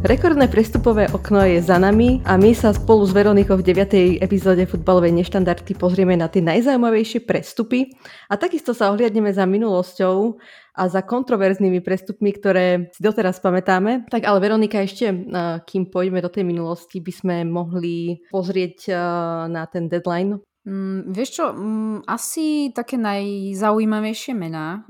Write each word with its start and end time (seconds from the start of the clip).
Rekordné 0.00 0.48
prestupové 0.48 1.12
okno 1.12 1.44
je 1.44 1.60
za 1.60 1.76
nami 1.76 2.24
a 2.24 2.40
my 2.40 2.56
sa 2.56 2.72
spolu 2.72 3.04
s 3.04 3.12
Veronikou 3.12 3.60
v 3.60 3.68
9. 3.68 4.24
epizóde 4.24 4.64
futbalovej 4.64 5.12
neštandardy 5.12 5.76
pozrieme 5.76 6.16
na 6.16 6.24
tie 6.24 6.40
najzaujímavejšie 6.40 7.28
prestupy 7.28 7.92
a 8.32 8.40
takisto 8.40 8.72
sa 8.72 8.96
ohliadneme 8.96 9.28
za 9.28 9.44
minulosťou 9.44 10.40
a 10.72 10.82
za 10.88 11.04
kontroverznými 11.04 11.84
prestupmi, 11.84 12.32
ktoré 12.32 12.88
si 12.96 13.04
doteraz 13.04 13.44
pamätáme. 13.44 14.08
Tak 14.08 14.24
ale 14.24 14.40
Veronika, 14.40 14.80
ešte 14.80 15.12
kým 15.68 15.92
pôjdeme 15.92 16.24
do 16.24 16.32
tej 16.32 16.48
minulosti, 16.48 17.04
by 17.04 17.12
sme 17.12 17.36
mohli 17.44 18.24
pozrieť 18.32 18.96
na 19.52 19.68
ten 19.68 19.84
deadline 19.84 20.40
Mm, 20.60 21.16
vieš 21.16 21.40
čo, 21.40 21.44
mm, 21.56 22.04
asi 22.04 22.68
také 22.76 23.00
najzaujímavejšie 23.00 24.36
mená, 24.36 24.84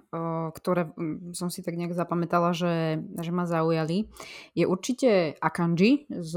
ktoré 0.51 0.91
mm, 0.91 1.31
som 1.39 1.47
si 1.47 1.63
tak 1.63 1.79
nejak 1.79 1.95
zapamätala, 1.95 2.51
že, 2.51 2.99
že 2.99 3.31
ma 3.31 3.47
zaujali, 3.47 4.11
je 4.59 4.67
určite 4.67 5.39
Akanji 5.39 6.11
z 6.11 6.33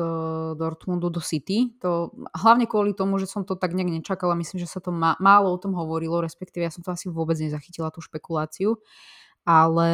Dortmundu 0.53 1.09
do 1.09 1.17
City. 1.17 1.73
To, 1.81 2.13
hlavne 2.29 2.69
kvôli 2.69 2.93
tomu, 2.93 3.17
že 3.17 3.25
som 3.25 3.41
to 3.41 3.57
tak 3.57 3.73
nejak 3.73 4.05
nečakala. 4.05 4.37
Myslím, 4.37 4.61
že 4.61 4.69
sa 4.69 4.77
to 4.77 4.93
má, 4.93 5.17
málo 5.17 5.49
o 5.49 5.57
tom 5.57 5.73
hovorilo, 5.73 6.21
respektíve 6.21 6.69
ja 6.69 6.69
som 6.69 6.85
to 6.85 6.93
asi 6.93 7.09
vôbec 7.09 7.33
nezachytila, 7.41 7.89
tú 7.89 8.05
špekuláciu. 8.05 8.77
Ale 9.43 9.91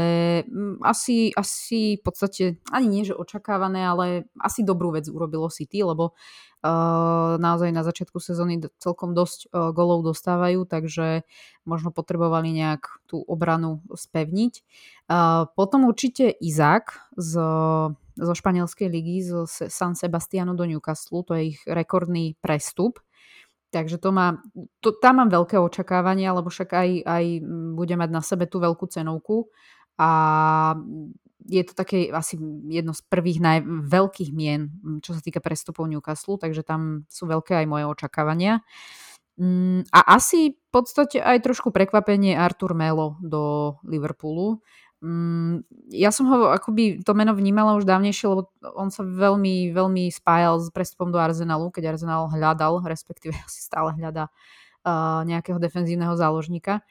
asi, 0.85 1.33
asi 1.33 1.97
v 1.97 2.03
podstate, 2.05 2.43
ani 2.69 2.85
nie, 2.85 3.01
že 3.01 3.17
očakávané, 3.17 3.81
ale 3.81 4.29
asi 4.37 4.61
dobrú 4.61 4.93
vec 4.93 5.09
urobilo 5.09 5.49
City, 5.49 5.81
lebo 5.81 6.13
naozaj 7.39 7.69
na 7.71 7.83
začiatku 7.87 8.19
sezóny 8.19 8.59
celkom 8.83 9.15
dosť 9.15 9.47
golov 9.71 10.03
dostávajú, 10.03 10.67
takže 10.67 11.23
možno 11.63 11.95
potrebovali 11.95 12.51
nejak 12.51 13.03
tú 13.07 13.23
obranu 13.23 13.79
spevniť. 13.91 14.53
Potom 15.55 15.87
určite 15.87 16.27
Izák 16.27 17.15
z, 17.15 17.33
zo 18.19 18.33
španielskej 18.35 18.87
ligy 18.91 19.23
z 19.23 19.47
San 19.71 19.95
Sebastianu 19.95 20.51
do 20.55 20.67
Newcastle, 20.67 21.23
to 21.23 21.39
je 21.39 21.55
ich 21.55 21.59
rekordný 21.63 22.35
prestup. 22.43 22.99
Takže 23.69 24.01
to 24.01 24.09
má, 24.09 24.41
to, 24.81 24.97
tam 24.97 25.21
mám 25.21 25.29
veľké 25.29 25.61
očakávania, 25.61 26.33
lebo 26.33 26.49
však 26.49 26.73
aj, 26.73 26.89
aj 27.05 27.25
bude 27.77 27.95
mať 28.01 28.09
na 28.09 28.21
sebe 28.25 28.49
tú 28.49 28.57
veľkú 28.57 28.89
cenovku 28.89 29.53
a 29.93 30.09
je 31.47 31.63
to 31.63 31.73
také 31.77 32.11
asi 32.11 32.35
jedno 32.67 32.91
z 32.91 33.01
prvých 33.07 33.39
naj, 33.39 33.59
veľkých 33.87 34.31
mien, 34.35 34.73
čo 34.99 35.15
sa 35.15 35.21
týka 35.23 35.39
prestupov 35.39 35.87
Newcastle, 35.87 36.35
takže 36.35 36.67
tam 36.67 37.07
sú 37.07 37.31
veľké 37.31 37.63
aj 37.63 37.65
moje 37.67 37.85
očakávania. 37.87 38.59
A 39.95 39.99
asi 40.19 40.59
v 40.59 40.69
podstate 40.69 41.23
aj 41.23 41.39
trošku 41.47 41.71
prekvapenie 41.71 42.35
Artur 42.35 42.75
Melo 42.75 43.15
do 43.23 43.75
Liverpoolu. 43.87 44.59
Ja 45.95 46.11
som 46.11 46.27
ho 46.27 46.51
akoby 46.51 46.99
to 47.07 47.15
meno 47.15 47.31
vnímala 47.31 47.79
už 47.79 47.87
dávnejšie, 47.87 48.27
lebo 48.27 48.51
on 48.75 48.91
sa 48.91 49.07
veľmi, 49.07 49.71
veľmi 49.71 50.11
spájal 50.11 50.59
s 50.59 50.67
prestupom 50.75 51.07
do 51.07 51.15
Arsenalu, 51.23 51.71
keď 51.71 51.95
Arsenal 51.95 52.27
hľadal, 52.27 52.83
respektíve 52.83 53.31
asi 53.47 53.63
stále 53.63 53.95
hľadá 53.95 54.27
uh, 54.83 55.23
nejakého 55.23 55.55
defenzívneho 55.55 56.19
záložníka. 56.19 56.83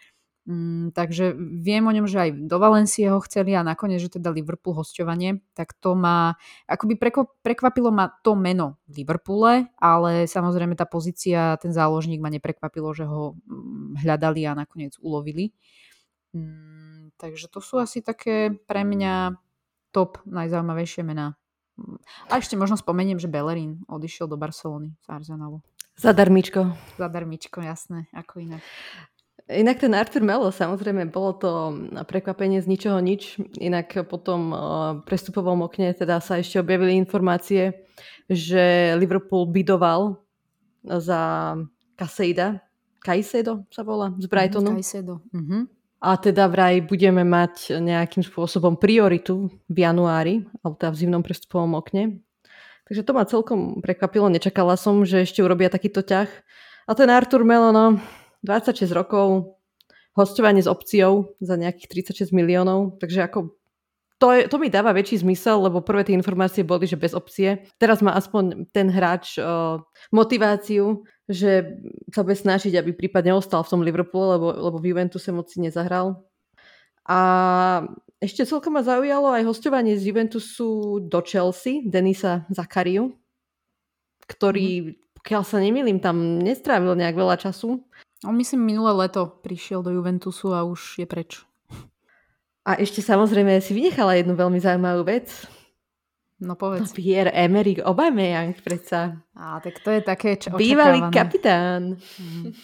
Mm, 0.49 0.97
takže 0.97 1.37
viem 1.37 1.85
o 1.85 1.93
ňom, 1.93 2.09
že 2.09 2.25
aj 2.25 2.31
do 2.49 2.57
Valencie 2.57 3.13
ho 3.13 3.21
chceli 3.21 3.53
a 3.53 3.61
nakoniec, 3.61 4.01
že 4.01 4.17
teda 4.17 4.33
Liverpool 4.33 4.73
hostovanie, 4.73 5.45
tak 5.53 5.77
to 5.77 5.93
ma, 5.93 6.41
akoby 6.65 6.97
prekvapilo 7.45 7.93
ma 7.93 8.09
to 8.25 8.33
meno 8.33 8.81
v 8.89 9.05
Liverpoole, 9.05 9.69
ale 9.77 10.25
samozrejme 10.25 10.73
tá 10.73 10.89
pozícia, 10.89 11.61
ten 11.61 11.77
záložník 11.77 12.25
ma 12.25 12.33
neprekvapilo, 12.33 12.97
že 12.97 13.05
ho 13.05 13.37
mm, 13.45 14.01
hľadali 14.01 14.49
a 14.49 14.57
nakoniec 14.57 14.97
ulovili. 15.05 15.53
Mm, 16.33 17.13
takže 17.21 17.53
to 17.53 17.61
sú 17.61 17.77
asi 17.77 18.01
také 18.01 18.49
pre 18.49 18.89
mňa 18.89 19.37
top 19.93 20.25
najzaujímavejšie 20.25 21.05
mená. 21.05 21.37
A 22.33 22.41
ešte 22.41 22.57
možno 22.57 22.81
spomeniem, 22.81 23.21
že 23.21 23.29
Bellerín 23.29 23.85
odišiel 23.85 24.25
do 24.25 24.41
Barcelony 24.41 24.97
z 25.05 25.07
Arsenalu. 25.13 25.61
Za 25.93 26.17
darmičko. 26.17 26.73
Za 26.97 27.13
darmičko, 27.13 27.61
jasné, 27.61 28.09
ako 28.17 28.49
inak. 28.49 28.65
Inak 29.49 29.81
ten 29.81 29.97
Arthur 29.97 30.21
Melo, 30.21 30.53
samozrejme, 30.53 31.09
bolo 31.09 31.33
to 31.33 31.51
prekvapenie 32.05 32.61
z 32.61 32.69
ničoho 32.69 33.01
nič. 33.01 33.41
Inak 33.57 34.05
potom 34.05 34.53
prestupovom 35.09 35.65
okne 35.65 35.97
teda 35.97 36.21
sa 36.21 36.37
ešte 36.37 36.61
objavili 36.61 37.01
informácie, 37.01 37.89
že 38.29 38.93
Liverpool 39.01 39.49
bidoval 39.49 40.21
za 40.85 41.57
Caseda. 41.97 42.61
Caicedo 43.01 43.65
sa 43.73 43.81
volá, 43.89 44.13
z 44.21 44.29
Brightonu. 44.29 44.69
Mm, 44.69 44.77
Caicedo. 44.85 45.15
Mm-hmm. 45.33 45.63
A 45.99 46.11
teda 46.21 46.45
vraj 46.47 46.85
budeme 46.85 47.25
mať 47.25 47.81
nejakým 47.81 48.23
spôsobom 48.23 48.77
prioritu 48.77 49.49
v 49.65 49.77
januári, 49.81 50.45
alebo 50.61 50.77
teda 50.77 50.93
v 50.93 51.01
zimnom 51.01 51.23
prestupovom 51.25 51.73
okne. 51.75 52.21
Takže 52.85 53.01
to 53.01 53.13
ma 53.17 53.25
celkom 53.25 53.81
prekvapilo. 53.81 54.29
Nečakala 54.29 54.77
som, 54.77 55.09
že 55.09 55.25
ešte 55.25 55.41
urobia 55.41 55.73
takýto 55.73 56.05
ťah. 56.05 56.29
A 56.89 56.91
ten 56.93 57.09
Artur 57.09 57.45
Melo, 57.45 57.73
no, 57.73 58.01
26 58.43 58.91
rokov, 58.95 59.59
hostovanie 60.19 60.63
s 60.63 60.71
opciou 60.71 61.39
za 61.39 61.55
nejakých 61.55 62.11
36 62.11 62.35
miliónov, 62.35 62.99
takže 62.99 63.23
ako 63.23 63.59
to, 64.19 64.35
je, 64.35 64.51
to 64.51 64.59
mi 64.59 64.67
dáva 64.67 64.91
väčší 64.91 65.23
zmysel, 65.23 65.63
lebo 65.71 65.79
prvé 65.79 66.03
tie 66.03 66.19
informácie 66.19 66.67
boli, 66.67 66.91
že 66.91 66.99
bez 66.99 67.15
opcie. 67.15 67.71
Teraz 67.79 68.03
má 68.03 68.19
aspoň 68.19 68.67
ten 68.75 68.91
hráč 68.91 69.39
uh, 69.39 69.79
motiváciu, 70.11 71.07
že 71.31 71.79
sa 72.11 72.27
bude 72.27 72.35
snažiť, 72.35 72.75
aby 72.83 72.99
prípadne 72.99 73.31
ostal 73.31 73.63
v 73.63 73.71
tom 73.71 73.87
Liverpoole, 73.87 74.35
lebo, 74.35 74.47
lebo 74.51 74.77
v 74.83 74.91
Juventuse 74.91 75.31
moc 75.31 75.47
si 75.47 75.63
nezahral. 75.63 76.19
A 77.07 77.19
ešte 78.19 78.43
celkom 78.43 78.75
ma 78.75 78.83
zaujalo 78.83 79.31
aj 79.39 79.47
hostovanie 79.47 79.95
z 79.95 80.11
Juventusu 80.11 80.99
do 80.99 81.23
Chelsea, 81.23 81.87
Denisa 81.87 82.43
Zakariu, 82.51 83.15
ktorý, 84.27 84.69
mhm. 84.83 84.91
pokiaľ 85.23 85.43
sa 85.47 85.63
nemýlim, 85.63 86.03
tam 86.03 86.43
nestrávil 86.43 86.99
nejak 86.99 87.15
veľa 87.15 87.39
času. 87.39 87.87
On 88.27 88.35
myslím 88.35 88.67
minulé 88.67 89.07
leto 89.07 89.31
prišiel 89.31 89.87
do 89.87 89.95
Juventusu 89.95 90.51
a 90.51 90.67
už 90.67 90.99
je 90.99 91.07
preč. 91.07 91.47
A 92.67 92.75
ešte 92.77 93.01
samozrejme 93.01 93.63
si 93.63 93.73
vynechala 93.73 94.19
jednu 94.19 94.35
veľmi 94.35 94.59
zaujímavú 94.59 95.07
vec. 95.07 95.31
No 96.39 96.55
povedz. 96.55 96.95
Pierre 96.95 97.35
Emerick 97.35 97.83
Aubameyang 97.83 98.55
predsa. 98.63 99.23
Á, 99.35 99.59
tak 99.59 99.83
to 99.83 99.91
je 99.91 100.01
také 100.03 100.39
čo 100.39 100.55
Bývalý 100.55 101.03
kapitán. 101.11 101.99
Mm. 101.99 102.55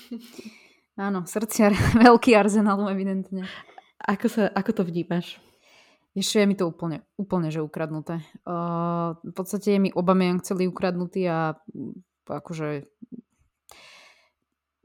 Áno, 0.94 1.26
srdciar, 1.26 1.74
veľký 2.06 2.38
arzenálu 2.38 2.86
evidentne. 2.86 3.46
Ako, 3.98 4.26
sa, 4.30 4.42
ako 4.54 4.70
to 4.70 4.82
vnímaš? 4.86 5.42
Ešte 6.14 6.38
je 6.38 6.46
mi 6.46 6.54
to 6.54 6.70
úplne, 6.70 7.02
úplne 7.18 7.50
že 7.50 7.58
ukradnuté. 7.58 8.22
Uh, 8.46 9.18
v 9.26 9.34
podstate 9.34 9.74
je 9.74 9.82
mi 9.82 9.90
Aubameyang 9.90 10.38
celý 10.46 10.70
ukradnutý 10.70 11.26
a 11.26 11.58
akože 12.30 12.86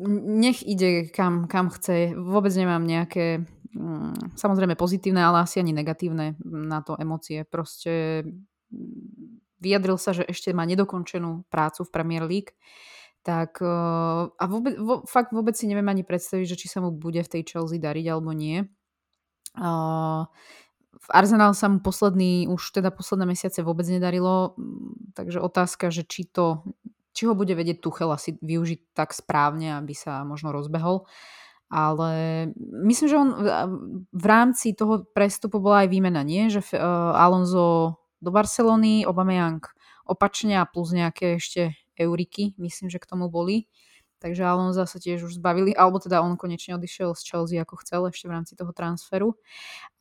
nech 0.07 0.63
ide 0.63 1.11
kam, 1.11 1.45
kam 1.51 1.67
chce. 1.67 2.15
Vôbec 2.15 2.55
nemám 2.55 2.83
nejaké, 2.87 3.43
mm, 3.75 4.39
samozrejme 4.39 4.79
pozitívne, 4.79 5.19
ale 5.19 5.43
asi 5.43 5.59
ani 5.59 5.75
negatívne 5.75 6.39
na 6.43 6.79
to 6.79 6.95
emócie. 6.95 7.43
Proste 7.43 8.23
mm, 8.71 9.59
vyjadril 9.59 9.99
sa, 9.99 10.15
že 10.15 10.23
ešte 10.23 10.55
má 10.55 10.63
nedokončenú 10.63 11.43
prácu 11.51 11.83
v 11.83 11.93
Premier 11.93 12.23
League. 12.23 12.55
Tak 13.27 13.59
uh, 13.59 14.31
a 14.31 14.43
vôbec, 14.47 14.79
vo, 14.79 15.03
fakt 15.03 15.35
vôbec 15.35 15.51
si 15.51 15.67
neviem 15.67 15.91
ani 15.91 16.07
predstaviť, 16.07 16.45
že 16.47 16.55
či 16.55 16.71
sa 16.71 16.79
mu 16.79 16.95
bude 16.95 17.19
v 17.19 17.31
tej 17.35 17.43
Chelsea 17.43 17.75
dariť 17.75 18.05
alebo 18.07 18.31
nie. 18.31 18.63
Uh, 19.59 20.23
v 20.99 21.09
Arsenal 21.11 21.51
sa 21.51 21.67
mu 21.67 21.83
posledný, 21.83 22.47
už 22.47 22.79
teda 22.79 22.95
posledné 22.95 23.35
mesiace 23.35 23.59
vôbec 23.59 23.88
nedarilo, 23.91 24.55
takže 25.15 25.43
otázka, 25.43 25.91
že 25.91 26.07
či 26.07 26.27
to 26.27 26.63
či 27.19 27.28
ho 27.28 27.35
bude 27.35 27.52
vedieť 27.52 27.84
Tuchel 27.84 28.07
asi 28.16 28.40
využiť 28.40 28.96
tak 28.96 29.12
správne, 29.12 29.75
aby 29.75 29.91
sa 29.91 30.24
možno 30.24 30.56
rozbehol. 30.56 31.03
Ale 31.68 32.47
myslím, 32.88 33.07
že 33.12 33.19
on 33.19 33.30
v 34.07 34.25
rámci 34.25 34.72
toho 34.72 35.03
prestupu 35.12 35.59
bola 35.59 35.84
aj 35.84 35.91
výmena, 35.91 36.24
nie? 36.24 36.48
Že 36.48 36.80
uh, 36.80 37.12
Alonso 37.12 38.00
do 38.24 38.31
Barcelony, 38.31 39.04
Aubameyang 39.04 39.60
opačne 40.07 40.63
a 40.63 40.66
plus 40.66 40.95
nejaké 40.95 41.36
ešte 41.44 41.75
euriky, 42.00 42.56
myslím, 42.56 42.88
že 42.88 43.04
k 43.04 43.10
tomu 43.12 43.27
boli. 43.27 43.68
Takže 44.19 44.44
Alonso 44.44 44.83
sa 44.83 45.00
tiež 45.00 45.31
už 45.31 45.39
zbavili, 45.39 45.71
alebo 45.71 45.95
teda 45.95 46.19
on 46.19 46.36
konečne 46.36 46.75
odišiel 46.75 47.16
z 47.16 47.21
Chelsea 47.24 47.56
ako 47.56 47.80
chcel 47.80 48.04
ešte 48.12 48.27
v 48.27 48.36
rámci 48.36 48.54
toho 48.60 48.75
transferu. 48.75 49.39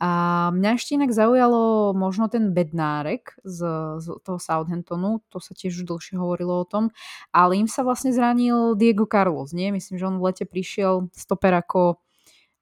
A 0.03 0.51
mňa 0.51 0.71
ešte 0.75 0.99
inak 0.99 1.15
zaujalo 1.15 1.95
možno 1.95 2.27
ten 2.27 2.51
Bednárek 2.51 3.39
z, 3.47 3.63
z 4.03 4.07
toho 4.27 4.43
Southamptonu, 4.43 5.23
to 5.31 5.39
sa 5.39 5.55
tiež 5.55 5.83
už 5.83 5.85
dlhšie 5.87 6.19
hovorilo 6.19 6.59
o 6.59 6.67
tom, 6.67 6.91
ale 7.31 7.63
im 7.63 7.71
sa 7.71 7.87
vlastne 7.87 8.11
zranil 8.11 8.75
Diego 8.75 9.07
Carlos, 9.07 9.55
nie? 9.55 9.71
Myslím, 9.71 10.03
že 10.03 10.07
on 10.11 10.19
v 10.19 10.35
lete 10.35 10.45
prišiel 10.51 11.15
stoper 11.15 11.55
ako 11.55 12.03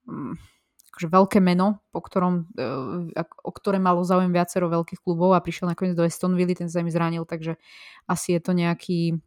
mm, 0.05 0.37
akože 0.97 1.13
veľké 1.13 1.39
meno, 1.45 1.85
po 1.93 2.01
ktorom, 2.01 2.49
e, 2.57 3.21
o 3.21 3.53
ktoré 3.53 3.77
malo 3.77 4.01
záujem 4.01 4.33
viacero 4.33 4.73
veľkých 4.73 5.05
klubov 5.05 5.37
a 5.37 5.45
prišiel 5.45 5.69
nakoniec 5.69 5.93
do 5.93 6.09
Estonville, 6.09 6.57
ten 6.57 6.73
sa 6.73 6.81
im 6.81 6.89
zranil, 6.89 7.29
takže 7.29 7.61
asi 8.09 8.33
je 8.33 8.41
to 8.41 8.57
nejaký 8.57 9.21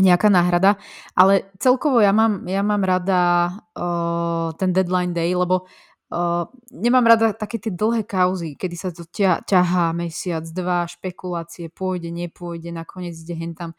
nejaká 0.00 0.32
náhrada. 0.32 0.80
Ale 1.12 1.52
celkovo 1.60 2.00
ja 2.00 2.12
mám, 2.16 2.48
ja 2.48 2.64
mám 2.64 2.80
rada 2.84 3.20
uh, 3.76 4.54
ten 4.56 4.72
deadline 4.72 5.12
day, 5.12 5.34
lebo 5.36 5.68
Uh, 6.12 6.44
nemám 6.68 7.08
rada 7.08 7.32
také 7.32 7.56
tie 7.56 7.72
dlhé 7.72 8.04
kauzy, 8.04 8.52
kedy 8.52 8.76
sa 8.76 8.92
to 8.92 9.08
ťa, 9.08 9.48
ťahá 9.48 9.96
mesiac, 9.96 10.44
dva, 10.44 10.84
špekulácie, 10.84 11.72
pôjde, 11.72 12.12
nepôjde, 12.12 12.68
nakoniec 12.68 13.16
ide 13.16 13.32
hentam. 13.32 13.72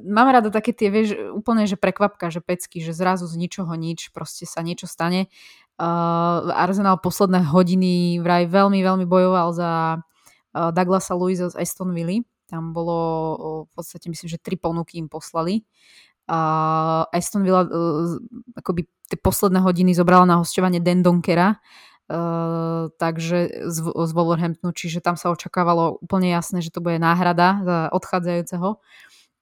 Mám 0.00 0.32
rada 0.32 0.48
také 0.48 0.72
tie, 0.72 0.88
vieš, 0.88 1.20
úplne, 1.36 1.68
že 1.68 1.76
prekvapka, 1.76 2.32
že 2.32 2.40
pecky, 2.40 2.80
že 2.80 2.96
zrazu 2.96 3.28
z 3.28 3.36
ničoho 3.36 3.76
nič, 3.76 4.08
proste 4.08 4.48
sa 4.48 4.64
niečo 4.64 4.88
stane. 4.88 5.28
Uh, 5.76 6.48
Arsenal 6.48 6.96
posledné 6.96 7.44
hodiny 7.44 8.24
vraj 8.24 8.48
veľmi, 8.48 8.80
veľmi 8.80 9.04
bojoval 9.04 9.52
za 9.52 9.70
uh, 10.00 10.72
Douglasa 10.72 11.12
Luisa 11.12 11.52
z 11.52 11.60
Aston 11.60 11.92
Villa. 11.92 12.24
Tam 12.50 12.74
bolo 12.74 12.98
v 13.64 13.70
podstate, 13.70 14.10
myslím, 14.10 14.26
že 14.26 14.42
tri 14.42 14.58
ponuky 14.58 14.98
im 14.98 15.06
poslali. 15.06 15.62
Uh, 16.30 17.06
Aston 17.10 17.42
Villa 17.42 17.66
uh, 17.66 18.18
akoby 18.54 18.86
tie 19.10 19.18
posledné 19.18 19.62
hodiny 19.62 19.94
zobrala 19.98 20.22
na 20.22 20.38
hostovanie 20.38 20.78
Den 20.78 21.02
Donkera, 21.02 21.58
uh, 21.58 22.86
takže 22.94 23.66
z, 23.66 23.78
z 23.82 24.10
Wolverhamptonu, 24.14 24.70
čiže 24.70 25.02
tam 25.02 25.18
sa 25.18 25.34
očakávalo 25.34 25.98
úplne 25.98 26.30
jasné, 26.30 26.62
že 26.62 26.70
to 26.70 26.78
bude 26.78 27.02
náhrada 27.02 27.66
za 27.66 27.78
odchádzajúceho 27.90 28.78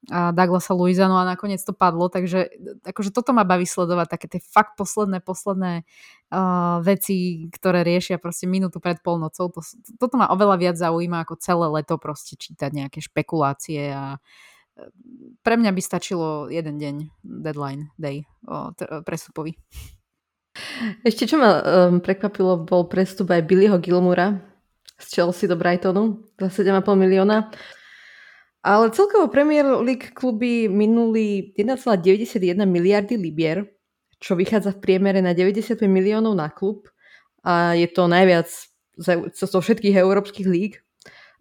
a 0.06 0.30
Douglasa 0.30 0.72
Luisa, 0.78 1.10
no 1.10 1.18
a 1.18 1.26
nakoniec 1.26 1.58
to 1.60 1.74
padlo, 1.74 2.06
takže 2.06 2.48
akože 2.86 3.10
toto 3.10 3.34
ma 3.34 3.42
baví 3.42 3.66
sledovať, 3.66 4.06
také 4.06 4.26
tie 4.30 4.40
fakt 4.40 4.78
posledné, 4.78 5.18
posledné 5.20 5.82
uh, 5.82 6.78
veci, 6.86 7.50
ktoré 7.50 7.82
riešia 7.82 8.22
proste 8.22 8.46
minútu 8.46 8.78
pred 8.78 9.02
polnocou. 9.02 9.50
To, 9.50 9.60
toto 9.98 10.14
ma 10.14 10.30
oveľa 10.30 10.56
viac 10.62 10.76
zaujíma 10.78 11.26
ako 11.26 11.34
celé 11.42 11.66
leto 11.66 11.98
proste 11.98 12.38
čítať 12.38 12.70
nejaké 12.70 13.02
špekulácie 13.02 13.90
a 13.90 14.22
pre 15.42 15.54
mňa 15.58 15.70
by 15.74 15.82
stačilo 15.82 16.46
jeden 16.52 16.78
deň, 16.78 16.96
deadline 17.22 17.90
day 17.98 18.22
o, 18.46 18.70
t- 18.74 18.86
prestupový. 19.02 19.58
Ešte 21.06 21.30
čo 21.30 21.38
ma 21.38 21.50
um, 21.58 22.02
prekvapilo, 22.02 22.66
bol 22.66 22.90
prestup 22.90 23.30
aj 23.30 23.46
Billyho 23.46 23.78
Gilmura 23.78 24.42
z 24.98 25.06
Chelsea 25.06 25.46
do 25.46 25.54
Brightonu 25.54 26.26
za 26.34 26.50
7,5 26.50 26.98
milióna. 26.98 27.50
Ale 28.62 28.90
celkovo 28.90 29.30
Premier 29.30 29.64
League 29.80 30.10
kluby 30.12 30.66
minuli 30.66 31.54
1,91 31.54 32.58
miliardy 32.66 33.14
libier, 33.14 33.64
čo 34.18 34.34
vychádza 34.34 34.74
v 34.74 34.82
priemere 34.82 35.22
na 35.22 35.30
95 35.30 35.78
miliónov 35.86 36.34
na 36.34 36.50
klub 36.50 36.90
a 37.46 37.78
je 37.78 37.86
to 37.86 38.10
najviac 38.10 38.50
zo 39.32 39.58
všetkých 39.62 39.94
európskych 39.94 40.46
líg. 40.50 40.82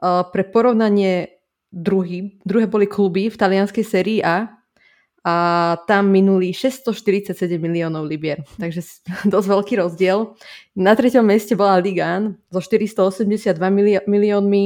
Pre 0.05 0.43
porovnanie 0.53 1.41
druhý, 1.73 2.37
druhé 2.45 2.69
boli 2.69 2.85
kluby 2.85 3.33
v 3.33 3.39
talianskej 3.39 3.85
sérii 3.85 4.21
A 4.21 4.57
a 5.27 5.75
tam 5.91 6.07
minuli 6.07 6.55
647 6.55 7.35
miliónov 7.59 8.07
libier. 8.07 8.47
Takže 8.55 9.03
dosť 9.33 9.47
veľký 9.51 9.73
rozdiel. 9.83 10.39
Na 10.79 10.95
treťom 10.95 11.27
mieste 11.27 11.51
bola 11.59 11.83
Liga 11.83 12.31
so 12.47 12.63
482 12.63 13.59
miliónmi, 14.07 14.63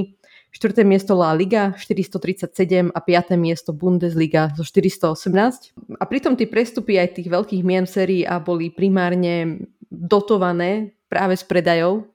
štvrté 0.51 0.83
miesto 0.83 1.15
La 1.15 1.31
Liga 1.33 1.73
437 1.75 2.91
a 2.91 2.99
piaté 2.99 3.39
miesto 3.39 3.71
Bundesliga 3.71 4.51
so 4.53 4.67
418. 4.67 5.97
A 5.97 6.03
pritom 6.05 6.35
tie 6.35 6.47
prestupy 6.47 6.99
aj 6.99 7.17
tých 7.19 7.31
veľkých 7.31 7.63
mien 7.63 7.87
v 7.87 7.91
sérii 7.91 8.21
A 8.27 8.37
boli 8.43 8.69
primárne 8.69 9.63
dotované 9.87 10.95
práve 11.07 11.39
z 11.39 11.43
predajov 11.47 12.11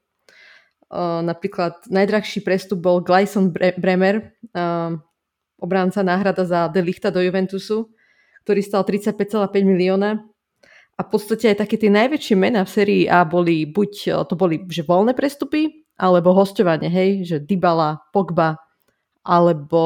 Uh, 0.86 1.18
napríklad 1.18 1.82
najdrahší 1.90 2.46
prestup 2.46 2.78
bol 2.78 3.02
Gleison 3.02 3.50
Bremer, 3.50 4.38
uh, 4.54 4.94
obránca 5.58 6.06
náhrada 6.06 6.46
za 6.46 6.70
Delichta 6.70 7.10
do 7.10 7.18
Juventusu, 7.18 7.90
ktorý 8.46 8.62
stal 8.62 8.86
35,5 8.86 9.50
milióna. 9.66 10.22
A 10.96 11.00
v 11.02 11.08
podstate 11.10 11.50
aj 11.50 11.66
také 11.66 11.74
tie 11.74 11.90
najväčšie 11.90 12.38
mená 12.38 12.62
v 12.62 12.70
sérii 12.70 13.02
A 13.10 13.26
boli 13.26 13.66
buď 13.66 14.24
to 14.30 14.38
boli 14.38 14.62
že 14.70 14.86
voľné 14.86 15.12
prestupy, 15.18 15.84
alebo 15.96 16.36
hostovanie, 16.36 16.92
hej, 16.92 17.24
že 17.24 17.36
Dybala, 17.40 18.04
Pogba, 18.12 18.60
alebo 19.24 19.82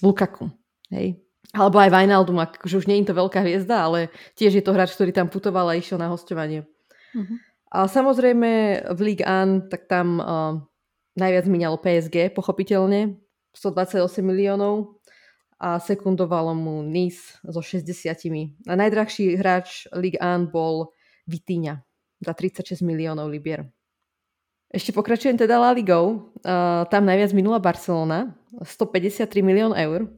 Lukaku, 0.00 0.48
hej. 0.90 1.20
Alebo 1.54 1.78
aj 1.78 1.92
Wijnaldum, 1.94 2.42
akože 2.42 2.82
už 2.82 2.88
nie 2.90 2.98
je 3.04 3.14
to 3.14 3.14
veľká 3.14 3.46
hviezda, 3.46 3.86
ale 3.86 4.10
tiež 4.34 4.58
je 4.58 4.64
to 4.64 4.74
hráč, 4.74 4.98
ktorý 4.98 5.14
tam 5.14 5.30
putoval 5.30 5.70
a 5.70 5.78
išiel 5.78 6.02
na 6.02 6.10
hostovanie. 6.10 6.66
Uh-huh. 7.14 7.38
A 7.70 7.86
samozrejme 7.86 8.82
v 8.90 9.00
Ligue 9.06 9.22
1, 9.22 9.70
tak 9.70 9.86
tam 9.86 10.18
uh, 10.18 10.58
najviac 11.14 11.46
míňalo 11.46 11.78
PSG, 11.78 12.34
pochopiteľne, 12.34 13.22
128 13.54 14.02
miliónov 14.26 14.98
a 15.62 15.78
sekundovalo 15.78 16.58
mu 16.58 16.82
Nice 16.82 17.38
so 17.46 17.62
60. 17.62 18.66
A 18.66 18.72
najdrahší 18.74 19.38
hráč 19.38 19.86
Ligue 19.94 20.18
1 20.18 20.50
bol 20.50 20.90
Vitinha 21.30 21.86
za 22.18 22.34
36 22.34 22.82
miliónov 22.82 23.30
libier. 23.30 23.70
Ešte 24.74 24.90
pokračujem 24.90 25.38
teda 25.38 25.54
La 25.62 25.70
Ligou. 25.70 26.34
Uh, 26.42 26.82
tam 26.90 27.06
najviac 27.06 27.30
minula 27.30 27.62
Barcelona, 27.62 28.34
153 28.58 29.30
milión 29.38 29.70
eur. 29.70 30.10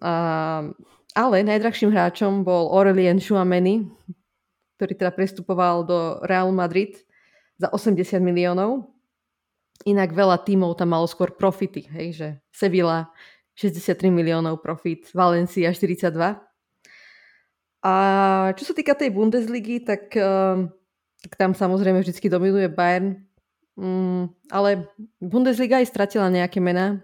Uh, 0.00 0.72
ale 1.12 1.44
najdrahším 1.44 1.92
hráčom 1.92 2.40
bol 2.40 2.72
Aurelien 2.72 3.20
Chouameni, 3.20 3.92
ktorý 4.80 4.96
teda 4.96 5.12
prestupoval 5.12 5.84
do 5.84 6.16
Real 6.24 6.48
Madrid 6.48 6.96
za 7.60 7.68
80 7.68 8.24
miliónov. 8.24 8.88
Inak 9.84 10.16
veľa 10.16 10.48
tímov 10.48 10.80
tam 10.80 10.96
malo 10.96 11.04
skôr 11.04 11.36
profity, 11.36 11.84
hej, 11.92 12.08
že 12.16 12.28
Sevilla 12.56 13.12
63 13.52 14.08
miliónov 14.08 14.64
profit, 14.64 15.12
Valencia 15.12 15.68
42. 15.68 16.40
A 17.84 17.94
čo 18.56 18.64
sa 18.64 18.72
týka 18.72 18.96
tej 18.96 19.12
Bundesligy, 19.12 19.84
tak, 19.84 20.08
ehm, 20.16 20.72
tak 21.20 21.32
tam 21.36 21.52
samozrejme 21.52 22.00
vždy 22.00 22.28
dominuje 22.32 22.68
Bayern, 22.72 23.28
mm, 23.80 24.52
ale 24.52 24.92
Bundesliga 25.18 25.80
aj 25.80 25.88
stratila 25.88 26.28
nejaké 26.28 26.60
mená. 26.60 27.00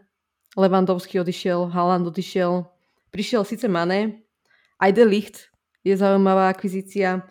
Lewandowski 0.56 1.20
odišiel, 1.20 1.72
Haaland 1.72 2.08
odišiel, 2.08 2.64
prišiel 3.12 3.44
síce 3.44 3.68
Mané, 3.68 4.24
aj 4.80 4.92
De 4.92 5.04
Licht 5.04 5.36
je 5.84 5.92
zaujímavá 5.96 6.48
akvizícia, 6.48 7.24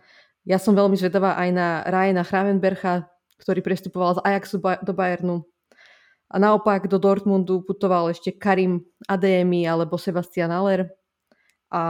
ja 0.45 0.62
som 0.62 0.77
veľmi 0.77 0.94
zvedavá 0.94 1.33
aj 1.42 1.50
na 1.50 1.68
Ryana 1.89 2.21
Hravenbercha, 2.21 3.09
ktorý 3.42 3.65
prestupoval 3.65 4.21
z 4.21 4.24
Ajaxu 4.30 4.62
do 4.62 4.94
Bayernu. 4.94 5.42
A 6.30 6.38
naopak 6.38 6.86
do 6.86 7.01
Dortmundu 7.01 7.65
putoval 7.65 8.13
ešte 8.13 8.30
Karim 8.30 8.86
Ademi 9.09 9.65
alebo 9.65 9.97
Sebastian 9.97 10.53
Aller. 10.53 10.86
A 11.74 11.81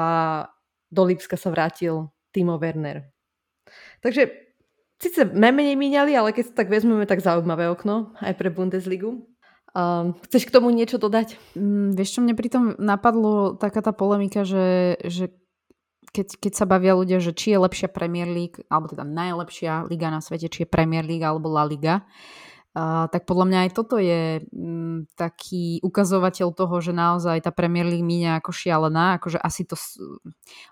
do 0.87 1.03
Lipska 1.03 1.35
sa 1.35 1.51
vrátil 1.51 2.07
Timo 2.31 2.55
Werner. 2.55 3.11
Takže 3.99 4.44
síce 4.99 5.27
najmenej 5.27 5.75
míňali, 5.75 6.11
ale 6.15 6.31
keď 6.31 6.51
sa 6.51 6.63
tak 6.63 6.71
vezmeme, 6.71 7.03
tak 7.07 7.23
zaujímavé 7.23 7.67
okno 7.71 8.15
aj 8.23 8.33
pre 8.35 8.49
Bundesligu. 8.51 9.27
Um, 9.75 10.15
chceš 10.23 10.47
k 10.47 10.55
tomu 10.55 10.71
niečo 10.71 10.95
dodať? 10.95 11.35
Mm, 11.59 11.99
vieš 11.99 12.15
čo, 12.15 12.19
mne 12.23 12.31
pritom 12.39 12.79
napadlo 12.79 13.59
taká 13.59 13.83
tá 13.83 13.91
polemika, 13.91 14.47
že, 14.47 14.95
že 15.03 15.35
keď, 16.15 16.39
keď 16.39 16.53
sa 16.55 16.63
bavia 16.63 16.95
ľudia, 16.95 17.19
že 17.19 17.35
či 17.35 17.51
je 17.51 17.59
lepšia 17.59 17.91
Premier 17.91 18.23
League, 18.23 18.63
alebo 18.71 18.87
teda 18.87 19.03
najlepšia 19.03 19.83
liga 19.91 20.07
na 20.07 20.23
svete, 20.23 20.47
či 20.47 20.63
je 20.63 20.71
Premier 20.71 21.03
League 21.03 21.27
alebo 21.27 21.51
La 21.51 21.67
Liga, 21.67 22.07
uh, 22.75 23.07
tak 23.07 23.23
podľa 23.23 23.45
mňa 23.47 23.59
aj 23.65 23.71
toto 23.71 23.95
je 23.95 24.43
m, 24.43 24.45
mm, 24.51 24.97
taký 25.15 25.79
ukazovateľ 25.81 26.51
toho, 26.51 26.75
že 26.83 26.91
naozaj 26.91 27.41
tá 27.41 27.55
Premier 27.55 27.87
League 27.87 28.05
míňa 28.05 28.43
ako 28.43 28.51
šialená, 28.51 29.17
akože 29.17 29.39
asi 29.39 29.63
to 29.63 29.79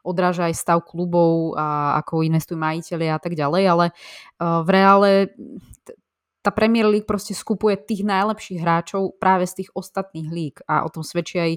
odráža 0.03 0.51
aj 0.51 0.55
stav 0.59 0.79
klubov 0.83 1.55
a 1.55 1.97
ako 2.03 2.27
investujú 2.27 2.59
majiteľi 2.59 3.07
a 3.07 3.17
tak 3.17 3.33
ďalej, 3.33 3.63
ale 3.65 3.85
uh, 3.89 4.61
v 4.61 4.69
reále 4.69 5.09
tá 6.43 6.51
Premier 6.51 6.85
League 6.91 7.07
proste 7.07 7.31
skupuje 7.31 7.79
tých 7.79 8.03
najlepších 8.03 8.59
hráčov 8.59 9.15
práve 9.15 9.47
z 9.47 9.63
tých 9.63 9.69
ostatných 9.71 10.27
líg 10.27 10.55
a 10.67 10.83
o 10.83 10.91
tom 10.91 11.01
svedčí 11.01 11.39
aj 11.39 11.51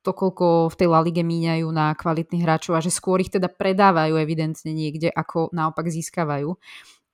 to, 0.00 0.16
koľko 0.16 0.72
v 0.72 0.78
tej 0.80 0.88
La 0.88 1.04
Lige 1.04 1.20
míňajú 1.20 1.68
na 1.68 1.92
kvalitných 1.92 2.44
hráčov 2.44 2.72
a 2.76 2.84
že 2.84 2.88
skôr 2.88 3.20
ich 3.20 3.28
teda 3.28 3.52
predávajú 3.52 4.16
evidentne 4.16 4.72
niekde, 4.72 5.12
ako 5.12 5.52
naopak 5.52 5.92
získavajú. 5.92 6.56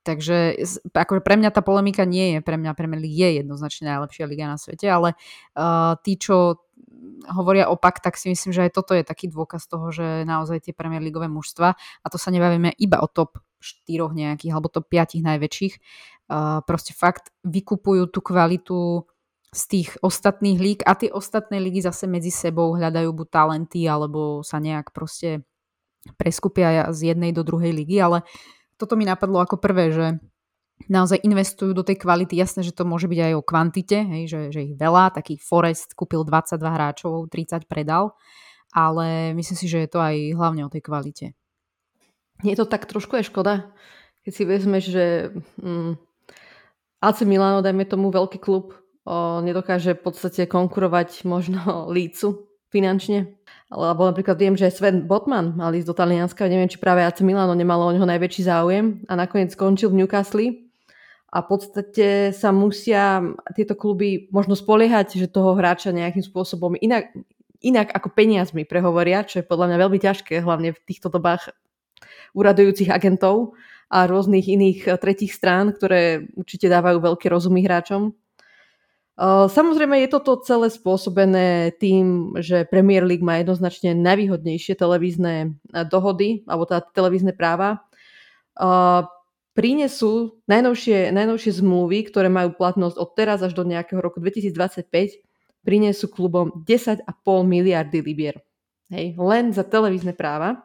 Takže 0.06 0.54
akože 0.94 1.20
pre 1.26 1.34
mňa 1.34 1.50
tá 1.50 1.66
polemika 1.66 2.06
nie 2.06 2.38
je, 2.38 2.38
pre 2.38 2.54
mňa 2.54 2.78
Premier 2.78 3.02
League 3.02 3.18
je 3.18 3.42
jednoznačne 3.42 3.90
najlepšia 3.90 4.30
liga 4.30 4.46
na 4.46 4.54
svete, 4.54 4.86
ale 4.86 5.18
uh, 5.58 5.98
tí, 6.06 6.14
čo 6.14 6.62
hovoria 7.26 7.66
opak, 7.66 7.98
tak 7.98 8.14
si 8.14 8.30
myslím, 8.30 8.54
že 8.54 8.70
aj 8.70 8.72
toto 8.78 8.94
je 8.94 9.02
taký 9.02 9.26
dôkaz 9.26 9.66
toho, 9.66 9.90
že 9.90 10.22
naozaj 10.22 10.62
tie 10.62 10.72
Premier 10.76 11.02
Leagueové 11.02 11.26
mužstva, 11.26 11.74
a 11.74 12.06
to 12.06 12.22
sa 12.22 12.30
nebavíme 12.30 12.70
iba 12.78 13.02
o 13.02 13.10
top 13.10 13.42
4 13.58 14.14
nejakých 14.14 14.52
alebo 14.54 14.70
top 14.70 14.86
5 14.86 15.18
najväčších, 15.26 15.74
uh, 15.74 16.62
proste 16.62 16.94
fakt 16.94 17.34
vykupujú 17.42 18.06
tú 18.14 18.22
kvalitu 18.22 19.02
z 19.50 19.62
tých 19.66 19.90
ostatných 20.06 20.58
líg 20.62 20.78
a 20.86 20.94
tie 20.94 21.10
ostatné 21.10 21.58
ligy 21.58 21.82
zase 21.82 22.06
medzi 22.06 22.30
sebou 22.30 22.78
hľadajú 22.78 23.10
buď 23.10 23.28
talenty 23.32 23.88
alebo 23.90 24.44
sa 24.46 24.62
nejak 24.62 24.94
proste 24.94 25.42
preskupia 26.14 26.94
z 26.94 27.14
jednej 27.14 27.34
do 27.34 27.42
druhej 27.42 27.74
ligy, 27.74 27.98
ale 27.98 28.22
toto 28.76 28.94
mi 28.96 29.04
napadlo 29.08 29.40
ako 29.40 29.56
prvé, 29.60 29.92
že 29.92 30.06
naozaj 30.88 31.24
investujú 31.24 31.72
do 31.72 31.80
tej 31.80 31.96
kvality. 31.96 32.36
Jasné, 32.36 32.60
že 32.60 32.76
to 32.76 32.84
môže 32.84 33.08
byť 33.08 33.20
aj 33.20 33.32
o 33.32 33.42
kvantite, 33.42 33.98
hej, 34.04 34.22
že, 34.28 34.40
že 34.52 34.60
ich 34.70 34.74
veľa, 34.76 35.16
taký 35.16 35.40
Forest 35.40 35.96
kúpil 35.96 36.22
22 36.22 36.60
hráčov, 36.60 37.32
30 37.32 37.64
predal, 37.64 38.12
ale 38.76 39.32
myslím 39.32 39.56
si, 39.56 39.66
že 39.66 39.84
je 39.84 39.90
to 39.90 39.98
aj 40.04 40.36
hlavne 40.36 40.62
o 40.68 40.72
tej 40.72 40.84
kvalite. 40.84 41.26
Je 42.44 42.52
to 42.52 42.68
tak 42.68 42.84
trošku 42.84 43.16
aj 43.16 43.32
škoda, 43.32 43.72
keď 44.28 44.32
si 44.36 44.44
vezmeš, 44.44 44.84
že 44.92 45.04
mm, 45.56 45.96
AC 47.00 47.24
Milano, 47.24 47.64
dajme 47.64 47.88
tomu 47.88 48.12
veľký 48.12 48.36
klub, 48.36 48.76
o, 49.08 49.40
nedokáže 49.40 49.96
v 49.96 50.02
podstate 50.04 50.44
konkurovať 50.44 51.24
možno 51.24 51.60
Lícu 51.96 52.52
finančne. 52.68 53.40
Alebo 53.66 54.06
napríklad 54.06 54.38
viem, 54.38 54.54
že 54.54 54.70
Sven 54.70 55.10
Botman 55.10 55.58
mal 55.58 55.74
ísť 55.74 55.90
do 55.90 55.98
Talianska, 55.98 56.46
neviem, 56.46 56.70
či 56.70 56.78
práve 56.78 57.02
AC 57.02 57.18
Milano 57.26 57.50
nemalo 57.50 57.90
o 57.90 57.94
neho 57.94 58.06
najväčší 58.06 58.46
záujem 58.46 59.02
a 59.10 59.18
nakoniec 59.18 59.50
skončil 59.50 59.90
v 59.90 60.06
Newcastle 60.06 60.66
a 61.34 61.42
v 61.42 61.46
podstate 61.50 62.30
sa 62.30 62.54
musia 62.54 63.26
tieto 63.58 63.74
kluby 63.74 64.30
možno 64.30 64.54
spoliehať, 64.54 65.18
že 65.18 65.26
toho 65.26 65.58
hráča 65.58 65.90
nejakým 65.90 66.22
spôsobom 66.22 66.78
inak, 66.78 67.10
inak 67.58 67.90
ako 67.90 68.14
peniazmi 68.14 68.62
prehovoria, 68.62 69.26
čo 69.26 69.42
je 69.42 69.48
podľa 69.48 69.74
mňa 69.74 69.78
veľmi 69.82 69.98
ťažké, 69.98 70.38
hlavne 70.46 70.70
v 70.70 70.80
týchto 70.86 71.10
dobách 71.10 71.50
uradujúcich 72.38 72.88
agentov 72.88 73.58
a 73.90 74.06
rôznych 74.06 74.46
iných 74.46 74.94
tretích 75.02 75.34
strán, 75.34 75.74
ktoré 75.74 76.30
určite 76.38 76.70
dávajú 76.70 77.02
veľké 77.02 77.26
rozumy 77.26 77.66
hráčom. 77.66 78.14
Samozrejme 79.16 80.04
je 80.04 80.12
toto 80.12 80.36
celé 80.44 80.68
spôsobené 80.68 81.72
tým, 81.80 82.36
že 82.36 82.68
Premier 82.68 83.00
League 83.00 83.24
má 83.24 83.40
jednoznačne 83.40 83.96
najvýhodnejšie 83.96 84.76
televízne 84.76 85.56
dohody, 85.88 86.44
alebo 86.44 86.68
teda 86.68 86.84
televízne 86.92 87.32
práva. 87.32 87.80
Prinesú 89.56 90.36
najnovšie, 90.44 91.16
najnovšie 91.16 91.64
zmluvy, 91.64 92.12
ktoré 92.12 92.28
majú 92.28 92.60
platnosť 92.60 92.96
od 93.00 93.10
teraz 93.16 93.40
až 93.40 93.56
do 93.56 93.64
nejakého 93.64 94.04
roku 94.04 94.20
2025, 94.20 94.84
prinesú 95.64 96.12
klubom 96.12 96.52
10,5 96.68 97.08
miliardy 97.40 98.04
libier. 98.04 98.36
Hej, 98.92 99.16
len 99.16 99.56
za 99.56 99.64
televízne 99.64 100.12
práva. 100.12 100.60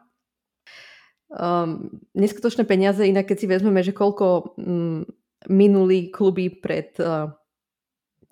Um, 1.32 2.04
neskutočné 2.12 2.68
peniaze, 2.68 3.00
inak 3.00 3.32
keď 3.32 3.36
si 3.40 3.46
vezmeme, 3.48 3.80
že 3.80 3.96
koľko 3.96 4.60
um, 4.60 5.00
minuli 5.48 6.12
kluby 6.12 6.52
pred 6.52 6.92
uh, 7.00 7.32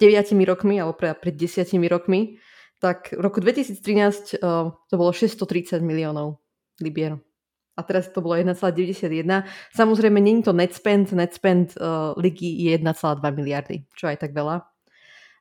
9 0.00 0.32
rokmi, 0.48 0.80
alebo 0.80 0.96
pred, 0.96 1.12
pred 1.20 1.36
10 1.36 1.68
rokmi, 1.92 2.40
tak 2.80 3.12
v 3.12 3.20
roku 3.20 3.44
2013 3.44 4.40
uh, 4.40 4.72
to 4.88 4.94
bolo 4.96 5.12
630 5.12 5.84
miliónov 5.84 6.40
libier. 6.80 7.20
A 7.76 7.84
teraz 7.84 8.08
to 8.12 8.24
bolo 8.24 8.36
1,91. 8.36 9.44
Samozrejme, 9.76 10.20
není 10.20 10.42
to 10.42 10.52
net 10.52 10.72
spend. 10.72 11.12
Net 11.12 11.32
spend 11.36 11.76
uh, 11.76 12.12
ligy 12.16 12.68
je 12.68 12.76
1,2 12.76 13.20
miliardy, 13.36 13.84
čo 13.96 14.08
aj 14.08 14.24
tak 14.24 14.32
veľa. 14.32 14.64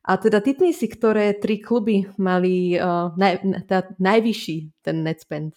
A 0.08 0.12
teda 0.16 0.40
typni 0.40 0.72
si, 0.72 0.88
ktoré 0.88 1.36
tri 1.36 1.60
kluby 1.60 2.08
mali 2.16 2.80
uh, 2.80 3.12
naj, 3.20 3.44
teda 3.68 3.96
najvyšší 4.00 4.58
ten 4.84 5.04
net 5.04 5.20
spend. 5.20 5.56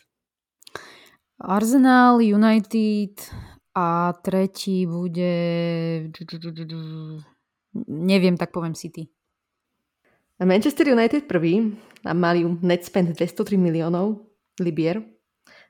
Arsenal, 1.42 2.22
United 2.22 3.18
a 3.74 4.12
tretí 4.22 4.86
bude 4.86 5.34
Neviem, 7.88 8.36
tak 8.36 8.52
poviem 8.52 8.76
City. 8.76 9.08
Manchester 10.42 10.90
United 10.90 11.30
prvý 11.30 11.78
a 12.04 12.12
mali 12.12 12.42
net 12.62 12.84
spend 12.84 13.14
203 13.14 13.56
miliónov 13.56 14.26
libier. 14.58 15.02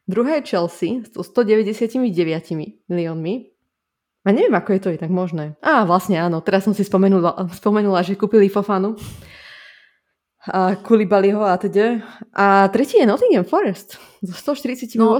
Druhé 0.08 0.40
je 0.40 0.56
Chelsea 0.56 0.90
s 1.04 1.14
199 1.14 2.00
miliónmi. 2.88 3.34
A 4.22 4.30
neviem, 4.30 4.54
ako 4.54 4.70
je 4.78 4.80
to 4.80 4.90
i 4.94 4.98
tak 4.98 5.10
možné. 5.10 5.58
Á, 5.58 5.82
vlastne 5.82 6.14
áno, 6.18 6.38
teraz 6.42 6.62
som 6.62 6.74
si 6.74 6.86
spomenula, 6.86 7.50
spomenula 7.58 8.06
že 8.06 8.14
kúpili 8.14 8.46
Fofanu 8.46 8.94
a 10.46 10.74
Kulibaliho 10.74 11.42
a 11.42 11.54
teda. 11.56 12.02
A 12.34 12.68
tretí 12.68 12.98
je 12.98 13.06
Nottingham 13.06 13.44
Forest 13.44 13.98
so 14.22 14.54
148. 14.54 14.98
No, 14.98 15.18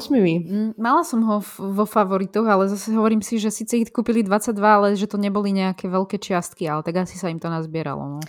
mala 0.78 1.02
som 1.06 1.22
ho 1.22 1.38
vo 1.58 1.86
favoritoch, 1.86 2.46
ale 2.46 2.70
zase 2.70 2.90
hovorím 2.94 3.22
si, 3.22 3.38
že 3.38 3.50
síce 3.50 3.78
ich 3.78 3.90
kúpili 3.90 4.22
22, 4.26 4.58
ale 4.62 4.86
že 4.98 5.06
to 5.06 5.18
neboli 5.18 5.54
nejaké 5.54 5.86
veľké 5.86 6.18
čiastky, 6.18 6.66
ale 6.66 6.82
tak 6.82 7.06
asi 7.06 7.18
sa 7.18 7.30
im 7.30 7.38
to 7.38 7.46
nazbieralo. 7.46 8.18
No, 8.18 8.20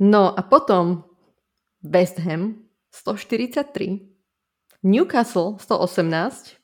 no 0.00 0.22
a 0.32 0.40
potom 0.40 1.04
West 1.84 2.20
Ham 2.24 2.64
143, 2.92 4.08
Newcastle 4.84 5.60
118, 5.60 6.56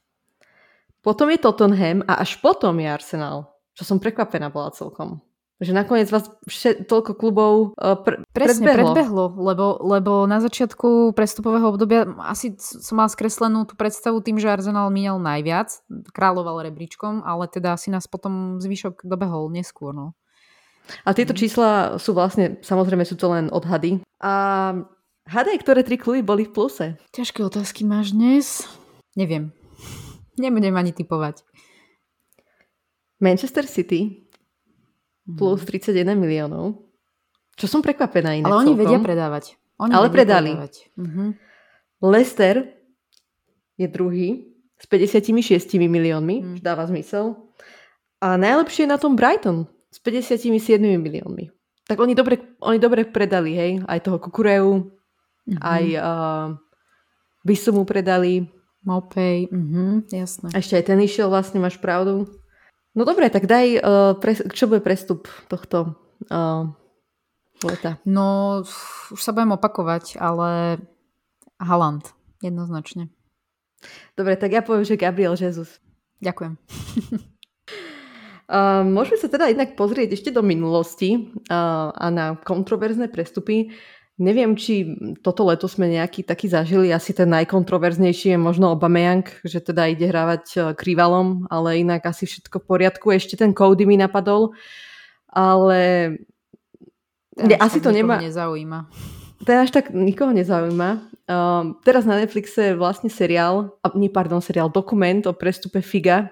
potom 1.05 1.29
je 1.29 1.39
Tottenham 1.41 2.01
a 2.09 2.25
až 2.25 2.41
potom 2.41 2.81
je 2.81 2.89
Arsenal, 2.89 3.53
čo 3.77 3.85
som 3.85 4.01
prekvapená 4.01 4.49
bola 4.49 4.73
celkom. 4.73 5.21
Že 5.63 5.71
nakoniec 5.71 6.11
vás 6.11 6.27
všet, 6.51 6.91
toľko 6.91 7.15
klubov 7.15 7.53
uh, 7.79 7.95
pr- 7.95 8.27
Presne, 8.35 8.67
predbehlo. 8.67 8.91
predbehlo, 8.91 9.25
lebo, 9.39 9.67
lebo 9.87 10.13
na 10.27 10.43
začiatku 10.43 11.15
prestupového 11.15 11.71
obdobia 11.71 12.11
asi 12.27 12.59
som 12.59 12.99
mal 12.99 13.07
skreslenú 13.07 13.63
tú 13.63 13.79
predstavu 13.79 14.19
tým, 14.19 14.43
že 14.43 14.51
Arsenal 14.51 14.91
minal 14.91 15.23
najviac, 15.23 15.79
kráľoval 16.11 16.67
rebríčkom, 16.67 17.23
ale 17.23 17.47
teda 17.47 17.79
asi 17.79 17.95
nás 17.95 18.11
potom 18.11 18.59
zvyšok 18.59 19.07
dobehol 19.07 19.47
neskôr. 19.55 19.95
No. 19.95 20.19
A 21.07 21.15
tieto 21.15 21.39
čísla 21.39 22.03
sú 22.03 22.19
vlastne, 22.19 22.59
samozrejme 22.59 23.07
sú 23.07 23.15
to 23.15 23.31
len 23.31 23.47
odhady. 23.55 24.03
A 24.19 24.33
hadaj, 25.31 25.63
ktoré 25.63 25.87
tri 25.87 25.97
kluby 25.97 26.27
boli 26.27 26.51
v 26.51 26.53
pluse? 26.53 26.87
Ťažké 27.15 27.47
otázky 27.47 27.87
máš 27.87 28.11
dnes? 28.11 28.67
Neviem. 29.15 29.55
Nebudem 30.35 30.75
ani 30.75 30.91
typovať. 30.91 31.47
Manchester 33.23 33.65
City, 33.65 34.24
plus 35.25 35.65
31 35.65 36.05
mhm. 36.05 36.21
miliónov. 36.21 36.85
Čo 37.55 37.67
som 37.71 37.81
prekvapená 37.81 38.35
inak 38.35 38.51
Ale 38.51 38.67
oni 38.67 38.73
celkom. 38.75 38.83
vedia 38.83 38.99
predávať. 39.01 39.45
Oni 39.79 39.93
Ale 39.95 40.07
vedia 40.11 40.17
predali. 40.19 40.51
Predávať. 40.55 40.75
Uh-huh. 40.99 41.29
Leicester 42.03 42.55
je 43.79 43.87
druhý 43.87 44.29
s 44.75 44.85
56 44.91 45.79
miliónmi, 45.79 46.37
uh-huh. 46.43 46.59
dáva 46.59 46.87
zmysel. 46.91 47.39
A 48.19 48.35
najlepšie 48.35 48.87
je 48.87 48.91
na 48.91 48.99
tom 48.99 49.15
Brighton 49.15 49.71
s 49.91 50.03
57 50.03 50.51
miliónmi. 50.83 51.55
Tak 51.87 52.01
oni 52.01 52.17
dobre, 52.17 52.43
oni 52.59 52.79
dobre 52.83 53.07
predali, 53.07 53.55
hej, 53.55 53.73
aj 53.87 54.03
toho 54.03 54.19
Kukureu, 54.19 54.91
uh-huh. 54.91 55.59
aj 55.63 55.85
uh, 55.95 56.47
Bisumu 57.47 57.87
predali. 57.87 58.51
Mopej, 58.85 59.49
uh-huh, 59.49 60.05
jasné. 60.11 60.53
A 60.53 60.61
ešte 60.61 60.77
aj 60.77 60.85
ten 60.91 60.99
išiel, 61.01 61.31
vlastne 61.31 61.63
máš 61.63 61.79
pravdu. 61.79 62.29
No 62.95 63.03
dobre, 63.03 63.27
tak 63.27 63.51
daj, 63.51 63.67
uh, 63.83 64.15
pre, 64.15 64.39
čo 64.55 64.71
bude 64.71 64.79
prestup 64.79 65.27
tohto 65.51 65.99
uh, 66.31 66.71
leta? 67.67 67.99
No, 68.07 68.63
už 69.11 69.19
sa 69.19 69.35
budem 69.35 69.59
opakovať, 69.59 70.15
ale 70.23 70.79
Haaland, 71.59 72.15
jednoznačne. 72.39 73.11
Dobre, 74.15 74.39
tak 74.39 74.55
ja 74.55 74.63
poviem, 74.63 74.87
že 74.87 74.95
Gabriel 74.95 75.35
Jesus. 75.35 75.83
Ďakujem. 76.23 76.55
uh, 78.47 78.87
môžeme 78.97 79.19
sa 79.19 79.27
teda 79.27 79.51
jednak 79.51 79.75
pozrieť 79.75 80.15
ešte 80.15 80.31
do 80.31 80.47
minulosti 80.47 81.35
uh, 81.51 81.91
a 81.91 82.07
na 82.15 82.39
kontroverzné 82.39 83.11
prestupy. 83.11 83.75
Neviem, 84.15 84.55
či 84.55 84.95
toto 85.27 85.43
leto 85.43 85.67
sme 85.67 85.91
nejaký 85.91 86.23
taký 86.23 86.47
zažili. 86.47 86.95
Asi 86.95 87.11
ten 87.11 87.27
najkontroverznejší 87.35 88.35
je 88.35 88.39
možno 88.39 88.71
Obameyang, 88.71 89.27
že 89.43 89.59
teda 89.59 89.91
ide 89.91 90.07
hrávať 90.07 90.45
e, 90.55 90.59
krivalom, 90.79 91.51
ale 91.51 91.83
inak 91.83 92.07
asi 92.07 92.23
všetko 92.23 92.63
v 92.63 92.67
poriadku. 92.71 93.11
Ešte 93.11 93.35
ten 93.35 93.51
Cody 93.51 93.83
mi 93.83 93.99
napadol, 93.99 94.55
ale 95.27 96.15
ten 97.35 97.59
asi 97.59 97.83
to 97.83 97.91
nemá... 97.91 98.23
nezaujíma. 98.23 98.87
Ten 99.43 99.67
až 99.67 99.75
tak 99.75 99.91
nikoho 99.91 100.31
nezaujíma. 100.31 101.11
Uh, 101.25 101.75
teraz 101.83 102.05
na 102.05 102.21
Netflixe 102.21 102.73
je 102.73 102.79
vlastne 102.79 103.09
seriál, 103.09 103.73
uh, 103.81 103.95
nie, 103.97 104.13
pardon, 104.13 104.45
seriál, 104.45 104.69
dokument 104.69 105.25
o 105.25 105.33
prestupe 105.33 105.81
Figa 105.81 106.29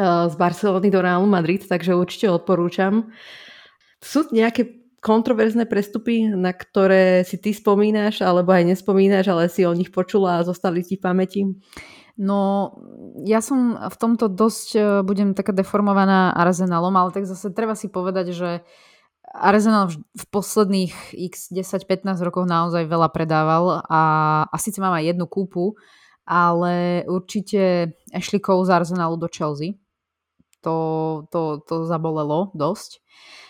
uh, 0.00 0.26
z 0.26 0.34
Barcelony 0.34 0.88
do 0.88 1.04
Realu 1.04 1.28
Madrid, 1.28 1.60
takže 1.60 1.92
určite 1.92 2.26
odporúčam. 2.32 3.12
Sú 4.00 4.24
nejaké 4.32 4.77
kontroverzné 4.98 5.66
prestupy, 5.70 6.26
na 6.26 6.50
ktoré 6.50 7.22
si 7.22 7.38
ty 7.38 7.54
spomínaš, 7.54 8.22
alebo 8.22 8.50
aj 8.50 8.66
nespomínaš, 8.66 9.30
ale 9.30 9.46
si 9.46 9.62
o 9.62 9.74
nich 9.74 9.94
počula 9.94 10.38
a 10.38 10.46
zostali 10.46 10.82
ti 10.82 10.98
v 10.98 11.04
pamäti? 11.06 11.42
No, 12.18 12.74
ja 13.22 13.38
som 13.38 13.78
v 13.78 13.96
tomto 13.96 14.26
dosť 14.26 14.68
e, 14.74 14.80
budem 15.06 15.38
taká 15.38 15.54
deformovaná 15.54 16.34
Arsenalom, 16.34 16.90
ale 16.98 17.14
tak 17.14 17.30
zase 17.30 17.54
treba 17.54 17.78
si 17.78 17.86
povedať, 17.86 18.34
že 18.34 18.50
Arsenal 19.22 19.94
v 19.94 20.24
posledných 20.34 21.14
x 21.14 21.54
10-15 21.54 22.18
rokoch 22.26 22.50
naozaj 22.50 22.90
veľa 22.90 23.14
predával 23.14 23.86
a, 23.86 24.02
a 24.50 24.56
síce 24.58 24.82
mám 24.82 24.98
aj 24.98 25.14
jednu 25.14 25.30
kúpu, 25.30 25.78
ale 26.26 27.06
určite 27.06 27.94
Ashley 28.10 28.42
Cole 28.42 28.66
z 28.66 28.74
Arsenalu 28.74 29.14
do 29.14 29.30
Chelsea. 29.30 29.78
To, 30.66 31.22
to, 31.30 31.62
to 31.70 31.86
zabolelo 31.86 32.50
dosť. 32.50 32.98
Uh, 32.98 33.47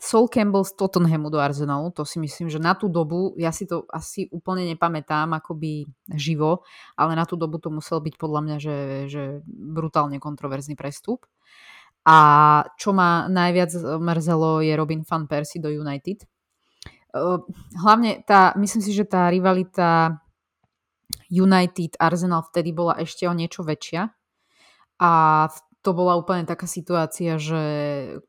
Sol 0.00 0.24
Campbell 0.32 0.64
z 0.64 0.72
Tottenhamu 0.72 1.28
do 1.28 1.36
Arsenalu, 1.36 1.92
to 1.92 2.08
si 2.08 2.16
myslím, 2.16 2.48
že 2.48 2.56
na 2.56 2.72
tú 2.72 2.88
dobu, 2.88 3.36
ja 3.36 3.52
si 3.52 3.68
to 3.68 3.84
asi 3.92 4.24
úplne 4.32 4.64
nepamätám 4.72 5.36
akoby 5.36 5.84
živo, 6.16 6.64
ale 6.96 7.12
na 7.12 7.28
tú 7.28 7.36
dobu 7.36 7.60
to 7.60 7.68
musel 7.68 8.00
byť 8.00 8.16
podľa 8.16 8.40
mňa, 8.40 8.56
že, 8.56 8.76
že 9.12 9.22
brutálne 9.44 10.16
kontroverzný 10.16 10.80
prestup. 10.80 11.28
A 12.08 12.18
čo 12.80 12.96
ma 12.96 13.28
najviac 13.28 14.00
mrzelo 14.00 14.64
je 14.64 14.72
Robin 14.74 15.04
van 15.04 15.28
Persie 15.28 15.60
do 15.60 15.68
United. 15.68 16.24
Uh, 17.12 17.44
hlavne 17.84 18.24
tá, 18.24 18.56
myslím 18.56 18.80
si, 18.80 18.96
že 18.96 19.04
tá 19.04 19.28
rivalita 19.28 20.24
United 21.28 22.00
Arsenal 22.00 22.48
vtedy 22.48 22.72
bola 22.72 22.96
ešte 22.96 23.28
o 23.28 23.36
niečo 23.36 23.60
väčšia 23.60 24.08
a 25.04 25.12
to 25.82 25.90
bola 25.90 26.14
úplne 26.14 26.46
taká 26.46 26.70
situácia, 26.70 27.36
že 27.42 27.62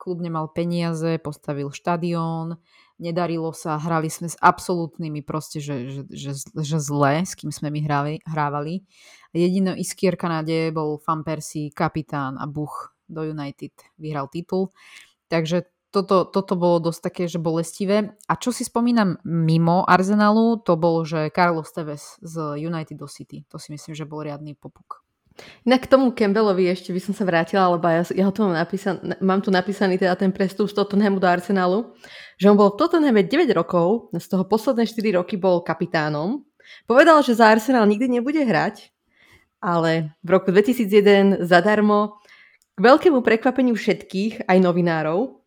klub 0.02 0.20
nemal 0.20 0.50
peniaze, 0.50 1.22
postavil 1.22 1.70
štadión, 1.70 2.58
nedarilo 2.98 3.54
sa, 3.54 3.78
hrali 3.78 4.10
sme 4.10 4.30
s 4.30 4.38
absolútnymi 4.42 5.22
proste, 5.22 5.62
že, 5.62 5.90
že, 5.90 6.02
že, 6.10 6.32
že 6.50 6.78
zle, 6.82 7.22
s 7.22 7.38
kým 7.38 7.54
sme 7.54 7.70
my 7.70 7.80
hrali, 7.86 8.14
hrávali. 8.26 8.86
Jediná 9.34 9.78
iskierka 9.78 10.26
nádeje 10.26 10.74
bol 10.74 10.98
Fan 10.98 11.22
Persie, 11.22 11.70
kapitán 11.70 12.42
a 12.42 12.50
Buch 12.50 12.94
do 13.06 13.22
United 13.22 13.74
vyhral 14.02 14.30
titul. 14.34 14.74
Takže 15.30 15.70
toto, 15.94 16.26
toto 16.26 16.58
bolo 16.58 16.90
dosť 16.90 17.02
také, 17.06 17.24
že 17.30 17.38
bolestivé. 17.38 18.18
A 18.26 18.34
čo 18.34 18.50
si 18.50 18.66
spomínam 18.66 19.22
mimo 19.22 19.86
Arsenalu, 19.86 20.66
to 20.66 20.74
bol, 20.74 21.06
že 21.06 21.30
Carlos 21.30 21.70
Tevez 21.70 22.18
z 22.18 22.58
United 22.58 22.98
do 22.98 23.06
City. 23.06 23.46
To 23.54 23.62
si 23.62 23.70
myslím, 23.78 23.94
že 23.94 24.10
bol 24.10 24.26
riadny 24.26 24.58
popuk. 24.58 25.03
Inak 25.66 25.90
k 25.90 25.92
tomu 25.92 26.14
Campbellovi 26.14 26.70
ešte 26.70 26.94
by 26.94 27.02
som 27.02 27.14
sa 27.18 27.26
vrátila, 27.26 27.74
lebo 27.74 27.90
ja, 27.90 28.06
ja 28.14 28.24
ho 28.30 28.34
mám, 28.38 28.54
napísan, 28.54 29.02
mám 29.18 29.42
tu 29.42 29.50
napísaný 29.50 29.98
teda 29.98 30.14
ten 30.14 30.30
prestup 30.30 30.70
z 30.70 30.78
Tottenhamu 30.78 31.18
do 31.18 31.26
Arsenalu, 31.26 31.98
že 32.38 32.50
on 32.50 32.58
bol 32.58 32.74
v 32.74 32.80
Tottenhame 32.80 33.26
9 33.26 33.50
rokov, 33.58 34.14
z 34.14 34.28
toho 34.30 34.46
posledné 34.46 34.86
4 34.86 35.18
roky 35.18 35.36
bol 35.36 35.66
kapitánom. 35.66 36.46
Povedal, 36.86 37.26
že 37.26 37.34
za 37.34 37.50
Arsenal 37.50 37.90
nikdy 37.90 38.22
nebude 38.22 38.46
hrať, 38.46 38.94
ale 39.58 40.14
v 40.22 40.30
roku 40.30 40.54
2001 40.54 41.48
zadarmo 41.48 42.22
k 42.74 42.80
veľkému 42.82 43.26
prekvapeniu 43.26 43.74
všetkých, 43.74 44.46
aj 44.46 44.58
novinárov, 44.62 45.42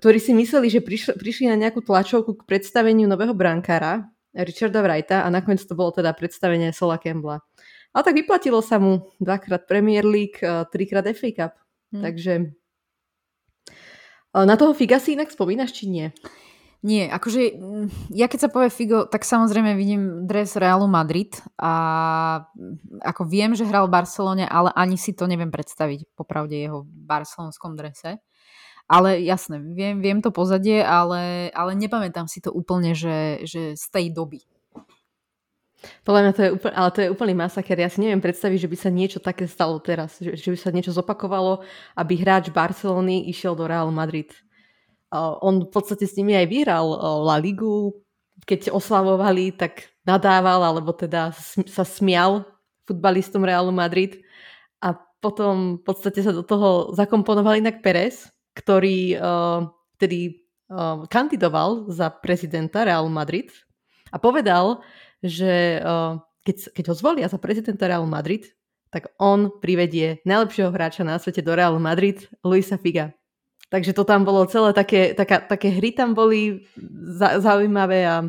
ktorí 0.00 0.18
si 0.20 0.32
mysleli, 0.36 0.68
že 0.72 0.80
prišli, 0.80 1.16
prišli 1.16 1.44
na 1.48 1.56
nejakú 1.56 1.84
tlačovku 1.84 2.40
k 2.40 2.46
predstaveniu 2.48 3.08
nového 3.08 3.32
brankára, 3.36 4.08
Richarda 4.30 4.80
Wrighta 4.80 5.26
a 5.26 5.28
nakoniec 5.28 5.66
to 5.66 5.74
bolo 5.74 5.90
teda 5.90 6.14
predstavenie 6.14 6.70
Sola 6.70 7.02
Campbella. 7.02 7.42
Ale 7.90 8.02
tak 8.06 8.14
vyplatilo 8.14 8.62
sa 8.62 8.78
mu 8.78 9.10
dvakrát 9.18 9.66
Premier 9.66 10.06
League, 10.06 10.38
eh, 10.42 10.64
trikrát 10.70 11.06
FA 11.10 11.30
Cup. 11.34 11.52
Hmm. 11.90 12.02
Takže 12.06 12.32
eh, 14.34 14.44
na 14.46 14.54
toho 14.54 14.74
Figa 14.74 15.02
si 15.02 15.18
inak 15.18 15.34
spomínaš, 15.34 15.74
či 15.74 15.90
nie? 15.90 16.08
Nie, 16.80 17.12
akože 17.12 17.60
mm, 17.60 18.16
ja 18.16 18.24
keď 18.24 18.48
sa 18.48 18.48
povie 18.48 18.72
Figo, 18.72 19.04
tak 19.04 19.28
samozrejme 19.28 19.76
vidím 19.76 20.24
dres 20.24 20.56
Realu 20.56 20.88
Madrid 20.88 21.36
a 21.60 21.72
mm, 22.56 23.04
ako 23.04 23.28
viem, 23.28 23.52
že 23.52 23.68
hral 23.68 23.84
v 23.84 24.00
Barcelone, 24.00 24.48
ale 24.48 24.72
ani 24.72 24.96
si 24.96 25.12
to 25.12 25.28
neviem 25.28 25.52
predstaviť 25.52 26.16
popravde 26.16 26.56
jeho 26.56 26.88
barcelonskom 26.88 27.76
drese. 27.76 28.24
Ale 28.90 29.22
jasné, 29.22 29.60
viem, 29.62 30.02
viem 30.02 30.18
to 30.18 30.34
pozadie, 30.34 30.82
ale, 30.82 31.52
ale 31.54 31.78
nepamätám 31.78 32.26
si 32.26 32.42
to 32.42 32.50
úplne, 32.50 32.96
že, 32.96 33.44
že 33.46 33.78
z 33.78 33.86
tej 33.92 34.10
doby. 34.10 34.42
Podľa 36.04 36.20
mňa 36.20 36.32
to 36.36 36.42
je 36.44 36.50
úplne, 36.52 36.74
ale 36.76 36.90
to 36.92 37.00
je 37.00 37.12
úplný 37.12 37.34
masaker. 37.34 37.76
Ja 37.80 37.88
si 37.88 38.04
neviem 38.04 38.20
predstaviť, 38.20 38.58
že 38.64 38.70
by 38.70 38.76
sa 38.76 38.90
niečo 38.92 39.18
také 39.18 39.48
stalo 39.48 39.80
teraz. 39.80 40.20
Že, 40.20 40.36
že 40.36 40.48
by 40.52 40.58
sa 40.60 40.70
niečo 40.70 40.92
zopakovalo, 40.92 41.64
aby 41.96 42.14
hráč 42.20 42.52
Barcelony 42.52 43.28
išiel 43.32 43.56
do 43.56 43.64
Real 43.64 43.88
Madrid. 43.88 44.32
Uh, 45.10 45.40
on 45.40 45.64
v 45.64 45.70
podstate 45.72 46.04
s 46.04 46.14
nimi 46.20 46.36
aj 46.36 46.46
vyhral 46.46 46.86
uh, 46.92 47.24
La 47.24 47.40
Ligu. 47.40 47.96
Keď 48.44 48.72
oslavovali, 48.72 49.56
tak 49.56 49.92
nadával, 50.04 50.64
alebo 50.64 50.92
teda 50.96 51.32
sa 51.68 51.84
smial 51.84 52.48
futbalistom 52.88 53.44
Realu 53.44 53.72
Madrid. 53.72 54.20
A 54.80 54.96
potom 54.96 55.78
v 55.78 55.82
podstate 55.84 56.24
sa 56.24 56.32
do 56.32 56.40
toho 56.40 56.96
zakomponoval 56.96 57.60
inak 57.60 57.84
Perez, 57.84 58.32
ktorý 58.56 59.14
uh, 59.16 59.68
vtedy 60.00 60.44
uh, 60.72 61.04
kandidoval 61.06 61.92
za 61.92 62.08
prezidenta 62.08 62.82
Real 62.82 63.06
Madrid 63.12 63.52
a 64.10 64.18
povedal, 64.18 64.82
že 65.20 65.80
keď, 66.44 66.56
keď 66.72 66.84
ho 66.90 66.94
zvolia 66.96 67.26
za 67.28 67.36
prezidenta 67.36 67.86
Real 67.86 68.08
Madrid, 68.08 68.48
tak 68.90 69.14
on 69.22 69.54
privedie 69.62 70.18
najlepšieho 70.26 70.74
hráča 70.74 71.06
na 71.06 71.20
svete 71.20 71.46
do 71.46 71.54
Real 71.54 71.78
Madrid, 71.78 72.26
Luisa 72.42 72.74
Figa. 72.74 73.14
Takže 73.70 73.94
to 73.94 74.02
tam 74.02 74.26
bolo 74.26 74.50
celé 74.50 74.74
také, 74.74 75.14
taká, 75.14 75.38
také 75.38 75.70
hry 75.70 75.94
tam 75.94 76.10
boli 76.10 76.66
zaujímavé 77.38 78.02
a 78.02 78.26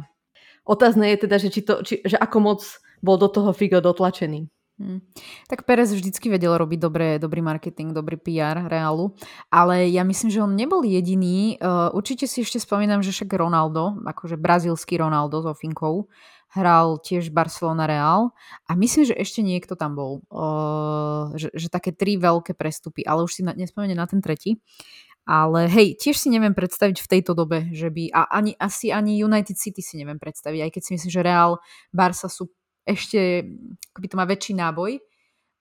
otázne 0.69 1.09
je 1.09 1.17
teda, 1.25 1.35
že, 1.41 1.49
či 1.49 1.61
to, 1.65 1.81
či, 1.81 1.97
že 2.05 2.13
ako 2.13 2.37
moc 2.37 2.61
bol 3.01 3.17
do 3.17 3.25
toho 3.25 3.49
Figo 3.49 3.81
dotlačený. 3.81 4.45
Hmm. 4.81 5.01
Tak 5.45 5.65
Perez 5.69 5.93
vždycky 5.93 6.29
vedel 6.29 6.57
robiť 6.57 6.79
dobré, 6.81 7.09
dobrý 7.21 7.41
marketing, 7.41 7.93
dobrý 7.93 8.17
PR 8.17 8.65
Reálu, 8.65 9.13
ale 9.53 9.89
ja 9.93 10.01
myslím, 10.01 10.29
že 10.33 10.41
on 10.41 10.57
nebol 10.57 10.81
jediný. 10.81 11.57
Uh, 11.61 11.93
určite 11.93 12.25
si 12.25 12.41
ešte 12.41 12.57
spomínam, 12.57 13.05
že 13.05 13.13
však 13.13 13.29
Ronaldo, 13.29 14.01
akože 14.01 14.41
brazilský 14.41 14.97
Ronaldo 14.97 15.45
so 15.45 15.53
Finkou, 15.53 16.09
hral 16.51 16.99
tiež 16.99 17.31
Barcelona 17.31 17.87
Real 17.87 18.35
a 18.67 18.71
myslím, 18.75 19.07
že 19.07 19.15
ešte 19.15 19.39
niekto 19.39 19.79
tam 19.79 19.95
bol, 19.95 20.19
uh, 20.27 21.31
že, 21.39 21.47
že 21.55 21.71
také 21.71 21.95
tri 21.95 22.19
veľké 22.19 22.53
prestupy, 22.55 23.07
ale 23.07 23.23
už 23.23 23.31
si 23.39 23.41
na, 23.41 23.55
nespomeniem 23.55 23.95
na 23.95 24.07
ten 24.07 24.19
tretí. 24.19 24.59
Ale 25.21 25.69
hej, 25.69 26.01
tiež 26.01 26.17
si 26.17 26.33
neviem 26.33 26.57
predstaviť 26.57 26.97
v 26.97 27.07
tejto 27.07 27.37
dobe, 27.37 27.69
že 27.71 27.93
by, 27.93 28.09
a 28.09 28.25
ani, 28.35 28.57
asi 28.57 28.89
ani 28.89 29.21
United 29.21 29.53
City 29.53 29.79
si 29.79 29.95
neviem 30.01 30.17
predstaviť, 30.17 30.59
aj 30.65 30.71
keď 30.73 30.81
si 30.81 30.91
myslím, 30.97 31.11
že 31.13 31.21
Real, 31.21 31.51
Barca 31.93 32.25
sú 32.25 32.49
ešte, 32.89 33.45
akoby 33.93 34.07
to 34.09 34.17
má 34.17 34.25
väčší 34.25 34.57
náboj, 34.57 34.97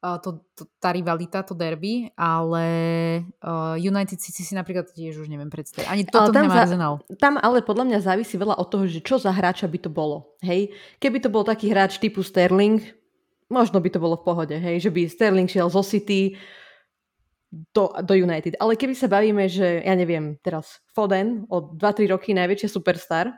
to, 0.01 0.41
to, 0.57 0.65
tá 0.81 0.97
rivalita, 0.97 1.45
to 1.45 1.53
derby, 1.53 2.09
ale 2.17 2.65
uh, 3.45 3.77
United 3.77 4.17
City 4.17 4.41
si 4.41 4.57
napríklad 4.57 4.89
tiež 4.89 5.21
už 5.21 5.29
neviem 5.29 5.53
predstaviť. 5.53 5.85
Ani 5.93 6.09
toto 6.09 6.33
tam, 6.33 6.49
za, 6.49 6.65
Arsenal. 6.65 7.05
tam 7.21 7.37
ale 7.37 7.61
podľa 7.61 7.85
mňa 7.85 7.99
závisí 8.01 8.41
veľa 8.41 8.57
od 8.57 8.69
toho, 8.73 8.89
že 8.89 9.05
čo 9.05 9.21
za 9.21 9.29
hráča 9.29 9.69
by 9.69 9.77
to 9.77 9.93
bolo. 9.93 10.33
Hej? 10.41 10.73
Keby 10.97 11.21
to 11.21 11.29
bol 11.29 11.45
taký 11.45 11.69
hráč 11.69 12.01
typu 12.01 12.25
Sterling, 12.25 12.81
možno 13.53 13.77
by 13.77 13.93
to 13.93 14.01
bolo 14.01 14.17
v 14.17 14.25
pohode, 14.25 14.57
hej? 14.57 14.81
že 14.81 14.89
by 14.89 15.05
Sterling 15.05 15.49
šiel 15.53 15.69
zo 15.69 15.85
City 15.85 16.33
do, 17.77 17.93
do 18.01 18.15
United. 18.17 18.57
Ale 18.57 18.81
keby 18.81 18.97
sa 18.97 19.05
bavíme, 19.05 19.53
že 19.53 19.85
ja 19.85 19.95
neviem, 19.99 20.41
teraz 20.41 20.81
Foden 20.97 21.45
od 21.53 21.77
2-3 21.77 22.09
roky 22.09 22.33
najväčšia 22.33 22.73
superstar, 22.73 23.37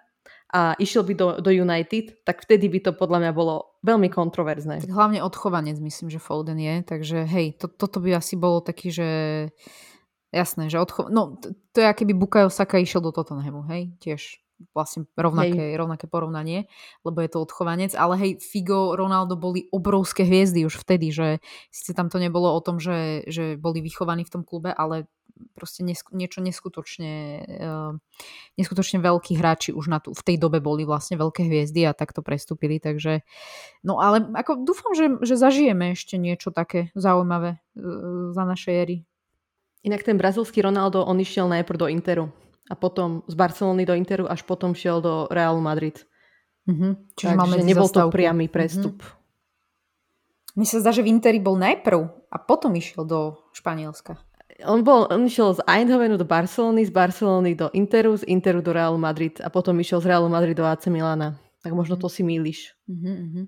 a 0.53 0.77
išiel 0.77 1.09
by 1.09 1.15
do, 1.17 1.27
do 1.41 1.49
United, 1.49 2.29
tak 2.29 2.45
vtedy 2.45 2.69
by 2.69 2.79
to 2.85 2.91
podľa 2.93 3.25
mňa 3.25 3.33
bolo 3.33 3.81
veľmi 3.81 4.13
kontroverzné. 4.13 4.85
Tak 4.85 4.93
hlavne 4.93 5.25
odchovanec 5.25 5.81
myslím, 5.81 6.13
že 6.13 6.21
Foden 6.21 6.61
je, 6.61 6.85
takže 6.85 7.25
hej, 7.25 7.57
to, 7.57 7.73
toto 7.73 8.05
by 8.05 8.21
asi 8.21 8.37
bolo 8.37 8.61
taký, 8.61 8.93
že 8.93 9.09
jasné, 10.29 10.69
že 10.69 10.77
odcho... 10.77 11.09
No, 11.09 11.41
to, 11.41 11.57
to 11.73 11.81
je 11.81 11.89
aké 11.89 12.05
by 12.05 12.13
Bukayo 12.13 12.53
Saka 12.53 12.77
išiel 12.77 13.01
do 13.01 13.17
Tottenhamu, 13.17 13.65
hej, 13.73 13.97
tiež 13.97 14.45
vlastne 14.71 15.11
rovnaké, 15.19 15.75
rovnaké 15.75 16.07
porovnanie, 16.07 16.71
lebo 17.03 17.19
je 17.19 17.31
to 17.31 17.43
odchovanec, 17.43 17.93
ale 17.99 18.15
hej, 18.19 18.33
Figo, 18.39 18.95
Ronaldo 18.95 19.35
boli 19.35 19.67
obrovské 19.75 20.23
hviezdy 20.23 20.63
už 20.63 20.79
vtedy, 20.79 21.11
že 21.11 21.29
síce 21.75 21.93
tam 21.93 22.07
to 22.07 22.23
nebolo 22.23 22.55
o 22.55 22.61
tom, 22.63 22.79
že, 22.79 23.27
že 23.27 23.59
boli 23.59 23.83
vychovaní 23.83 24.23
v 24.23 24.33
tom 24.33 24.43
klube, 24.47 24.71
ale 24.71 25.11
proste 25.59 25.83
nesk- 25.83 26.15
niečo 26.15 26.39
neskutočne, 26.39 27.15
uh, 27.61 27.93
neskutočne 28.57 29.03
veľkí 29.03 29.35
hráči 29.35 29.75
už 29.75 29.91
na 29.91 29.99
tú, 29.99 30.15
v 30.15 30.23
tej 30.23 30.37
dobe 30.39 30.63
boli 30.63 30.87
vlastne 30.87 31.19
veľké 31.19 31.47
hviezdy 31.47 31.83
a 31.89 31.97
takto 31.97 32.23
prestúpili, 32.23 32.79
takže 32.79 33.27
no 33.83 33.99
ale 33.99 34.23
ako 34.39 34.63
dúfam, 34.63 34.95
že, 34.95 35.19
že 35.25 35.35
zažijeme 35.35 35.95
ešte 35.97 36.17
niečo 36.21 36.55
také 36.55 36.95
zaujímavé 36.95 37.59
uh, 37.59 38.31
za 38.31 38.45
našej 38.47 38.75
éry. 38.75 38.97
Inak 39.83 40.07
ten 40.07 40.15
brazilský 40.15 40.63
Ronaldo, 40.63 41.03
on 41.03 41.19
išiel 41.19 41.51
najprv 41.51 41.79
do 41.79 41.91
Interu 41.91 42.31
a 42.73 42.75
potom 42.75 43.21
z 43.29 43.37
Barcelony 43.37 43.85
do 43.85 43.93
Interu, 43.93 44.25
až 44.25 44.41
potom 44.49 44.73
šiel 44.73 45.05
do 45.05 45.29
Realu 45.29 45.61
Madrid. 45.61 46.01
Uh-huh. 46.65 46.97
Čiže 47.21 47.37
Takže 47.37 47.41
máme 47.45 47.57
nebol 47.61 47.93
to 47.93 48.09
priamy 48.09 48.49
prestup. 48.49 49.05
Uh-huh. 49.05 50.57
Mne 50.57 50.67
sa 50.69 50.81
zdá, 50.81 50.97
že 50.97 51.05
v 51.05 51.13
Interi 51.13 51.37
bol 51.37 51.61
najprv 51.61 52.33
a 52.33 52.37
potom 52.41 52.73
išiel 52.73 53.05
do 53.05 53.37
Španielska 53.53 54.17
on, 54.67 54.85
bol, 54.87 55.07
on 55.11 55.27
išiel 55.27 55.55
z 55.59 55.61
Eindhovenu 55.67 56.17
do 56.19 56.27
Barcelony, 56.27 56.87
z 56.87 56.93
Barcelony 56.93 57.55
do 57.55 57.71
Interu, 57.75 58.17
z 58.17 58.25
Interu 58.27 58.63
do 58.63 58.73
Realu 58.73 58.99
Madrid 58.99 59.41
a 59.43 59.51
potom 59.51 59.79
išiel 59.81 60.01
z 60.01 60.07
Realu 60.13 60.29
Madrid 60.29 60.57
do 60.57 60.67
AC 60.67 60.87
Milana. 60.87 61.39
Tak 61.63 61.73
možno 61.75 61.95
to 61.99 62.11
si 62.11 62.27
mýliš. 62.27 62.75
Mm-hmm. 62.91 63.47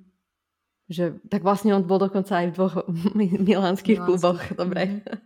Že, 0.85 1.05
tak 1.33 1.43
vlastne 1.43 1.75
on 1.75 1.83
bol 1.83 1.99
dokonca 1.99 2.45
aj 2.45 2.47
v 2.53 2.55
dvoch 2.55 2.75
milánskych 3.51 3.99
kluboch. 4.03 4.41
Dobre. 4.55 5.03
Mm-hmm. 5.03 5.17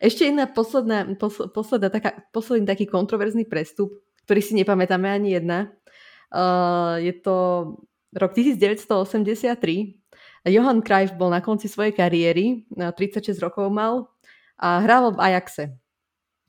Ešte 0.00 0.28
jedna 0.28 0.44
posledná, 0.50 1.04
posl, 1.16 1.48
posledná 1.48 1.88
taká, 1.88 2.24
posledný 2.32 2.68
taký 2.68 2.84
kontroverzný 2.84 3.48
prestup, 3.48 3.92
ktorý 4.28 4.40
si 4.42 4.52
nepamätáme 4.58 5.08
ani 5.08 5.38
jedna. 5.38 5.72
Uh, 6.28 6.98
je 7.00 7.14
to 7.22 7.34
rok 8.12 8.32
1983. 8.34 9.56
Johan 10.46 10.78
Cruyff 10.82 11.14
bol 11.18 11.30
na 11.30 11.42
konci 11.42 11.66
svojej 11.66 11.94
kariéry, 11.94 12.66
36 12.70 13.34
rokov 13.42 13.66
mal, 13.70 14.10
a 14.56 14.80
hrával 14.80 15.12
v 15.18 15.22
Ajaxe, 15.32 15.64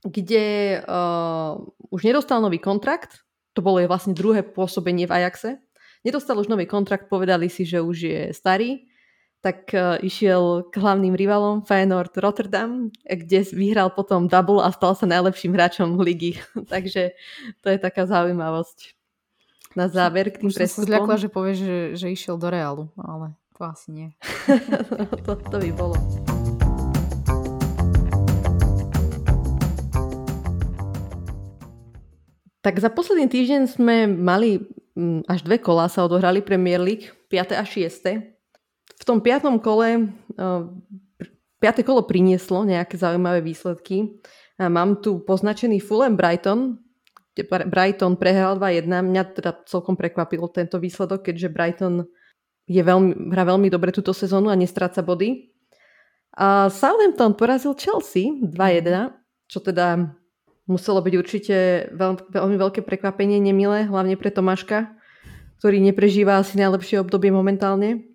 kde 0.05 0.79
uh, 0.85 1.59
už 1.91 2.07
nedostal 2.07 2.39
nový 2.39 2.61
kontrakt, 2.61 3.25
to 3.51 3.65
bolo 3.65 3.81
je 3.81 3.89
vlastne 3.89 4.13
druhé 4.15 4.45
pôsobenie 4.45 5.09
v 5.09 5.15
Ajaxe, 5.23 5.59
nedostal 6.05 6.39
už 6.39 6.47
nový 6.47 6.69
kontrakt, 6.69 7.11
povedali 7.11 7.51
si, 7.51 7.67
že 7.67 7.83
už 7.83 7.97
je 7.97 8.21
starý, 8.31 8.86
tak 9.41 9.69
e, 9.73 10.01
išiel 10.01 10.65
k 10.73 10.75
hlavným 10.81 11.13
rivalom 11.13 11.61
Feyenoord 11.61 12.13
Rotterdam, 12.17 12.89
kde 13.05 13.45
vyhral 13.53 13.93
potom 13.93 14.25
double 14.25 14.65
a 14.65 14.73
stal 14.73 14.97
sa 14.97 15.05
najlepším 15.05 15.53
hráčom 15.53 16.01
ligy. 16.01 16.41
Takže 16.73 17.13
to 17.61 17.67
je 17.69 17.77
taká 17.77 18.09
zaujímavosť. 18.09 18.97
Na 19.77 19.85
záver 19.85 20.33
k 20.33 20.41
tým 20.41 20.49
Už 20.49 20.57
zľakla, 20.57 21.21
že 21.21 21.29
povieš, 21.29 21.57
že, 21.61 21.79
že 21.93 22.07
išiel 22.09 22.41
do 22.41 22.49
Realu, 22.49 22.89
ale 22.97 23.37
to 23.53 23.61
asi 23.61 23.93
nie. 23.93 24.09
to, 25.25 25.37
to 25.37 25.55
by 25.61 25.69
bolo. 25.69 25.97
Tak 32.65 32.81
za 32.81 32.89
posledný 32.89 33.29
týždeň 33.29 33.61
sme 33.69 34.09
mali 34.09 34.65
až 35.29 35.45
dve 35.45 35.61
kola 35.61 35.85
sa 35.87 36.03
odohrali 36.03 36.41
Premier 36.41 36.81
League, 36.81 37.13
5. 37.29 37.53
a 37.53 37.63
6 37.63 38.36
tom 39.07 39.23
piatom 39.23 39.63
kole, 39.63 40.11
uh, 40.35 40.67
piaté 41.63 41.87
kolo 41.87 42.03
prinieslo 42.03 42.67
nejaké 42.67 42.99
zaujímavé 42.99 43.39
výsledky. 43.39 44.19
Mám 44.57 45.05
tu 45.05 45.21
poznačený 45.21 45.77
Fulham 45.77 46.17
Brighton, 46.17 46.81
kde 47.37 47.69
Brighton 47.69 48.17
prehral 48.17 48.57
2-1. 48.57 48.89
Mňa 48.89 49.23
teda 49.37 49.51
celkom 49.69 49.93
prekvapil 49.93 50.41
tento 50.49 50.81
výsledok, 50.81 51.29
keďže 51.29 51.53
Brighton 51.53 52.09
je 52.65 52.81
veľmi, 52.81 53.29
hrá 53.37 53.45
veľmi 53.45 53.69
dobre 53.69 53.93
túto 53.93 54.17
sezónu 54.17 54.49
a 54.49 54.57
nestráca 54.57 55.05
body. 55.05 55.53
A 56.33 56.73
Southampton 56.73 57.37
porazil 57.37 57.77
Chelsea 57.77 58.33
2-1, 58.41 59.13
čo 59.45 59.61
teda 59.61 60.17
muselo 60.65 61.05
byť 61.05 61.13
určite 61.13 61.55
veľ, 61.93 62.33
veľmi 62.33 62.57
veľké 62.57 62.81
prekvapenie, 62.81 63.37
nemilé, 63.37 63.85
hlavne 63.85 64.17
pre 64.17 64.33
Tomáška, 64.33 64.97
ktorý 65.61 65.77
neprežíva 65.85 66.41
asi 66.41 66.57
najlepšie 66.57 67.05
obdobie 67.05 67.29
momentálne. 67.29 68.06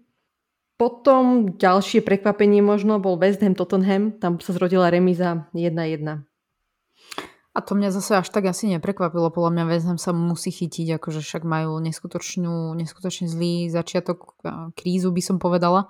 Potom 0.83 1.55
ďalšie 1.55 2.03
prekvapenie 2.03 2.59
možno 2.59 2.99
bol 2.99 3.15
West 3.15 3.39
Ham 3.39 3.55
Tottenham, 3.55 4.19
tam 4.19 4.43
sa 4.43 4.51
zrodila 4.51 4.91
remíza 4.91 5.47
1-1. 5.55 6.27
A 7.55 7.59
to 7.63 7.79
mňa 7.79 7.95
zase 7.95 8.19
až 8.19 8.27
tak 8.35 8.51
asi 8.51 8.67
neprekvapilo. 8.67 9.31
Podľa 9.31 9.51
mňa 9.55 9.65
West 9.71 9.87
Ham 9.87 9.95
sa 10.03 10.11
musí 10.11 10.51
chytiť, 10.51 10.99
akože 10.99 11.23
však 11.23 11.47
majú 11.47 11.79
neskutočnú, 11.79 12.75
neskutočne 12.75 13.31
zlý 13.31 13.71
začiatok 13.71 14.35
krízu, 14.75 15.15
by 15.15 15.23
som 15.23 15.39
povedala. 15.39 15.87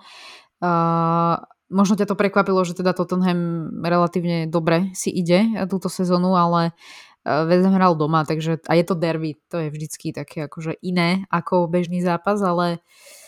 Uh, 0.60 1.40
možno 1.72 1.96
ťa 1.96 2.12
to 2.12 2.20
prekvapilo, 2.20 2.60
že 2.60 2.76
teda 2.76 2.92
Tottenham 2.92 3.72
relatívne 3.80 4.44
dobre 4.44 4.92
si 4.92 5.08
ide 5.08 5.64
túto 5.72 5.88
sezónu, 5.88 6.36
ale 6.36 6.76
West 7.24 7.64
Ham 7.64 7.80
hral 7.80 7.96
doma, 7.96 8.28
takže 8.28 8.60
a 8.68 8.76
je 8.76 8.84
to 8.84 8.92
derby, 8.92 9.40
to 9.48 9.56
je 9.56 9.72
vždycky 9.72 10.12
také 10.12 10.44
akože 10.52 10.76
iné 10.84 11.24
ako 11.32 11.64
bežný 11.64 12.04
zápas, 12.04 12.44
ale 12.44 12.84
uh, 12.84 13.21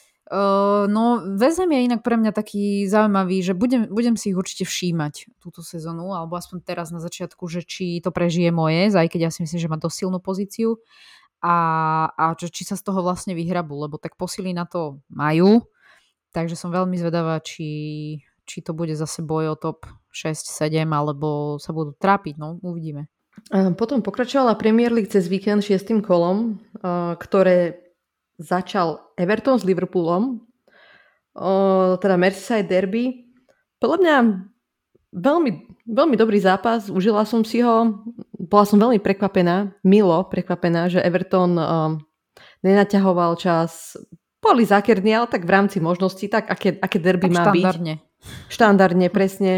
no 0.91 1.23
West 1.39 1.63
Ham 1.63 1.71
je 1.71 1.87
inak 1.87 2.03
pre 2.03 2.19
mňa 2.19 2.33
taký 2.35 2.91
zaujímavý, 2.91 3.45
že 3.45 3.53
budem, 3.55 3.87
budem 3.87 4.19
si 4.19 4.33
ich 4.33 4.39
určite 4.39 4.67
všímať 4.67 5.39
túto 5.39 5.63
sezónu, 5.63 6.11
alebo 6.11 6.35
aspoň 6.35 6.65
teraz 6.65 6.91
na 6.91 6.99
začiatku, 6.99 7.47
že 7.47 7.63
či 7.63 8.03
to 8.03 8.11
prežije 8.11 8.51
moje, 8.51 8.91
aj 8.91 9.09
keď 9.13 9.21
ja 9.29 9.31
si 9.31 9.47
myslím, 9.47 9.61
že 9.61 9.71
má 9.71 9.79
dosť 9.79 9.97
silnú 10.07 10.19
pozíciu 10.19 10.81
a, 11.45 11.57
a 12.17 12.25
či 12.41 12.65
sa 12.65 12.75
z 12.75 12.83
toho 12.83 13.05
vlastne 13.05 13.37
vyhrabú, 13.37 13.77
lebo 13.77 14.01
tak 14.01 14.17
posily 14.17 14.57
na 14.57 14.65
to 14.65 15.05
majú, 15.13 15.61
takže 16.33 16.57
som 16.57 16.73
veľmi 16.73 16.97
zvedavá, 16.97 17.39
či, 17.45 17.69
či 18.49 18.65
to 18.65 18.73
bude 18.73 18.97
zase 18.97 19.21
boj 19.21 19.53
o 19.53 19.57
top 19.61 19.85
6-7 20.17 20.89
alebo 20.89 21.61
sa 21.61 21.77
budú 21.77 21.93
trápiť, 21.95 22.41
no 22.41 22.57
uvidíme. 22.65 23.13
Potom 23.77 24.01
pokračovala 24.01 24.57
Premier 24.57 24.89
League 24.89 25.11
cez 25.11 25.29
víkend 25.29 25.61
šiestým 25.67 26.01
kolom, 26.01 26.65
ktoré 27.19 27.84
začal 28.39 29.15
Everton 29.15 29.59
s 29.59 29.65
Liverpoolom, 29.67 30.43
teda 31.99 32.17
Merseyside 32.19 32.71
Derby. 32.71 33.31
Podľa 33.79 33.99
mňa 34.01 34.17
veľmi, 35.15 35.51
veľmi 35.87 36.17
dobrý 36.19 36.39
zápas, 36.43 36.91
užila 36.91 37.27
som 37.27 37.43
si 37.47 37.63
ho, 37.63 38.03
bola 38.39 38.65
som 38.67 38.79
veľmi 38.79 38.99
prekvapená, 39.03 39.75
milo 39.87 40.27
prekvapená, 40.27 40.91
že 40.91 41.03
Everton 41.03 41.59
nenaťahoval 42.65 43.37
čas, 43.39 43.99
boli 44.45 44.69
zákerní, 44.69 45.17
ale 45.17 45.27
tak 45.29 45.49
v 45.49 45.55
rámci 45.57 45.81
možností, 45.81 46.29
tak 46.29 46.53
aké, 46.53 46.77
aké 46.77 47.01
derby 47.01 47.33
tak 47.33 47.35
má 47.41 47.43
štandardne. 47.49 47.95
byť. 47.97 48.53
Štandardne, 48.53 49.07
presne. 49.09 49.53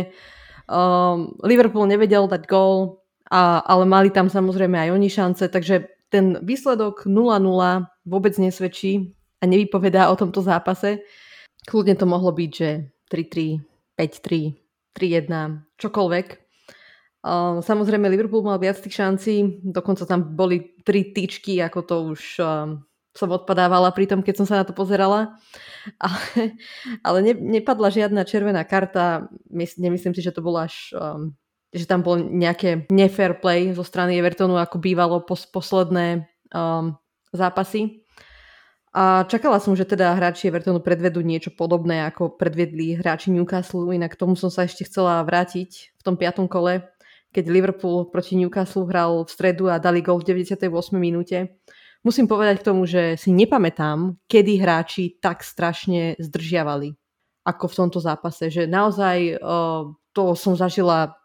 Um, 0.71 1.35
Liverpool 1.43 1.91
nevedel 1.91 2.31
dať 2.31 2.47
gól, 2.47 3.03
a, 3.27 3.63
ale 3.67 3.83
mali 3.87 4.15
tam 4.15 4.31
samozrejme 4.31 4.79
aj 4.79 4.91
oni 4.95 5.09
šance, 5.11 5.45
takže 5.51 5.91
ten 6.11 6.39
výsledok 6.39 7.07
0-0 7.07 7.43
vôbec 8.07 8.39
nesvedčí 8.39 9.13
a 9.43 9.45
nevypovedá 9.45 10.09
o 10.09 10.17
tomto 10.17 10.41
zápase. 10.41 11.03
Kľudne 11.67 11.99
to 11.99 12.07
mohlo 12.07 12.31
byť, 12.31 12.51
že 12.55 12.71
3-3, 13.11 13.61
5-3, 13.99 14.55
3-1, 14.95 15.77
čokoľvek. 15.77 16.27
Samozrejme 17.61 18.07
Liverpool 18.07 18.47
mal 18.47 18.63
viac 18.63 18.79
tých 18.79 19.03
šancí, 19.03 19.67
dokonca 19.67 20.07
tam 20.07 20.39
boli 20.39 20.79
tri 20.87 21.11
tyčky, 21.11 21.59
ako 21.59 21.81
to 21.83 21.97
už 22.15 22.21
som 23.17 23.33
odpadávala 23.33 23.91
pri 23.97 24.07
tom, 24.07 24.21
keď 24.21 24.35
som 24.39 24.47
sa 24.47 24.61
na 24.63 24.65
to 24.69 24.77
pozerala. 24.77 25.41
Ale, 25.97 26.53
ale 27.01 27.19
ne, 27.25 27.33
nepadla 27.33 27.89
žiadna 27.89 28.29
červená 28.29 28.63
karta. 28.69 29.33
Nemyslím 29.55 30.13
si, 30.13 30.21
že 30.21 30.35
to 30.37 30.45
bolo 30.45 30.61
až... 30.61 30.93
Um, 30.93 31.35
že 31.75 31.85
tam 31.85 32.01
bolo 32.01 32.25
nejaké 32.25 32.89
nefair 32.89 33.37
play 33.37 33.75
zo 33.75 33.85
strany 33.85 34.17
Evertonu, 34.17 34.57
ako 34.57 34.81
bývalo 34.81 35.21
pos, 35.21 35.45
posledné 35.45 36.25
um, 36.55 36.97
zápasy. 37.33 38.05
A 38.97 39.29
čakala 39.29 39.61
som, 39.61 39.77
že 39.77 39.85
teda 39.85 40.17
hráči 40.17 40.49
Evertonu 40.49 40.81
predvedú 40.81 41.21
niečo 41.21 41.53
podobné, 41.53 42.09
ako 42.09 42.33
predvedli 42.41 42.97
hráči 42.97 43.29
Newcastle, 43.29 43.93
inak 43.93 44.17
k 44.17 44.21
tomu 44.25 44.41
som 44.41 44.49
sa 44.49 44.65
ešte 44.65 44.89
chcela 44.89 45.21
vrátiť 45.21 46.01
v 46.01 46.03
tom 46.03 46.17
piatom 46.17 46.49
kole, 46.49 46.81
keď 47.33 47.45
Liverpool 47.53 48.09
proti 48.09 48.41
Newcastle 48.41 48.89
hral 48.89 49.29
v 49.29 49.31
stredu 49.31 49.69
a 49.69 49.77
dali 49.77 50.01
gol 50.01 50.25
v 50.25 50.33
98. 50.33 50.73
minúte 50.97 51.61
musím 52.07 52.31
povedať 52.31 52.63
k 52.63 52.67
tomu, 52.71 52.87
že 52.87 53.19
si 53.19 53.35
nepamätám, 53.35 54.15
kedy 54.31 54.63
hráči 54.63 55.19
tak 55.19 55.43
strašne 55.43 56.15
zdržiavali 56.23 56.95
ako 57.43 57.65
v 57.67 57.75
tomto 57.83 57.99
zápase. 57.99 58.47
Že 58.47 58.71
naozaj 58.71 59.43
uh, 59.43 59.91
to 60.15 60.39
som 60.39 60.55
zažila 60.55 61.19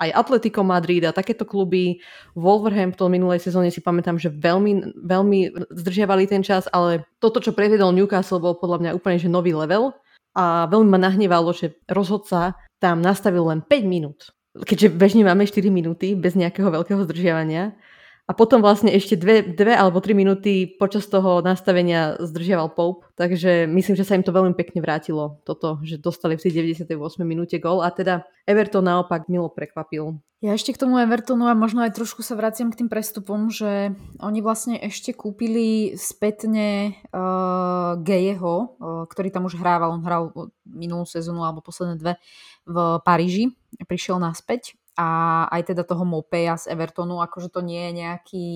aj 0.00 0.10
Atletico 0.16 0.64
Madrid 0.64 1.04
a 1.04 1.12
takéto 1.12 1.44
kluby. 1.44 2.00
Wolverhampton 2.32 3.12
minulej 3.12 3.44
sezóne 3.44 3.68
si 3.68 3.84
pamätám, 3.84 4.16
že 4.16 4.32
veľmi, 4.32 4.96
veľmi 5.04 5.38
zdržiavali 5.68 6.24
ten 6.28 6.40
čas, 6.40 6.68
ale 6.72 7.04
toto, 7.20 7.42
čo 7.42 7.52
prevedol 7.52 7.92
Newcastle, 7.92 8.40
bol 8.40 8.56
podľa 8.56 8.78
mňa 8.80 8.90
úplne 8.96 9.20
že 9.20 9.28
nový 9.28 9.52
level 9.52 9.92
a 10.32 10.64
veľmi 10.68 10.88
ma 10.88 11.00
nahnevalo, 11.00 11.52
že 11.52 11.76
rozhodca 11.88 12.56
tam 12.80 13.04
nastavil 13.04 13.44
len 13.46 13.60
5 13.60 13.84
minút. 13.84 14.32
Keďže 14.52 14.92
bežne 14.92 15.24
máme 15.24 15.48
4 15.48 15.68
minúty 15.72 16.12
bez 16.12 16.36
nejakého 16.36 16.68
veľkého 16.68 17.00
zdržiavania, 17.08 17.76
a 18.22 18.32
potom 18.38 18.62
vlastne 18.62 18.94
ešte 18.94 19.18
dve, 19.18 19.42
dve 19.42 19.74
alebo 19.74 19.98
tri 19.98 20.14
minúty 20.14 20.64
počas 20.64 21.10
toho 21.10 21.42
nastavenia 21.42 22.14
zdržiaval 22.22 22.70
Pope, 22.70 23.10
takže 23.18 23.66
myslím, 23.66 23.98
že 23.98 24.06
sa 24.06 24.14
im 24.14 24.22
to 24.22 24.30
veľmi 24.30 24.54
pekne 24.54 24.78
vrátilo, 24.78 25.42
toto, 25.42 25.82
že 25.82 25.98
dostali 25.98 26.38
v 26.38 26.44
tej 26.46 26.78
98 26.86 26.94
minúte 27.26 27.58
gol 27.58 27.82
a 27.82 27.90
teda 27.90 28.22
Everton 28.46 28.86
naopak 28.86 29.26
milo 29.26 29.50
prekvapil. 29.50 30.22
Ja 30.42 30.58
ešte 30.58 30.74
k 30.74 30.82
tomu 30.82 30.98
Evertonu 30.98 31.46
a 31.46 31.54
možno 31.54 31.86
aj 31.86 31.94
trošku 31.94 32.26
sa 32.26 32.34
vraciam 32.34 32.70
k 32.74 32.82
tým 32.82 32.90
prestupom, 32.90 33.46
že 33.46 33.94
oni 34.18 34.42
vlastne 34.42 34.74
ešte 34.74 35.14
kúpili 35.14 35.94
spätne 35.94 36.98
uh, 37.14 37.94
Gejeho, 38.02 38.54
uh, 38.74 39.06
ktorý 39.06 39.30
tam 39.30 39.46
už 39.46 39.54
hrával, 39.58 39.94
on 39.94 40.02
hral 40.02 40.34
minulú 40.66 41.06
sezónu 41.06 41.46
alebo 41.46 41.62
posledné 41.62 41.94
dve 41.94 42.12
v 42.66 42.76
Paríži, 43.06 43.54
prišiel 43.86 44.18
naspäť 44.18 44.74
a 44.96 45.08
aj 45.48 45.72
teda 45.72 45.88
toho 45.88 46.04
Mopeja 46.04 46.60
z 46.60 46.72
Evertonu, 46.72 47.24
akože 47.24 47.48
to 47.48 47.64
nie 47.64 47.88
je 47.88 47.92
nejaký 47.92 48.46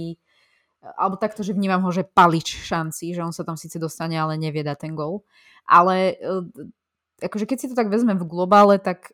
alebo 0.94 1.18
takto, 1.18 1.42
že 1.42 1.57
vnímam 1.57 1.83
ho, 1.83 1.90
že 1.90 2.07
palič 2.07 2.62
šanci, 2.62 3.11
že 3.11 3.25
on 3.25 3.35
sa 3.35 3.42
tam 3.42 3.59
síce 3.59 3.83
dostane, 3.83 4.14
ale 4.14 4.38
nevie 4.38 4.62
dať 4.62 4.87
ten 4.87 4.92
gol. 4.94 5.27
Ale 5.66 6.14
e, 6.14 7.27
akože 7.27 7.49
keď 7.49 7.57
si 7.59 7.66
to 7.66 7.75
tak 7.75 7.90
vezmem 7.90 8.14
v 8.14 8.29
globále, 8.29 8.79
tak 8.79 9.11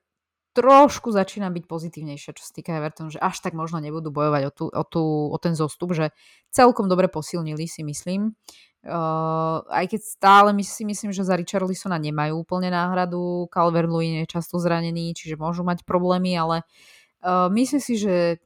trošku 0.52 1.16
začína 1.16 1.48
byť 1.48 1.64
pozitívnejšia, 1.64 2.36
čo 2.36 2.44
sa 2.44 2.52
týka 2.52 2.76
Everton, 2.76 3.08
že 3.08 3.16
až 3.16 3.40
tak 3.40 3.56
možno 3.56 3.80
nebudú 3.80 4.12
bojovať 4.12 4.42
o, 4.44 4.52
tú, 4.52 4.64
o, 4.68 4.84
tú, 4.84 5.04
o 5.32 5.38
ten 5.40 5.56
zostup, 5.56 5.96
že 5.96 6.12
celkom 6.52 6.92
dobre 6.92 7.08
posilnili 7.08 7.64
si 7.64 7.80
myslím. 7.80 8.36
Uh, 8.82 9.62
aj 9.70 9.94
keď 9.94 10.00
stále 10.02 10.50
my 10.50 10.60
si 10.66 10.82
myslím, 10.82 11.14
že 11.14 11.22
za 11.22 11.38
Richarlisona 11.38 12.02
nemajú 12.02 12.42
úplne 12.42 12.68
náhradu, 12.68 13.46
Calvert-Lewin 13.48 14.26
je 14.26 14.34
často 14.34 14.58
zranený, 14.58 15.14
čiže 15.14 15.38
môžu 15.38 15.62
mať 15.62 15.86
problémy, 15.86 16.34
ale 16.34 16.66
uh, 16.66 17.01
Uh, 17.22 17.46
myslím 17.54 17.78
si, 17.78 17.94
že, 17.96 18.42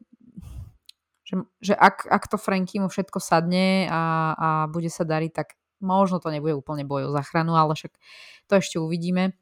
že, 1.25 1.35
že 1.65 1.75
ak, 1.75 2.07
ak 2.07 2.25
to 2.29 2.37
Franky 2.37 2.77
mu 2.77 2.93
všetko 2.93 3.19
sadne 3.19 3.89
a, 3.89 4.03
a 4.37 4.49
bude 4.69 4.93
sa 4.93 5.09
dariť, 5.09 5.33
tak 5.33 5.57
možno 5.81 6.21
to 6.21 6.29
nebude 6.29 6.57
úplne 6.57 6.85
boj 6.85 7.09
o 7.09 7.15
záchranu, 7.15 7.57
ale 7.57 7.73
však 7.73 7.97
to 8.49 8.53
ešte 8.61 8.77
uvidíme. 8.77 9.33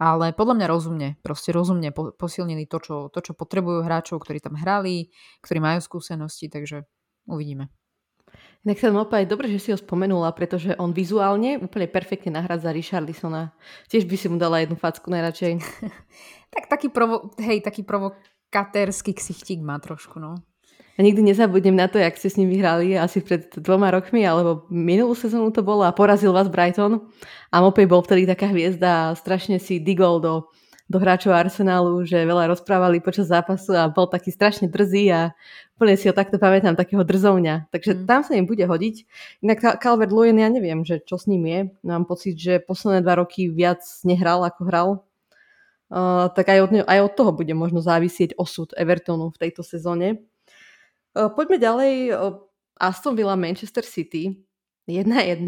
Ale 0.00 0.34
podľa 0.34 0.54
mňa 0.58 0.66
rozumne, 0.66 1.08
proste 1.20 1.54
rozumne 1.54 1.92
posilnili 1.94 2.66
to 2.66 2.80
čo, 2.80 2.96
to, 3.12 3.20
čo 3.20 3.32
potrebujú 3.36 3.84
hráčov, 3.84 4.18
ktorí 4.20 4.40
tam 4.40 4.56
hrali, 4.58 5.12
ktorí 5.44 5.60
majú 5.60 5.78
skúsenosti, 5.84 6.50
takže 6.50 6.88
uvidíme. 7.28 7.70
Inak 8.64 8.80
sa 8.80 8.88
opäť 8.96 9.28
dobre, 9.28 9.52
že 9.52 9.60
si 9.60 9.68
ho 9.70 9.78
spomenula, 9.78 10.32
pretože 10.32 10.72
on 10.80 10.96
vizuálne 10.96 11.60
úplne 11.60 11.84
perfektne 11.84 12.32
nahrádza 12.32 12.72
Richarlisona. 12.72 13.52
Tiež 13.92 14.08
by 14.08 14.16
si 14.16 14.26
mu 14.32 14.40
dala 14.40 14.64
jednu 14.64 14.80
facku 14.80 15.12
najradšej. 15.12 15.60
tak 16.54 16.64
taký 16.72 16.88
provo- 16.88 17.28
hej, 17.36 17.60
taký 17.60 17.84
provo- 17.84 18.16
katerský 18.54 19.10
ksichtík 19.10 19.58
má 19.58 19.82
trošku, 19.82 20.22
no. 20.22 20.38
A 20.94 21.02
nikdy 21.02 21.26
nezabudnem 21.26 21.74
na 21.74 21.90
to, 21.90 21.98
jak 21.98 22.14
ste 22.14 22.30
s 22.30 22.38
ním 22.38 22.54
vyhrali 22.54 22.94
asi 22.94 23.18
pred 23.18 23.50
dvoma 23.58 23.90
rokmi, 23.90 24.22
alebo 24.22 24.70
minulú 24.70 25.18
sezónu 25.18 25.50
to 25.50 25.66
bolo 25.66 25.82
a 25.82 25.90
porazil 25.90 26.30
vás 26.30 26.46
Brighton. 26.46 27.02
A 27.50 27.58
Mopej 27.58 27.90
bol 27.90 28.06
vtedy 28.06 28.30
taká 28.30 28.46
hviezda 28.54 29.10
a 29.10 29.14
strašne 29.18 29.58
si 29.58 29.82
digol 29.82 30.22
do 30.22 30.54
do 30.84 31.00
hráčov 31.00 31.32
Arsenálu, 31.32 32.04
že 32.04 32.28
veľa 32.28 32.52
rozprávali 32.52 33.00
počas 33.00 33.32
zápasu 33.32 33.72
a 33.72 33.88
bol 33.88 34.04
taký 34.04 34.28
strašne 34.28 34.68
drzý 34.68 35.08
a 35.16 35.20
úplne 35.80 35.96
si 35.96 36.12
ho 36.12 36.14
takto 36.14 36.36
pamätám, 36.36 36.76
takého 36.76 37.00
drzovňa. 37.00 37.72
Takže 37.72 37.92
mm. 37.96 38.00
tam 38.04 38.20
sa 38.20 38.36
im 38.36 38.44
bude 38.44 38.68
hodiť. 38.68 39.08
Inak 39.40 39.80
Calvert 39.80 40.12
Lewin, 40.12 40.36
ja 40.36 40.52
neviem, 40.52 40.84
že 40.84 41.00
čo 41.00 41.16
s 41.16 41.24
ním 41.24 41.48
je. 41.48 41.60
Mám 41.88 42.04
pocit, 42.04 42.36
že 42.36 42.60
posledné 42.60 43.00
dva 43.00 43.24
roky 43.24 43.48
viac 43.48 43.80
nehral, 44.04 44.44
ako 44.44 44.60
hral. 44.68 44.88
Uh, 45.94 46.26
tak 46.34 46.50
aj 46.50 46.58
od, 46.58 46.70
ne- 46.74 46.88
aj 46.90 47.06
od 47.06 47.12
toho 47.14 47.30
bude 47.30 47.54
možno 47.54 47.78
závisieť 47.78 48.34
osud 48.34 48.74
Evertonu 48.74 49.30
v 49.30 49.38
tejto 49.46 49.62
sezóne. 49.62 50.26
Uh, 51.14 51.30
poďme 51.30 51.62
ďalej. 51.62 51.92
Uh, 52.10 52.42
Aston 52.82 53.14
Villa, 53.14 53.38
Manchester 53.38 53.86
City. 53.86 54.34
1-1. 54.90 55.46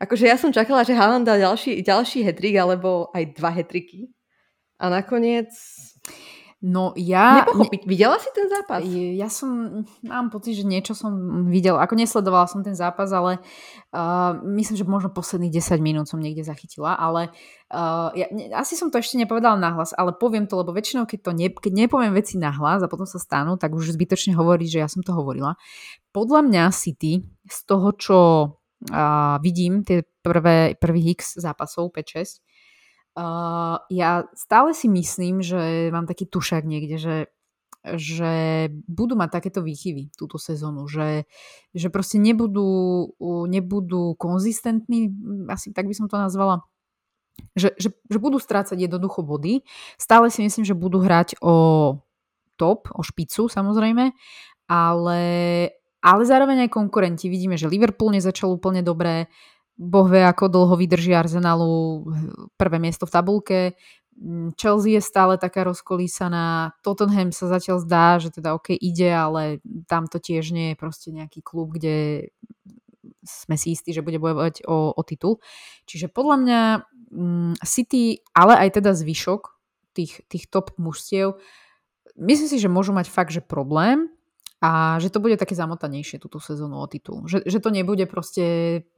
Akože 0.00 0.24
ja 0.26 0.40
som 0.40 0.50
čakala, 0.50 0.82
že 0.82 0.96
Haaland 0.96 1.28
dá 1.28 1.38
ďalší, 1.38 1.84
ďalší 1.84 2.26
hetrik 2.26 2.56
alebo 2.58 3.12
aj 3.12 3.36
dva 3.36 3.52
hetriky. 3.52 4.10
A 4.80 4.88
nakoniec... 4.88 5.52
No 6.58 6.90
ja... 6.98 7.46
Nepochopiť. 7.46 7.86
Videla 7.86 8.18
si 8.18 8.34
ten 8.34 8.50
zápas? 8.50 8.82
Ja 9.14 9.30
som... 9.30 9.86
Mám 10.02 10.34
pocit, 10.34 10.58
že 10.58 10.66
niečo 10.66 10.90
som 10.90 11.14
videla. 11.46 11.78
Ako 11.86 11.94
nesledovala 11.94 12.50
som 12.50 12.66
ten 12.66 12.74
zápas, 12.74 13.14
ale 13.14 13.38
uh, 13.94 14.34
myslím, 14.42 14.74
že 14.74 14.82
možno 14.82 15.14
posledných 15.14 15.54
10 15.54 15.78
minút 15.78 16.10
som 16.10 16.18
niekde 16.18 16.42
zachytila, 16.42 16.98
ale 16.98 17.30
uh, 17.70 18.10
ja, 18.10 18.26
ne, 18.34 18.50
asi 18.58 18.74
som 18.74 18.90
to 18.90 18.98
ešte 18.98 19.14
nepovedala 19.22 19.54
nahlas, 19.54 19.94
ale 19.94 20.10
poviem 20.18 20.50
to, 20.50 20.58
lebo 20.58 20.74
väčšinou, 20.74 21.06
keď, 21.06 21.30
to 21.30 21.30
ne, 21.30 21.46
keď 21.46 21.72
nepoviem 21.86 22.10
veci 22.10 22.34
nahlas 22.42 22.82
a 22.82 22.90
potom 22.90 23.06
sa 23.06 23.22
stanú, 23.22 23.54
tak 23.54 23.78
už 23.78 23.94
zbytočne 23.94 24.34
hovorí, 24.34 24.66
že 24.66 24.82
ja 24.82 24.90
som 24.90 25.06
to 25.06 25.14
hovorila. 25.14 25.54
Podľa 26.10 26.42
mňa 26.42 26.74
City 26.74 27.22
z 27.46 27.58
toho, 27.70 27.94
čo 27.94 28.18
uh, 28.90 29.38
vidím, 29.46 29.86
tie 29.86 30.02
prvé, 30.26 30.74
prvých 30.74 31.22
x 31.22 31.38
zápasov, 31.38 31.94
5-6, 31.94 32.42
Uh, 33.18 33.82
ja 33.90 34.30
stále 34.38 34.70
si 34.70 34.86
myslím, 34.86 35.42
že 35.42 35.90
mám 35.90 36.06
taký 36.06 36.22
tušak 36.30 36.62
niekde, 36.62 37.02
že, 37.02 37.16
že 37.98 38.32
budú 38.86 39.18
mať 39.18 39.42
takéto 39.42 39.58
výchyvy 39.58 40.14
túto 40.14 40.38
sezónu, 40.38 40.86
že, 40.86 41.26
že 41.74 41.90
proste 41.90 42.22
nebudú, 42.22 43.10
nebudú 43.50 44.14
konzistentní, 44.14 45.10
asi 45.50 45.74
tak 45.74 45.90
by 45.90 45.98
som 45.98 46.06
to 46.06 46.14
nazvala, 46.14 46.62
že, 47.58 47.74
že, 47.74 47.90
že 47.90 48.18
budú 48.22 48.38
strácať 48.38 48.78
jednoducho 48.78 49.26
body. 49.26 49.66
Stále 49.98 50.30
si 50.30 50.46
myslím, 50.46 50.62
že 50.62 50.78
budú 50.78 51.02
hrať 51.02 51.42
o 51.42 51.98
top, 52.54 52.86
o 52.94 53.02
špicu 53.02 53.50
samozrejme, 53.50 54.14
ale, 54.70 55.22
ale 56.02 56.22
zároveň 56.22 56.66
aj 56.66 56.74
konkurenti. 56.74 57.26
Vidíme, 57.26 57.58
že 57.58 57.66
Liverpool 57.66 58.14
nezačal 58.14 58.54
úplne 58.54 58.82
dobré, 58.82 59.26
Boh 59.78 60.10
vie, 60.10 60.26
ako 60.26 60.50
dlho 60.50 60.74
vydrží 60.74 61.14
Arsenalu 61.14 62.02
prvé 62.58 62.82
miesto 62.82 63.06
v 63.06 63.14
tabulke. 63.14 63.60
Mm, 64.18 64.58
Chelsea 64.58 64.98
je 64.98 65.02
stále 65.02 65.38
taká 65.38 65.62
rozkolísaná. 65.62 66.74
Tottenham 66.82 67.30
sa 67.30 67.46
zatiaľ 67.46 67.78
zdá, 67.86 68.18
že 68.18 68.34
teda 68.34 68.58
OK 68.58 68.74
ide, 68.74 69.14
ale 69.14 69.62
tam 69.86 70.10
to 70.10 70.18
tiež 70.18 70.50
nie 70.50 70.74
je 70.74 70.76
proste 70.76 71.14
nejaký 71.14 71.46
klub, 71.46 71.78
kde 71.78 72.28
sme 73.22 73.54
si 73.54 73.78
istí, 73.78 73.94
že 73.94 74.02
bude 74.02 74.18
bojovať 74.18 74.66
o, 74.66 74.90
o 74.98 75.02
titul. 75.06 75.38
Čiže 75.86 76.10
podľa 76.10 76.36
mňa 76.42 76.60
um, 77.14 77.54
City, 77.62 78.26
ale 78.34 78.58
aj 78.58 78.82
teda 78.82 78.98
zvyšok 78.98 79.54
tých, 79.94 80.26
tých 80.26 80.50
top 80.50 80.74
mužstiev, 80.74 81.38
myslím 82.18 82.48
si, 82.50 82.58
že 82.58 82.66
môžu 82.66 82.90
mať 82.90 83.06
fakt, 83.06 83.30
že 83.30 83.46
problém 83.46 84.10
a 84.58 84.98
že 84.98 85.14
to 85.14 85.22
bude 85.22 85.38
také 85.38 85.54
zamotanejšie 85.54 86.18
túto 86.18 86.42
sezónu 86.42 86.82
o 86.82 86.86
titul. 86.90 87.30
Že, 87.30 87.46
že 87.46 87.58
to 87.62 87.70
nebude 87.70 88.02
proste 88.10 88.44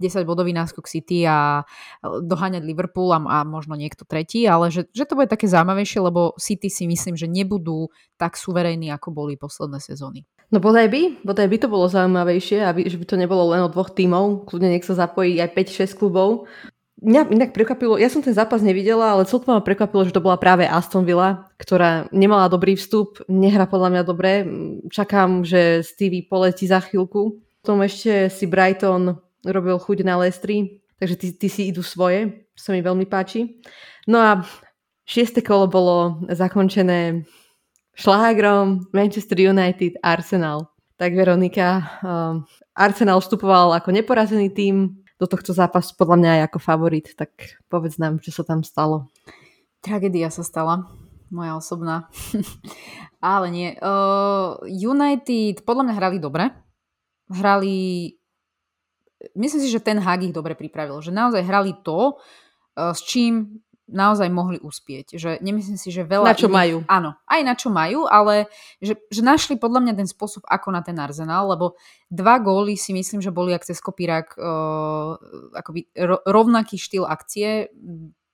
10 0.01 0.25
bodový 0.25 0.57
náskok 0.57 0.89
City 0.89 1.29
a 1.29 1.69
doháňať 2.01 2.65
Liverpool 2.65 3.13
a, 3.13 3.21
a 3.21 3.39
možno 3.45 3.77
niekto 3.77 4.09
tretí, 4.09 4.49
ale 4.49 4.73
že, 4.73 4.89
že 4.97 5.05
to 5.05 5.21
bude 5.21 5.29
také 5.29 5.45
zaujímavejšie, 5.45 6.01
lebo 6.01 6.33
City 6.41 6.73
si 6.73 6.89
myslím, 6.89 7.13
že 7.13 7.29
nebudú 7.29 7.93
tak 8.17 8.41
suverénni, 8.41 8.89
ako 8.89 9.13
boli 9.13 9.37
posledné 9.37 9.85
sezóny. 9.85 10.25
No 10.49 10.65
bodaj 10.65 10.89
by, 10.89 11.23
bodaj 11.23 11.47
by 11.47 11.57
to 11.61 11.69
bolo 11.69 11.87
zaujímavejšie, 11.93 12.65
aby, 12.65 12.89
že 12.89 12.97
by 12.97 13.05
to 13.07 13.21
nebolo 13.21 13.53
len 13.53 13.61
o 13.61 13.69
dvoch 13.69 13.93
tímov, 13.93 14.49
kľudne 14.49 14.73
nech 14.73 14.89
sa 14.89 14.97
zapojí 14.97 15.37
aj 15.39 15.55
5-6 15.55 16.01
klubov 16.01 16.49
Mňa 17.01 17.33
inak 17.33 17.57
prekvapilo, 17.57 17.97
ja 17.97 18.13
som 18.13 18.21
ten 18.21 18.37
zápas 18.37 18.61
nevidela, 18.61 19.17
ale 19.17 19.25
celkom 19.25 19.57
ma 19.57 19.65
prekvapilo, 19.65 20.05
že 20.05 20.13
to 20.13 20.21
bola 20.21 20.37
práve 20.37 20.69
Aston 20.69 21.09
Villa, 21.09 21.49
ktorá 21.57 22.05
nemala 22.13 22.53
dobrý 22.53 22.77
vstup, 22.77 23.25
nehra 23.25 23.65
podľa 23.65 23.89
mňa 23.89 24.03
dobre. 24.05 24.45
Čakám, 24.93 25.41
že 25.41 25.81
Stevie 25.81 26.29
poletí 26.29 26.69
za 26.69 26.85
chvíľku. 26.85 27.41
Potom 27.65 27.81
ešte 27.81 28.29
si 28.29 28.45
Brighton 28.45 29.17
robil 29.49 29.81
chuť 29.81 30.05
na 30.05 30.21
Lestri, 30.21 30.85
takže 31.01 31.17
ty, 31.17 31.27
ty 31.33 31.49
si 31.49 31.73
idú 31.73 31.81
svoje, 31.81 32.45
sa 32.53 32.77
mi 32.77 32.85
veľmi 32.85 33.09
páči. 33.09 33.65
No 34.05 34.21
a 34.21 34.45
šieste 35.09 35.41
kolo 35.41 35.73
bolo 35.73 36.21
zakončené 36.29 37.25
šlágrom 37.97 38.93
Manchester 38.93 39.41
United 39.41 39.97
Arsenal. 40.05 40.69
Tak 41.01 41.17
Veronika, 41.17 41.81
um, 42.05 42.45
Arsenal 42.77 43.25
vstupoval 43.25 43.73
ako 43.73 43.89
neporazený 43.89 44.53
tým, 44.53 45.00
do 45.21 45.29
tohto 45.29 45.53
zápasu 45.53 45.93
podľa 46.01 46.17
mňa 46.17 46.31
aj 46.33 46.43
ako 46.49 46.59
favorit, 46.65 47.13
tak 47.13 47.61
povedz 47.69 48.01
nám, 48.01 48.25
čo 48.25 48.33
sa 48.33 48.41
tam 48.41 48.65
stalo. 48.65 49.13
Tragédia 49.85 50.33
sa 50.33 50.41
stala, 50.41 50.89
moja 51.29 51.61
osobná. 51.61 52.09
Ale 53.21 53.53
nie. 53.53 53.77
Uh, 53.85 54.57
United 54.65 55.61
podľa 55.69 55.85
mňa 55.85 55.95
hrali 56.01 56.17
dobre. 56.17 56.49
Hrali... 57.29 58.17
Myslím 59.37 59.61
si, 59.61 59.69
že 59.69 59.85
ten 59.85 60.01
Hag 60.01 60.25
ich 60.25 60.33
dobre 60.33 60.57
pripravil. 60.57 61.05
Že 61.05 61.13
naozaj 61.13 61.45
hrali 61.45 61.77
to, 61.85 62.17
uh, 62.17 62.97
s 62.97 63.05
čím 63.05 63.61
naozaj 63.91 64.31
mohli 64.31 64.63
uspieť. 64.63 65.19
Že 65.19 65.31
nemyslím 65.43 65.77
si, 65.77 65.91
že 65.91 66.07
veľa... 66.07 66.31
Na 66.31 66.39
čo 66.39 66.47
iných, 66.47 66.57
majú. 66.57 66.77
Áno, 66.87 67.11
aj 67.27 67.41
na 67.43 67.55
čo 67.59 67.69
majú, 67.69 68.07
ale 68.07 68.47
že, 68.79 68.95
že 69.11 69.21
našli 69.21 69.59
podľa 69.59 69.83
mňa 69.83 69.95
ten 69.99 70.09
spôsob, 70.09 70.47
ako 70.47 70.71
na 70.71 70.81
ten 70.81 70.95
Arsenal, 70.97 71.51
lebo 71.51 71.75
dva 72.07 72.39
góly 72.39 72.79
si 72.79 72.95
myslím, 72.95 73.19
že 73.19 73.35
boli 73.35 73.51
ak 73.51 73.67
cez 73.67 73.83
kopírak 73.83 74.39
uh, 74.39 75.19
akoby 75.59 75.91
ro, 75.99 76.23
rovnaký 76.23 76.79
štýl 76.79 77.03
akcie. 77.05 77.69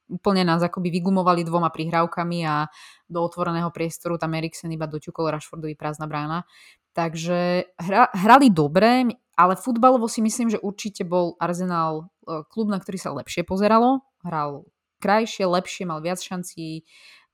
Úplne 0.06 0.46
nás 0.46 0.62
akoby 0.62 0.94
vygumovali 0.94 1.42
dvoma 1.42 1.72
prihrávkami 1.74 2.38
a 2.46 2.70
do 3.10 3.18
otvoreného 3.26 3.74
priestoru 3.74 4.14
tam 4.20 4.38
Eriksen 4.38 4.70
iba 4.70 4.86
doťukol 4.86 5.34
Rashfordovi 5.34 5.74
prázdna 5.74 6.06
brána. 6.06 6.46
Takže 6.94 7.74
hra, 7.74 8.14
hrali 8.14 8.48
dobre, 8.54 9.10
ale 9.34 9.54
futbalovo 9.58 10.06
si 10.06 10.22
myslím, 10.22 10.48
že 10.48 10.62
určite 10.62 11.02
bol 11.02 11.34
Arsenal 11.42 12.06
uh, 12.06 12.46
klub, 12.46 12.70
na 12.70 12.78
ktorý 12.78 12.98
sa 13.02 13.10
lepšie 13.16 13.42
pozeralo. 13.42 14.06
Hral 14.22 14.62
krajšie, 14.98 15.44
lepšie, 15.46 15.84
mal 15.88 16.00
viac 16.00 16.20
šancí 16.20 16.86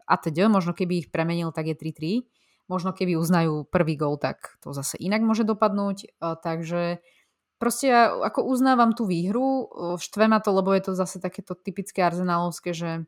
a 0.07 0.18
teda. 0.18 0.51
Možno 0.51 0.75
keby 0.75 1.07
ich 1.07 1.09
premenil, 1.09 1.55
tak 1.55 1.70
je 1.70 1.77
3-3. 1.79 2.27
Možno 2.70 2.94
keby 2.94 3.18
uznajú 3.18 3.68
prvý 3.68 3.98
gol, 3.98 4.16
tak 4.16 4.57
to 4.62 4.72
zase 4.72 4.96
inak 4.96 5.20
môže 5.20 5.44
dopadnúť. 5.44 6.16
Takže 6.20 7.03
proste 7.61 7.87
ja 7.90 8.11
ako 8.11 8.48
uznávam 8.48 8.96
tú 8.96 9.05
výhru, 9.05 9.68
štve 9.98 10.31
ma 10.31 10.38
to, 10.40 10.55
lebo 10.55 10.72
je 10.72 10.83
to 10.88 10.92
zase 10.96 11.20
takéto 11.20 11.53
typické 11.59 12.01
arzenálovské, 12.03 12.72
že, 12.72 13.05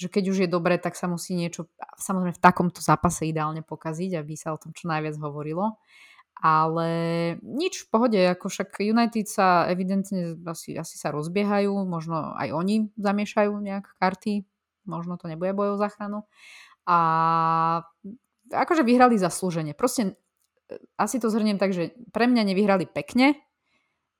že 0.00 0.08
keď 0.10 0.24
už 0.32 0.38
je 0.46 0.48
dobre, 0.48 0.78
tak 0.80 0.96
sa 0.96 1.10
musí 1.10 1.36
niečo 1.36 1.68
samozrejme 1.98 2.34
v 2.34 2.42
takomto 2.42 2.80
zápase 2.80 3.28
ideálne 3.28 3.60
pokaziť, 3.62 4.16
aby 4.16 4.34
sa 4.34 4.54
o 4.54 4.58
tom 4.58 4.72
čo 4.72 4.88
najviac 4.88 5.18
hovorilo. 5.18 5.76
Ale 6.38 6.88
nič 7.42 7.86
v 7.86 7.90
pohode, 7.92 8.18
ako 8.18 8.50
však 8.50 8.82
United 8.82 9.30
sa 9.30 9.68
evidentne 9.70 10.34
asi, 10.42 10.74
asi 10.74 10.98
sa 10.98 11.14
rozbiehajú, 11.14 11.70
možno 11.86 12.34
aj 12.34 12.50
oni 12.50 12.90
zamiešajú 12.98 13.52
nejak 13.62 13.94
karty, 14.00 14.42
možno 14.82 15.14
to 15.20 15.30
nebude 15.30 15.54
bojov 15.54 15.78
záchranu. 15.78 16.26
A 16.82 16.98
akože 18.50 18.82
vyhrali 18.82 19.14
zaslúžene. 19.22 19.70
Proste 19.70 20.18
e, 20.66 20.82
asi 20.98 21.22
to 21.22 21.30
zhrniem 21.30 21.62
tak, 21.62 21.70
že 21.70 21.94
pre 22.10 22.26
mňa 22.26 22.42
nevyhrali 22.42 22.90
pekne, 22.90 23.38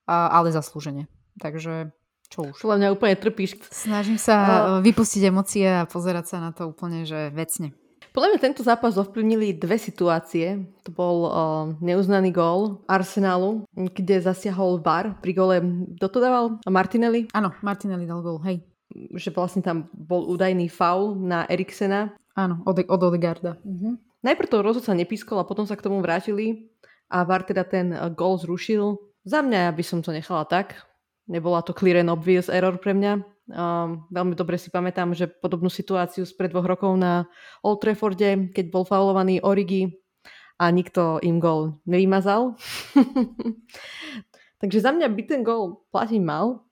ale 0.07 0.55
zaslúžene. 0.55 1.11
Takže 1.39 1.91
čo 2.31 2.49
už. 2.49 2.65
Podľa 2.65 2.77
mňa 2.79 2.93
úplne 2.95 3.15
trpíš. 3.19 3.59
Snažím 3.69 4.17
sa 4.17 4.79
vypustiť 4.81 5.21
emócie 5.27 5.67
a 5.67 5.85
pozerať 5.85 6.25
sa 6.33 6.37
na 6.41 6.49
to 6.49 6.71
úplne, 6.71 7.05
že 7.05 7.29
vecne. 7.29 7.77
Podľa 8.13 8.29
mňa 8.29 8.39
tento 8.45 8.61
zápas 8.61 8.93
ovplyvnili 8.93 9.57
dve 9.57 9.81
situácie. 9.81 10.61
To 10.85 10.93
bol 10.93 11.17
uh, 11.25 11.33
neuznaný 11.81 12.29
gól 12.29 12.85
Arsenalu, 12.85 13.65
kde 13.73 14.21
zasiahol 14.21 14.77
VAR 14.85 15.17
pri 15.17 15.33
gole. 15.33 15.57
Kto 15.97 16.07
to 16.13 16.19
dával? 16.21 16.61
Martinelli? 16.69 17.25
Áno, 17.33 17.57
Martinelli 17.65 18.05
dal 18.05 18.21
gól, 18.21 18.37
hej. 18.45 18.61
Že 18.93 19.33
vlastne 19.33 19.65
tam 19.65 19.89
bol 19.89 20.29
údajný 20.29 20.69
faul 20.69 21.17
na 21.17 21.49
Eriksena. 21.49 22.13
Áno, 22.37 22.61
od, 22.69 22.85
od 22.85 23.01
Odegarda. 23.01 23.57
Uh-huh. 23.65 23.97
Najprv 24.21 24.45
to 24.45 24.61
rozhodca 24.61 24.93
nepískol 24.93 25.41
a 25.41 25.49
potom 25.49 25.65
sa 25.65 25.73
k 25.73 25.81
tomu 25.89 25.97
vrátili 25.97 26.69
a 27.09 27.25
VAR 27.25 27.41
teda 27.41 27.65
ten 27.65 27.97
gól 28.13 28.37
zrušil. 28.37 28.93
Za 29.25 29.41
mňa 29.41 29.73
by 29.73 29.81
som 29.81 30.05
to 30.05 30.13
nechala 30.13 30.45
tak. 30.45 30.77
Nebola 31.25 31.65
to 31.65 31.73
clear 31.73 31.97
and 31.97 32.13
obvious 32.13 32.45
error 32.45 32.77
pre 32.77 32.93
mňa. 32.93 33.25
Veľmi 34.07 34.39
dobre 34.39 34.55
si 34.55 34.71
pamätám, 34.71 35.11
že 35.11 35.27
podobnú 35.27 35.67
situáciu 35.67 36.23
spred 36.23 36.55
dvoch 36.55 36.63
rokov 36.63 36.95
na 36.95 37.27
Old 37.59 37.83
Trafforde, 37.83 38.49
keď 38.55 38.65
bol 38.71 38.87
faulovaný 38.87 39.43
Origi 39.43 39.99
a 40.55 40.71
nikto 40.71 41.19
im 41.19 41.43
gol 41.43 41.83
nevymazal. 41.83 42.55
Takže 44.63 44.79
za 44.79 44.95
mňa 44.95 45.11
by 45.11 45.23
ten 45.27 45.41
gol 45.43 45.83
platiť 45.91 46.23
mal. 46.23 46.63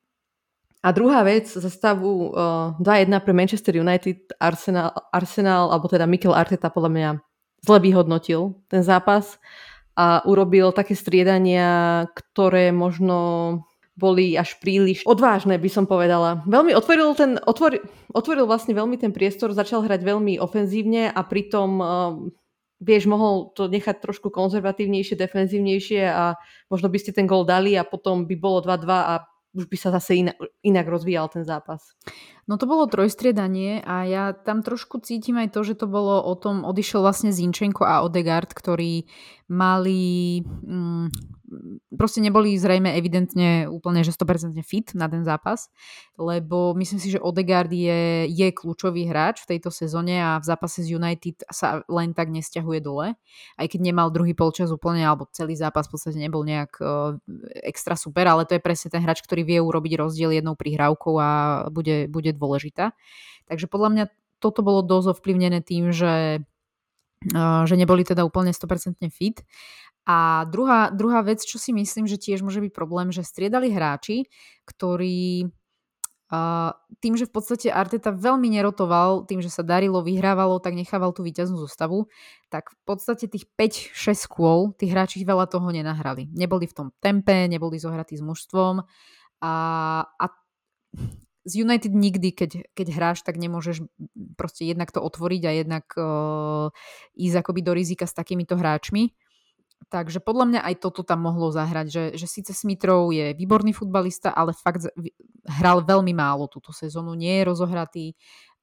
A 0.82 0.90
druhá 0.96 1.22
vec, 1.22 1.46
za 1.46 1.70
stavu 1.70 2.34
uh, 2.34 2.74
2-1 2.82 3.14
pre 3.22 3.34
Manchester 3.36 3.78
United, 3.78 4.34
Arsenal, 4.42 4.90
Arsenal, 5.14 5.70
alebo 5.70 5.86
teda 5.86 6.10
Mikel 6.10 6.34
Arteta 6.34 6.74
podľa 6.74 6.90
mňa 6.90 7.10
zle 7.62 7.78
vyhodnotil 7.78 8.58
ten 8.66 8.82
zápas 8.82 9.38
a 9.94 10.26
urobil 10.26 10.74
také 10.74 10.98
striedania, 10.98 12.08
ktoré 12.18 12.74
možno 12.74 13.62
boli 14.02 14.34
až 14.34 14.58
príliš 14.58 15.06
odvážne, 15.06 15.62
by 15.62 15.70
som 15.70 15.86
povedala. 15.86 16.42
Veľmi 16.50 16.74
otvoril 16.74 17.14
ten, 17.14 17.38
otvor, 17.38 17.78
otvoril 18.10 18.50
vlastne 18.50 18.74
veľmi 18.74 18.98
ten 18.98 19.14
priestor, 19.14 19.54
začal 19.54 19.86
hrať 19.86 20.02
veľmi 20.02 20.42
ofenzívne 20.42 21.14
a 21.14 21.22
pritom 21.22 21.70
uh, 21.78 21.88
vieš, 22.82 23.06
mohol 23.06 23.54
to 23.54 23.70
nechať 23.70 24.02
trošku 24.02 24.34
konzervatívnejšie, 24.34 25.14
defenzívnejšie 25.14 26.02
a 26.10 26.36
možno 26.74 26.90
by 26.90 26.98
ste 26.98 27.14
ten 27.14 27.30
gol 27.30 27.46
dali 27.46 27.78
a 27.78 27.86
potom 27.86 28.26
by 28.26 28.34
bolo 28.34 28.66
2-2 28.66 28.90
a 28.90 29.30
už 29.52 29.68
by 29.68 29.78
sa 29.78 29.92
zase 29.92 30.24
inak, 30.24 30.40
inak 30.64 30.88
rozvíjal 30.88 31.28
ten 31.28 31.44
zápas. 31.44 31.94
No 32.48 32.56
to 32.56 32.66
bolo 32.66 32.88
trojstriedanie 32.88 33.84
a 33.84 34.08
ja 34.08 34.24
tam 34.32 34.64
trošku 34.64 35.04
cítim 35.04 35.38
aj 35.38 35.54
to, 35.54 35.62
že 35.68 35.76
to 35.78 35.88
bolo 35.92 36.24
o 36.24 36.34
tom, 36.40 36.64
odišiel 36.64 37.04
vlastne 37.04 37.36
Zinčenko 37.36 37.84
a 37.84 38.02
Odegaard, 38.08 38.56
ktorí 38.56 39.12
mali 39.52 40.40
mm, 40.40 41.12
proste 42.00 42.24
neboli 42.24 42.56
zrejme 42.56 42.96
evidentne 42.96 43.68
úplne, 43.68 44.02
že 44.02 44.16
100% 44.16 44.56
fit 44.64 44.88
na 44.96 45.12
ten 45.12 45.28
zápas, 45.28 45.68
lebo 46.16 46.72
myslím 46.80 47.00
si, 47.00 47.12
že 47.12 47.20
Odegaard 47.20 47.72
je, 47.72 48.32
je 48.32 48.48
kľúčový 48.56 49.12
hráč 49.12 49.44
v 49.44 49.56
tejto 49.56 49.70
sezóne 49.70 50.16
a 50.24 50.40
v 50.40 50.46
zápase 50.48 50.88
z 50.88 50.96
United 50.96 51.44
sa 51.52 51.84
len 51.92 52.16
tak 52.16 52.32
nesťahuje 52.32 52.80
dole. 52.80 53.20
Aj 53.60 53.68
keď 53.68 53.80
nemal 53.84 54.08
druhý 54.10 54.32
polčas 54.32 54.72
úplne, 54.72 55.04
alebo 55.04 55.28
celý 55.36 55.60
zápas 55.60 55.92
v 55.92 56.00
podstate 56.00 56.18
nebol 56.20 56.48
nejak 56.48 56.72
uh, 56.80 57.20
extra 57.68 58.00
super, 58.00 58.26
ale 58.32 58.48
to 58.48 58.56
je 58.56 58.64
presne 58.64 58.88
ten 58.88 59.04
hráč, 59.04 59.20
ktorý 59.20 59.44
vie 59.44 59.60
urobiť 59.60 60.00
rozdiel 60.00 60.32
jednou 60.32 60.56
prihrávkou 60.56 61.14
a 61.20 61.30
bude, 61.68 62.08
bude 62.08 62.32
dôležitá. 62.32 62.96
Takže 63.52 63.68
podľa 63.68 63.90
mňa 63.92 64.06
toto 64.42 64.66
bolo 64.66 64.82
dosť 64.82 65.20
ovplyvnené 65.20 65.62
tým, 65.62 65.94
že 65.94 66.42
že 67.70 67.76
neboli 67.78 68.02
teda 68.02 68.26
úplne 68.26 68.50
100% 68.50 68.98
fit. 69.14 69.46
A 70.10 70.50
druhá, 70.50 70.90
druhá 70.90 71.22
vec, 71.22 71.46
čo 71.46 71.62
si 71.62 71.70
myslím, 71.70 72.10
že 72.10 72.18
tiež 72.18 72.42
môže 72.42 72.58
byť 72.58 72.74
problém, 72.74 73.14
že 73.14 73.22
striedali 73.22 73.70
hráči, 73.70 74.26
ktorí 74.66 75.46
uh, 76.34 76.74
tým, 76.98 77.14
že 77.14 77.30
v 77.30 77.34
podstate 77.38 77.70
Arteta 77.70 78.10
veľmi 78.10 78.50
nerotoval, 78.50 79.30
tým, 79.30 79.46
že 79.46 79.54
sa 79.54 79.62
darilo, 79.62 80.02
vyhrávalo, 80.02 80.58
tak 80.58 80.74
nechával 80.74 81.14
tú 81.14 81.22
víťaznú 81.22 81.62
zostavu, 81.62 82.10
tak 82.50 82.74
v 82.74 82.78
podstate 82.82 83.30
tých 83.30 83.46
5-6 83.54 84.26
kôl, 84.26 84.74
tí 84.74 84.90
hráči 84.90 85.22
veľa 85.22 85.46
toho 85.46 85.70
nenahrali. 85.70 86.34
Neboli 86.34 86.66
v 86.66 86.74
tom 86.74 86.88
tempe, 86.98 87.46
neboli 87.46 87.78
zohratí 87.78 88.18
s 88.18 88.26
mužstvom 88.26 88.82
a, 89.46 89.54
a 90.10 90.26
z 91.42 91.54
United 91.66 91.90
nikdy, 91.90 92.30
keď, 92.34 92.52
keď 92.78 92.88
hráš, 92.94 93.26
tak 93.26 93.42
nemôžeš 93.42 93.82
proste 94.38 94.70
jednak 94.70 94.94
to 94.94 95.02
otvoriť 95.02 95.42
a 95.50 95.52
jednak 95.58 95.86
uh, 95.98 96.70
ísť 97.18 97.36
akoby 97.42 97.62
do 97.66 97.74
rizika 97.74 98.06
s 98.06 98.14
takýmito 98.14 98.54
hráčmi. 98.54 99.18
Takže 99.90 100.22
podľa 100.22 100.46
mňa 100.46 100.62
aj 100.62 100.76
toto 100.78 101.02
tam 101.02 101.26
mohlo 101.26 101.50
zahrať, 101.50 101.88
že, 101.90 102.04
že 102.14 102.28
síce 102.30 102.54
Smitrov 102.54 103.10
je 103.10 103.34
výborný 103.34 103.74
futbalista, 103.74 104.30
ale 104.30 104.54
fakt 104.54 104.86
hral 105.50 105.82
veľmi 105.82 106.14
málo 106.14 106.46
túto 106.46 106.70
sezónu, 106.70 107.18
nie 107.18 107.42
je 107.42 107.48
rozohratý, 107.50 108.06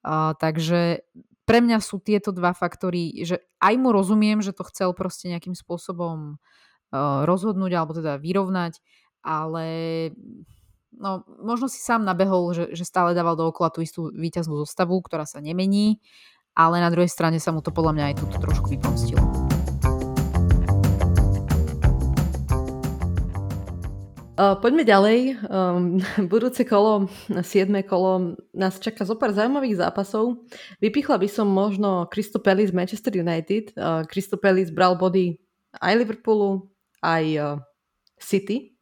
uh, 0.07 0.31
takže 0.39 1.03
pre 1.43 1.59
mňa 1.59 1.83
sú 1.83 1.99
tieto 1.99 2.31
dva 2.31 2.55
faktory, 2.55 3.25
že 3.27 3.43
aj 3.59 3.73
mu 3.75 3.91
rozumiem, 3.91 4.39
že 4.39 4.55
to 4.55 4.63
chcel 4.71 4.95
proste 4.95 5.27
nejakým 5.27 5.57
spôsobom 5.57 6.39
uh, 6.39 7.27
rozhodnúť 7.27 7.71
alebo 7.75 7.91
teda 7.91 8.15
vyrovnať, 8.15 8.79
ale 9.19 9.67
no, 10.95 11.25
možno 11.41 11.69
si 11.69 11.77
sám 11.81 12.05
nabehol, 12.05 12.53
že, 12.55 12.65
že 12.73 12.87
stále 12.87 13.13
dával 13.13 13.37
dookola 13.37 13.69
tú 13.69 13.83
istú 13.83 14.09
víťaznú 14.09 14.57
zostavu, 14.63 14.97
ktorá 15.03 15.27
sa 15.29 15.43
nemení, 15.43 16.01
ale 16.57 16.81
na 16.81 16.89
druhej 16.89 17.11
strane 17.11 17.37
sa 17.37 17.53
mu 17.53 17.61
to 17.61 17.69
podľa 17.69 17.93
mňa 17.95 18.05
aj 18.11 18.15
tu 18.17 18.25
trošku 18.41 18.67
vypomstilo. 18.73 19.49
Uh, 24.39 24.55
poďme 24.55 24.87
ďalej. 24.87 25.35
Um, 25.51 25.99
budúce 26.31 26.63
kolo, 26.63 27.11
7. 27.27 27.43
kolo, 27.83 28.39
nás 28.55 28.79
čaká 28.79 29.03
zo 29.03 29.19
pár 29.19 29.35
zaujímavých 29.35 29.83
zápasov. 29.83 30.47
Vypichla 30.79 31.19
by 31.19 31.27
som 31.27 31.51
možno 31.51 32.07
Crystal 32.07 32.39
Palace 32.39 32.71
Manchester 32.71 33.11
United. 33.19 33.75
Uh, 33.75 34.07
Crystal 34.07 34.39
Palace 34.39 34.71
bral 34.71 34.95
body 34.95 35.35
aj 35.83 35.91
Liverpoolu, 35.91 36.71
aj 37.03 37.25
uh, 37.35 37.59
City. 38.15 38.78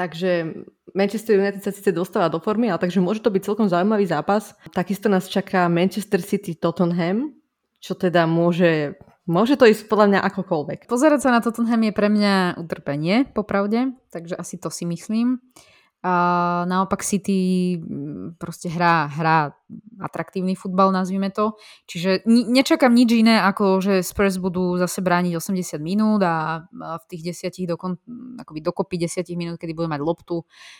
Takže 0.00 0.64
Manchester 0.96 1.36
United 1.36 1.60
sa 1.60 1.76
síce 1.76 1.92
dostáva 1.92 2.32
do 2.32 2.40
formy, 2.40 2.72
ale 2.72 2.80
takže 2.80 3.04
môže 3.04 3.20
to 3.20 3.28
byť 3.28 3.44
celkom 3.44 3.68
zaujímavý 3.68 4.08
zápas. 4.08 4.56
Takisto 4.72 5.12
nás 5.12 5.28
čaká 5.28 5.68
Manchester 5.68 6.24
City 6.24 6.56
Tottenham, 6.56 7.36
čo 7.84 7.92
teda 7.92 8.24
môže 8.24 8.96
Môže 9.30 9.54
to 9.54 9.62
ísť 9.62 9.86
podľa 9.86 10.06
mňa 10.10 10.20
akokoľvek. 10.26 10.90
Pozerať 10.90 11.22
sa 11.22 11.30
na 11.30 11.38
Tottenham 11.38 11.86
je 11.86 11.94
pre 11.94 12.10
mňa 12.10 12.58
utrpenie, 12.58 13.30
popravde, 13.30 13.94
takže 14.10 14.34
asi 14.34 14.58
to 14.58 14.74
si 14.74 14.82
myslím. 14.90 15.38
A 16.00 16.14
naopak 16.64 17.04
City 17.04 17.76
mm, 17.76 18.40
proste 18.40 18.72
hrá, 18.72 19.04
hrá 19.12 19.52
atraktívny 20.00 20.56
futbal, 20.56 20.96
nazvime 20.96 21.28
to. 21.28 21.60
Čiže 21.84 22.24
nečakám 22.24 22.88
nič 22.88 23.20
iné, 23.20 23.36
ako 23.44 23.84
že 23.84 23.94
Spurs 24.00 24.40
budú 24.40 24.80
zase 24.80 25.04
brániť 25.04 25.36
80 25.36 25.76
minút 25.84 26.24
a 26.24 26.64
v 26.72 27.04
tých 27.04 27.32
desiatich 27.32 27.68
dokon, 27.68 28.00
akoby 28.40 28.64
dokopy 28.64 28.96
10 28.96 29.28
minút, 29.36 29.60
kedy 29.60 29.76
budú 29.76 29.92
mať 29.92 30.00
loptu, 30.00 30.36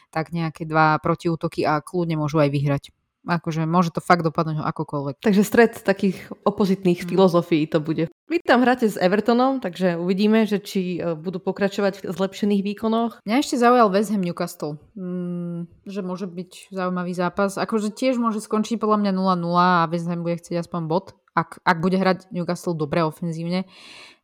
tak 0.09 0.33
nejaké 0.33 0.65
dva 0.65 0.97
protiútoky 1.05 1.69
a 1.69 1.85
kľudne 1.85 2.17
môžu 2.17 2.41
aj 2.41 2.49
vyhrať 2.49 2.85
akože 3.29 3.69
môže 3.69 3.93
to 3.93 4.01
fakt 4.01 4.25
dopadnúť 4.25 4.65
akokoľvek. 4.65 5.15
Takže 5.21 5.43
stred 5.45 5.73
takých 5.85 6.33
opozitných 6.45 7.05
mm. 7.05 7.09
filozofií 7.09 7.69
to 7.69 7.79
bude. 7.81 8.09
Vy 8.31 8.41
tam 8.47 8.63
hráte 8.63 8.87
s 8.87 8.97
Evertonom, 8.97 9.59
takže 9.59 9.99
uvidíme, 9.99 10.47
že 10.47 10.63
či 10.63 10.97
e, 10.97 11.19
budú 11.19 11.43
pokračovať 11.43 12.07
v 12.07 12.15
zlepšených 12.15 12.63
výkonoch. 12.63 13.19
Mňa 13.27 13.37
ešte 13.43 13.61
zaujal 13.61 13.91
West 13.91 14.15
Ham 14.15 14.25
Newcastle, 14.25 14.81
mm, 14.95 15.85
že 15.85 16.01
môže 16.01 16.31
byť 16.31 16.73
zaujímavý 16.73 17.13
zápas. 17.13 17.59
Akože 17.59 17.93
tiež 17.93 18.17
môže 18.17 18.41
skončiť 18.41 18.81
podľa 18.81 19.03
mňa 19.05 19.13
0-0 19.13 19.51
a 19.59 19.89
West 19.91 20.07
Ham 20.09 20.23
bude 20.25 20.39
chcieť 20.41 20.63
aspoň 20.65 20.83
bod, 20.87 21.07
ak, 21.37 21.61
ak 21.61 21.77
bude 21.83 21.99
hrať 21.99 22.31
Newcastle 22.33 22.79
dobre 22.79 23.05
ofenzívne. 23.05 23.69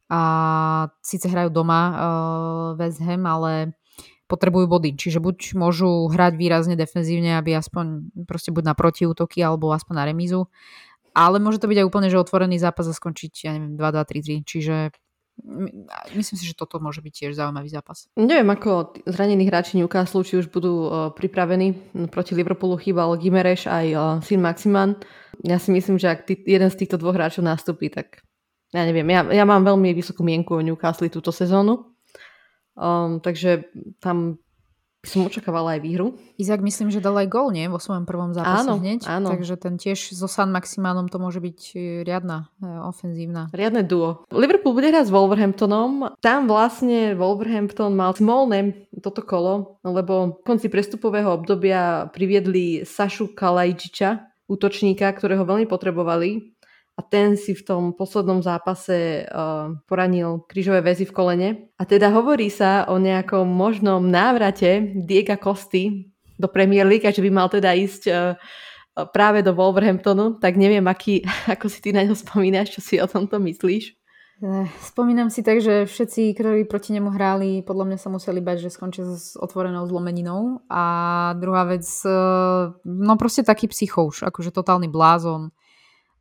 A 0.06 0.20
síce 1.02 1.26
hrajú 1.26 1.50
doma 1.50 1.80
uh, 1.82 1.94
West 2.78 3.02
Ham, 3.02 3.26
ale 3.26 3.74
potrebujú 4.26 4.66
body. 4.66 4.94
Čiže 4.98 5.22
buď 5.22 5.54
môžu 5.54 6.10
hrať 6.10 6.34
výrazne 6.38 6.74
defenzívne, 6.74 7.38
aby 7.38 7.54
aspoň 7.54 8.12
proste 8.26 8.50
buď 8.50 8.70
na 8.70 8.74
protiútoky, 8.74 9.42
alebo 9.42 9.70
aspoň 9.70 9.94
na 9.94 10.04
remízu. 10.10 10.50
Ale 11.16 11.40
môže 11.40 11.62
to 11.62 11.70
byť 11.70 11.80
aj 11.80 11.86
úplne, 11.88 12.08
že 12.12 12.20
otvorený 12.20 12.60
zápas 12.60 12.84
a 12.86 12.92
skončiť, 12.92 13.32
ja 13.48 13.56
neviem, 13.56 13.78
2-2-3-3. 13.80 14.44
Čiže 14.44 14.76
myslím 16.16 16.36
si, 16.36 16.44
že 16.48 16.56
toto 16.56 16.80
môže 16.80 17.04
byť 17.04 17.12
tiež 17.12 17.32
zaujímavý 17.36 17.68
zápas. 17.68 18.08
Neviem, 18.16 18.48
ako 18.52 18.96
zranení 19.04 19.44
hráči 19.48 19.76
Newcastle, 19.76 20.24
či 20.24 20.40
už 20.40 20.48
budú 20.48 20.88
uh, 20.88 20.90
pripravení. 21.12 21.76
Proti 22.08 22.32
Liverpoolu 22.36 22.80
chýbal 22.80 23.16
Gimereš 23.20 23.68
aj 23.68 23.86
uh, 23.92 24.02
Sin 24.24 24.40
Maximan. 24.40 24.96
Ja 25.44 25.60
si 25.60 25.72
myslím, 25.72 26.00
že 26.00 26.12
ak 26.12 26.24
tý, 26.24 26.40
jeden 26.40 26.72
z 26.72 26.76
týchto 26.84 26.96
dvoch 26.96 27.16
hráčov 27.16 27.44
nastúpi, 27.44 27.92
tak 27.92 28.24
ja 28.72 28.82
neviem. 28.84 29.08
Ja, 29.12 29.24
ja 29.28 29.44
mám 29.44 29.64
veľmi 29.64 29.92
vysokú 29.92 30.24
mienku 30.24 30.56
o 30.56 30.64
Newcastle 30.64 31.12
túto 31.12 31.32
sezónu. 31.32 31.95
Um, 32.76 33.18
takže 33.24 33.72
tam 33.98 34.38
som 35.06 35.22
očakávala 35.22 35.78
aj 35.78 35.80
výhru. 35.86 36.18
Izak 36.34 36.60
myslím, 36.60 36.90
že 36.90 36.98
dal 36.98 37.14
aj 37.14 37.30
gól, 37.30 37.54
nie? 37.54 37.70
Vo 37.70 37.78
svojom 37.78 38.04
prvom 38.04 38.34
zápase 38.34 38.66
áno, 38.66 38.82
hneď. 38.82 39.06
Áno. 39.06 39.30
Takže 39.30 39.54
ten 39.56 39.78
tiež 39.78 40.12
so 40.12 40.26
San 40.26 40.50
Maximánom 40.50 41.06
to 41.06 41.22
môže 41.22 41.38
byť 41.38 41.58
e, 41.72 41.78
riadna, 42.02 42.50
e, 42.58 42.66
ofenzívna. 42.66 43.46
Riadne 43.54 43.86
duo. 43.86 44.26
Liverpool 44.34 44.74
bude 44.74 44.90
hrať 44.90 45.06
s 45.06 45.14
Wolverhamptonom. 45.14 46.18
Tam 46.18 46.50
vlastne 46.50 47.14
Wolverhampton 47.14 47.94
mal 47.94 48.18
smolné 48.18 48.90
toto 48.98 49.22
kolo, 49.22 49.78
lebo 49.86 50.42
v 50.42 50.44
konci 50.44 50.66
prestupového 50.66 51.30
obdobia 51.30 52.10
priviedli 52.10 52.82
Sašu 52.82 53.30
Kalajčiča, 53.32 54.34
útočníka, 54.50 55.06
ktorého 55.14 55.46
veľmi 55.46 55.70
potrebovali 55.70 56.55
a 56.96 57.04
ten 57.04 57.36
si 57.36 57.52
v 57.52 57.60
tom 57.60 57.82
poslednom 57.92 58.40
zápase 58.40 59.28
uh, 59.28 59.76
poranil 59.84 60.48
krížové 60.48 60.80
väzy 60.80 61.04
v 61.04 61.12
kolene. 61.12 61.48
A 61.76 61.84
teda 61.84 62.08
hovorí 62.08 62.48
sa 62.48 62.88
o 62.88 62.96
nejakom 62.96 63.44
možnom 63.44 64.00
návrate 64.00 64.96
Diega 65.04 65.36
Kosty 65.36 66.08
do 66.40 66.48
Premier 66.48 66.88
League, 66.88 67.04
že 67.04 67.20
by 67.20 67.28
mal 67.28 67.52
teda 67.52 67.76
ísť 67.76 68.02
uh, 68.08 68.16
práve 69.12 69.44
do 69.44 69.52
Wolverhamptonu, 69.52 70.40
tak 70.40 70.56
neviem, 70.56 70.88
aký, 70.88 71.20
ako 71.54 71.68
si 71.68 71.84
ty 71.84 71.92
na 71.92 72.00
ňo 72.00 72.16
spomínaš, 72.16 72.72
čo 72.72 72.80
si 72.80 72.96
o 72.96 73.04
tomto 73.04 73.36
myslíš? 73.44 73.92
Eh, 74.36 74.68
spomínam 74.80 75.32
si 75.32 75.40
tak, 75.40 75.64
že 75.64 75.88
všetci, 75.88 76.32
ktorí 76.36 76.68
proti 76.68 76.92
nemu 76.96 77.08
hráli, 77.12 77.64
podľa 77.64 77.92
mňa 77.92 77.98
sa 78.00 78.12
museli 78.12 78.40
bať, 78.40 78.68
že 78.68 78.72
skončia 78.72 79.04
s 79.04 79.36
otvorenou 79.36 79.84
zlomeninou. 79.88 80.64
A 80.68 80.84
druhá 81.40 81.64
vec, 81.68 81.84
no 82.84 83.12
proste 83.20 83.44
taký 83.44 83.68
psychouš, 83.68 84.28
akože 84.28 84.52
totálny 84.52 84.88
blázon 84.88 85.52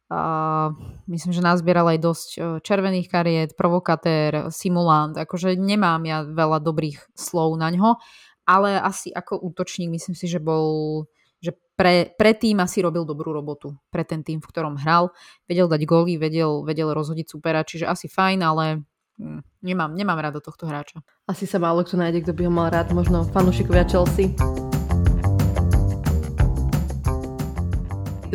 Uh, 0.06 0.70
myslím, 1.10 1.34
že 1.34 1.42
nazbieral 1.42 1.90
aj 1.90 1.98
dosť 1.98 2.30
uh, 2.38 2.44
červených 2.62 3.10
kariet, 3.10 3.58
provokatér, 3.58 4.54
simulant. 4.54 5.18
Akože 5.18 5.58
nemám 5.58 6.06
ja 6.06 6.22
veľa 6.22 6.62
dobrých 6.62 7.10
slov 7.18 7.58
na 7.58 7.74
ňo, 7.74 7.98
ale 8.46 8.78
asi 8.78 9.10
ako 9.10 9.42
útočník 9.42 9.90
myslím 9.90 10.14
si, 10.14 10.30
že 10.30 10.38
bol, 10.38 11.10
že 11.42 11.58
pre, 11.74 12.14
pre 12.14 12.38
tým 12.38 12.62
asi 12.62 12.86
robil 12.86 13.02
dobrú 13.02 13.34
robotu. 13.34 13.74
Pre 13.90 14.06
ten 14.06 14.22
tým, 14.22 14.46
v 14.46 14.50
ktorom 14.50 14.78
hral. 14.78 15.10
Vedel 15.50 15.66
dať 15.66 15.82
góly, 15.90 16.22
vedel, 16.22 16.62
vedel 16.62 16.94
rozhodiť 16.94 17.26
supera, 17.26 17.66
čiže 17.66 17.90
asi 17.90 18.06
fajn, 18.06 18.40
ale 18.46 18.86
hm, 19.18 19.42
nemám, 19.66 19.98
nemám 19.98 20.22
rado 20.22 20.38
tohto 20.38 20.70
hráča. 20.70 21.02
Asi 21.26 21.50
sa 21.50 21.58
málo 21.58 21.82
kto 21.82 21.98
nájde, 21.98 22.30
kto 22.30 22.34
by 22.38 22.42
ho 22.46 22.54
mal 22.54 22.70
rád, 22.70 22.94
možno 22.94 23.26
fanúšikovia 23.34 23.90
Chelsea. 23.90 24.38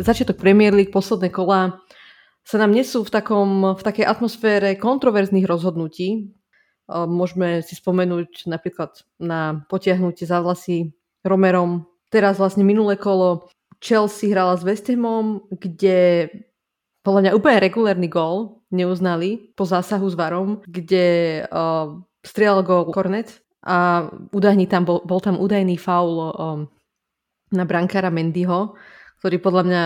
Začiatok 0.01 0.41
Premier 0.41 0.73
League, 0.73 0.89
posledné 0.89 1.29
kola 1.29 1.77
sa 2.41 2.57
nám 2.57 2.73
nesú 2.73 3.05
v, 3.05 3.13
takom, 3.13 3.77
v 3.77 3.81
takej 3.85 4.05
atmosfére 4.09 4.73
kontroverzných 4.81 5.45
rozhodnutí. 5.45 6.33
Môžeme 6.89 7.61
si 7.61 7.77
spomenúť 7.77 8.49
napríklad 8.49 9.05
na 9.21 9.61
potiahnutie 9.69 10.25
za 10.25 10.41
vlasy 10.41 10.91
Romerom. 11.21 11.85
Teraz 12.09 12.41
vlastne 12.41 12.65
minulé 12.65 12.97
kolo 12.97 13.47
Chelsea 13.77 14.33
hrala 14.33 14.57
s 14.57 14.65
West 14.65 14.89
Hamom, 14.89 15.45
kde 15.53 16.27
podľa 17.05 17.21
mňa 17.21 17.31
úplne 17.37 17.63
regulárny 17.63 18.09
gól 18.09 18.61
neuznali 18.69 19.53
po 19.57 19.65
zásahu 19.65 20.05
s 20.09 20.17
Varom, 20.17 20.61
kde 20.65 21.41
uh, 21.49 21.97
strieľal 22.21 22.61
gól 22.61 22.83
Kornet 22.93 23.41
a 23.65 24.09
údajný 24.33 24.65
tam 24.65 24.85
bol, 24.85 25.01
bol 25.05 25.21
tam 25.21 25.37
údajný 25.37 25.77
faul 25.77 26.17
um, 26.17 26.29
na 27.53 27.63
brankára 27.65 28.13
Mendyho, 28.13 28.77
ktorý 29.21 29.37
podľa 29.37 29.63
mňa 29.69 29.83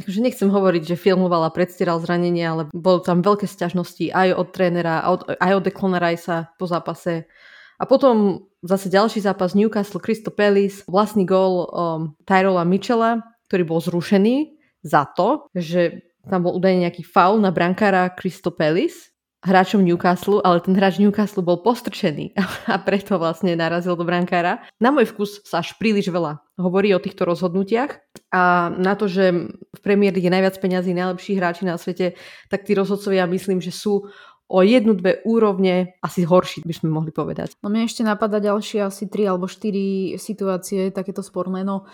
akože 0.00 0.20
nechcem 0.24 0.48
hovoriť, 0.50 0.82
že 0.88 0.96
filmoval 0.98 1.46
a 1.46 1.54
predstieral 1.54 2.02
zranenie, 2.02 2.42
ale 2.42 2.62
bol 2.74 2.98
tam 3.04 3.22
veľké 3.22 3.46
sťažnosti 3.46 4.10
aj 4.10 4.34
od 4.34 4.48
trénera, 4.50 5.04
aj 5.06 5.10
od, 5.12 5.20
aj 5.38 5.52
od 5.54 5.64
Ricea 6.00 6.38
po 6.58 6.64
zápase. 6.66 7.30
A 7.78 7.84
potom 7.86 8.48
zase 8.64 8.90
ďalší 8.90 9.22
zápas 9.22 9.54
Newcastle 9.54 10.02
Crystal 10.02 10.34
Palace, 10.34 10.82
vlastný 10.88 11.28
gól 11.28 11.68
um, 11.70 12.16
Tyrola 12.26 12.66
Mitchella, 12.66 13.22
ktorý 13.46 13.62
bol 13.68 13.78
zrušený 13.78 14.56
za 14.82 15.06
to, 15.14 15.46
že 15.54 16.02
tam 16.26 16.48
bol 16.48 16.56
údajne 16.56 16.88
nejaký 16.88 17.04
faul 17.04 17.38
na 17.38 17.52
brankára 17.52 18.10
Crystal 18.16 18.50
Palace 18.50 19.14
hráčom 19.44 19.84
Newcastle, 19.84 20.40
ale 20.40 20.64
ten 20.64 20.72
hráč 20.72 20.96
Newcastle 20.96 21.44
bol 21.44 21.60
postrčený 21.60 22.32
a 22.72 22.80
preto 22.80 23.20
vlastne 23.20 23.52
narazil 23.54 23.94
do 23.94 24.02
brankára. 24.02 24.64
Na 24.80 24.88
môj 24.88 25.12
vkus 25.12 25.44
sa 25.44 25.60
až 25.60 25.76
príliš 25.76 26.08
veľa 26.08 26.40
hovorí 26.56 26.96
o 26.96 27.02
týchto 27.02 27.28
rozhodnutiach 27.28 28.00
a 28.34 28.66
na 28.74 28.98
to, 28.98 29.06
že 29.06 29.54
v 29.54 29.80
Premier 29.80 30.10
League 30.10 30.26
je 30.26 30.34
najviac 30.34 30.58
peňazí, 30.58 30.90
najlepší 30.90 31.38
hráči 31.38 31.62
na 31.62 31.78
svete, 31.78 32.18
tak 32.50 32.66
tí 32.66 32.74
rozhodcovia 32.74 33.30
myslím, 33.30 33.62
že 33.62 33.70
sú 33.70 34.10
o 34.50 34.58
jednu, 34.60 34.98
dve 34.98 35.22
úrovne 35.22 35.94
asi 36.02 36.26
horší, 36.26 36.66
by 36.66 36.74
sme 36.74 36.90
mohli 36.90 37.14
povedať. 37.14 37.54
No 37.62 37.70
mne 37.70 37.86
ešte 37.86 38.02
napadá 38.02 38.42
ďalšie 38.42 38.82
asi 38.82 39.06
tri 39.06 39.24
alebo 39.24 39.46
štyri 39.46 40.18
situácie 40.18 40.90
takéto 40.90 41.22
sporné. 41.22 41.62
No 41.62 41.86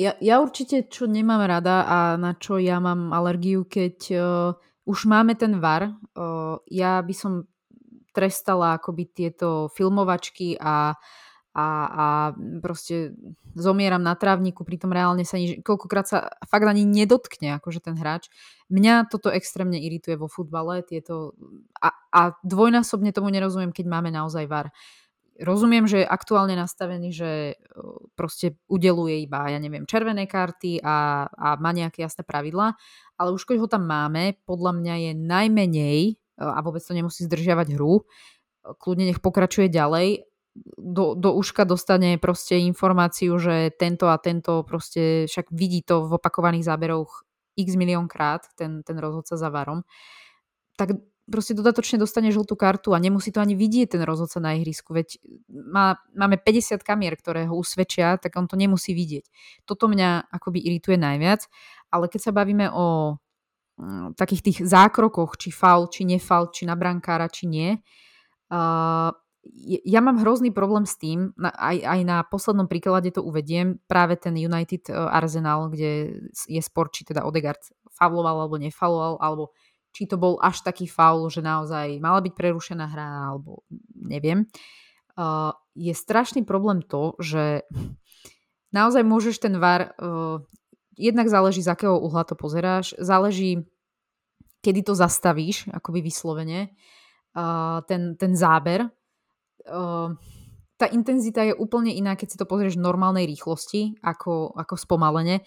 ja, 0.00 0.16
ja 0.24 0.40
určite, 0.40 0.88
čo 0.88 1.04
nemám 1.04 1.44
rada 1.44 1.84
a 1.84 1.98
na 2.16 2.32
čo 2.36 2.56
ja 2.56 2.80
mám 2.80 3.12
alergiu, 3.12 3.68
keď 3.68 3.96
uh, 4.16 4.52
už 4.88 5.08
máme 5.08 5.36
ten 5.36 5.60
VAR. 5.60 5.92
Uh, 6.16 6.58
ja 6.72 7.04
by 7.04 7.14
som 7.14 7.32
trestala 8.16 8.80
akoby 8.80 9.12
tieto 9.12 9.68
filmovačky 9.76 10.56
a, 10.56 10.96
a, 11.56 11.68
a 11.88 12.06
proste 12.60 13.16
zomieram 13.56 14.04
na 14.04 14.12
trávniku, 14.12 14.60
pritom 14.60 14.92
reálne 14.92 15.24
sa 15.24 15.40
nič, 15.40 15.64
koľkokrát 15.64 16.04
sa 16.04 16.18
fakt 16.44 16.68
ani 16.68 16.84
nedotkne 16.84 17.56
akože 17.56 17.80
ten 17.80 17.96
hráč. 17.96 18.28
Mňa 18.68 19.08
toto 19.08 19.32
extrémne 19.32 19.80
irituje 19.80 20.20
vo 20.20 20.28
futbale 20.28 20.84
tieto, 20.84 21.32
a, 21.80 21.96
a 22.12 22.36
dvojnásobne 22.44 23.08
tomu 23.16 23.32
nerozumiem, 23.32 23.72
keď 23.72 23.88
máme 23.88 24.12
naozaj 24.12 24.44
VAR. 24.44 24.68
Rozumiem, 25.40 25.88
že 25.88 26.04
je 26.04 26.08
aktuálne 26.08 26.56
nastavený, 26.56 27.08
že 27.12 27.30
proste 28.12 28.60
udeluje 28.68 29.24
iba, 29.24 29.48
ja 29.48 29.56
neviem, 29.56 29.88
červené 29.88 30.28
karty 30.28 30.84
a, 30.84 31.28
a 31.28 31.48
má 31.56 31.72
nejaké 31.72 32.04
jasné 32.04 32.24
pravidlá, 32.24 32.76
ale 33.16 33.28
už 33.32 33.48
keď 33.48 33.64
ho 33.64 33.68
tam 33.68 33.88
máme, 33.88 34.36
podľa 34.44 34.76
mňa 34.76 34.94
je 35.08 35.12
najmenej, 35.16 36.00
e, 36.08 36.14
a 36.40 36.60
vôbec 36.64 36.80
to 36.80 36.96
nemusí 36.96 37.28
zdržiavať 37.28 37.76
hru, 37.76 38.00
e, 38.00 38.02
kľudne 38.80 39.12
nech 39.12 39.20
pokračuje 39.20 39.68
ďalej, 39.68 40.24
do, 40.78 41.14
do 41.14 41.32
uška 41.34 41.64
dostane 41.64 42.18
proste 42.18 42.58
informáciu, 42.58 43.36
že 43.38 43.70
tento 43.76 44.08
a 44.08 44.16
tento 44.16 44.62
proste, 44.64 45.26
však 45.28 45.52
vidí 45.52 45.82
to 45.82 46.08
v 46.08 46.16
opakovaných 46.16 46.64
záberoch 46.64 47.24
x 47.56 47.76
milión 47.76 48.08
krát, 48.08 48.44
ten, 48.56 48.84
ten 48.84 48.96
rozhodca 49.00 49.36
za 49.36 49.48
varom, 49.48 49.84
tak 50.76 50.96
proste 51.26 51.58
dodatočne 51.58 51.98
dostane 51.98 52.30
žltú 52.30 52.54
kartu 52.54 52.94
a 52.94 53.02
nemusí 53.02 53.34
to 53.34 53.42
ani 53.42 53.58
vidieť 53.58 53.98
ten 53.98 54.02
rozhodca 54.06 54.38
na 54.38 54.54
ihrisku, 54.54 54.94
veď 54.94 55.18
má, 55.50 55.98
máme 56.14 56.38
50 56.38 56.84
kamier, 56.86 57.18
ktoré 57.18 57.50
ho 57.50 57.58
usvedčia, 57.58 58.20
tak 58.20 58.36
on 58.38 58.46
to 58.46 58.54
nemusí 58.54 58.94
vidieť. 58.94 59.26
Toto 59.66 59.90
mňa 59.90 60.30
akoby 60.30 60.62
irituje 60.62 60.94
najviac 60.94 61.50
ale 61.90 62.10
keď 62.10 62.20
sa 62.20 62.32
bavíme 62.34 62.66
o 62.70 63.16
mm, 63.78 64.18
takých 64.18 64.42
tých 64.42 64.58
zákrokoch, 64.66 65.38
či 65.38 65.48
faul, 65.54 65.88
či 65.88 66.04
nefaul, 66.04 66.50
či 66.50 66.66
na 66.66 66.74
brankára, 66.74 67.30
či 67.30 67.46
nie, 67.46 67.70
uh, 68.52 69.10
ja 69.86 70.00
mám 70.02 70.18
hrozný 70.20 70.50
problém 70.50 70.86
s 70.86 70.98
tým, 70.98 71.30
aj, 71.38 71.76
aj 71.82 72.00
na 72.02 72.22
poslednom 72.26 72.66
príklade 72.66 73.14
to 73.14 73.22
uvediem, 73.22 73.78
práve 73.86 74.18
ten 74.18 74.34
United 74.34 74.90
uh, 74.90 75.10
Arsenal, 75.12 75.70
kde 75.70 76.22
je 76.48 76.62
spor, 76.62 76.90
či 76.90 77.06
teda 77.06 77.22
Odegaard 77.22 77.60
fauloval 77.94 78.44
alebo 78.44 78.58
nefauloval, 78.58 79.22
alebo 79.22 79.54
či 79.94 80.04
to 80.04 80.20
bol 80.20 80.36
až 80.42 80.60
taký 80.60 80.84
faul, 80.84 81.30
že 81.32 81.40
naozaj 81.40 81.96
mala 82.02 82.20
byť 82.20 82.32
prerušená 82.36 82.84
hra, 82.90 83.32
alebo 83.32 83.64
neviem. 83.96 84.44
Uh, 85.16 85.56
je 85.72 85.96
strašný 85.96 86.44
problém 86.44 86.84
to, 86.84 87.16
že 87.16 87.64
naozaj 88.76 89.00
môžeš 89.06 89.40
ten 89.40 89.56
VAR 89.56 89.96
uh, 89.96 90.44
jednak 90.96 91.28
záleží, 91.28 91.64
z 91.64 91.72
akého 91.72 91.96
uhla 92.00 92.24
to 92.24 92.36
pozeráš, 92.36 92.96
záleží, 93.00 93.64
kedy 94.64 94.82
to 94.82 94.98
zastavíš, 94.98 95.68
akoby 95.70 96.02
vyslovene, 96.02 96.74
ten, 97.86 98.16
ten 98.16 98.32
záber. 98.32 98.88
Uh, 99.66 100.14
tá 100.76 100.86
intenzita 100.92 101.40
je 101.42 101.56
úplne 101.56 101.92
iná, 101.92 102.14
keď 102.14 102.28
si 102.30 102.40
to 102.40 102.48
pozrieš 102.48 102.76
v 102.76 102.84
normálnej 102.84 103.24
rýchlosti, 103.24 103.96
ako, 104.04 104.52
ako 104.52 104.74
spomalene. 104.76 105.40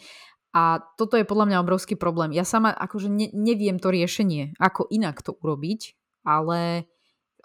A 0.49 0.81
toto 0.97 1.13
je 1.13 1.29
podľa 1.29 1.45
mňa 1.53 1.61
obrovský 1.61 1.93
problém. 1.93 2.33
Ja 2.33 2.41
sama 2.41 2.73
akože 2.73 3.07
ne, 3.13 3.29
neviem 3.37 3.77
to 3.77 3.93
riešenie, 3.93 4.57
ako 4.57 4.89
inak 4.89 5.21
to 5.21 5.37
urobiť, 5.37 5.93
ale 6.25 6.89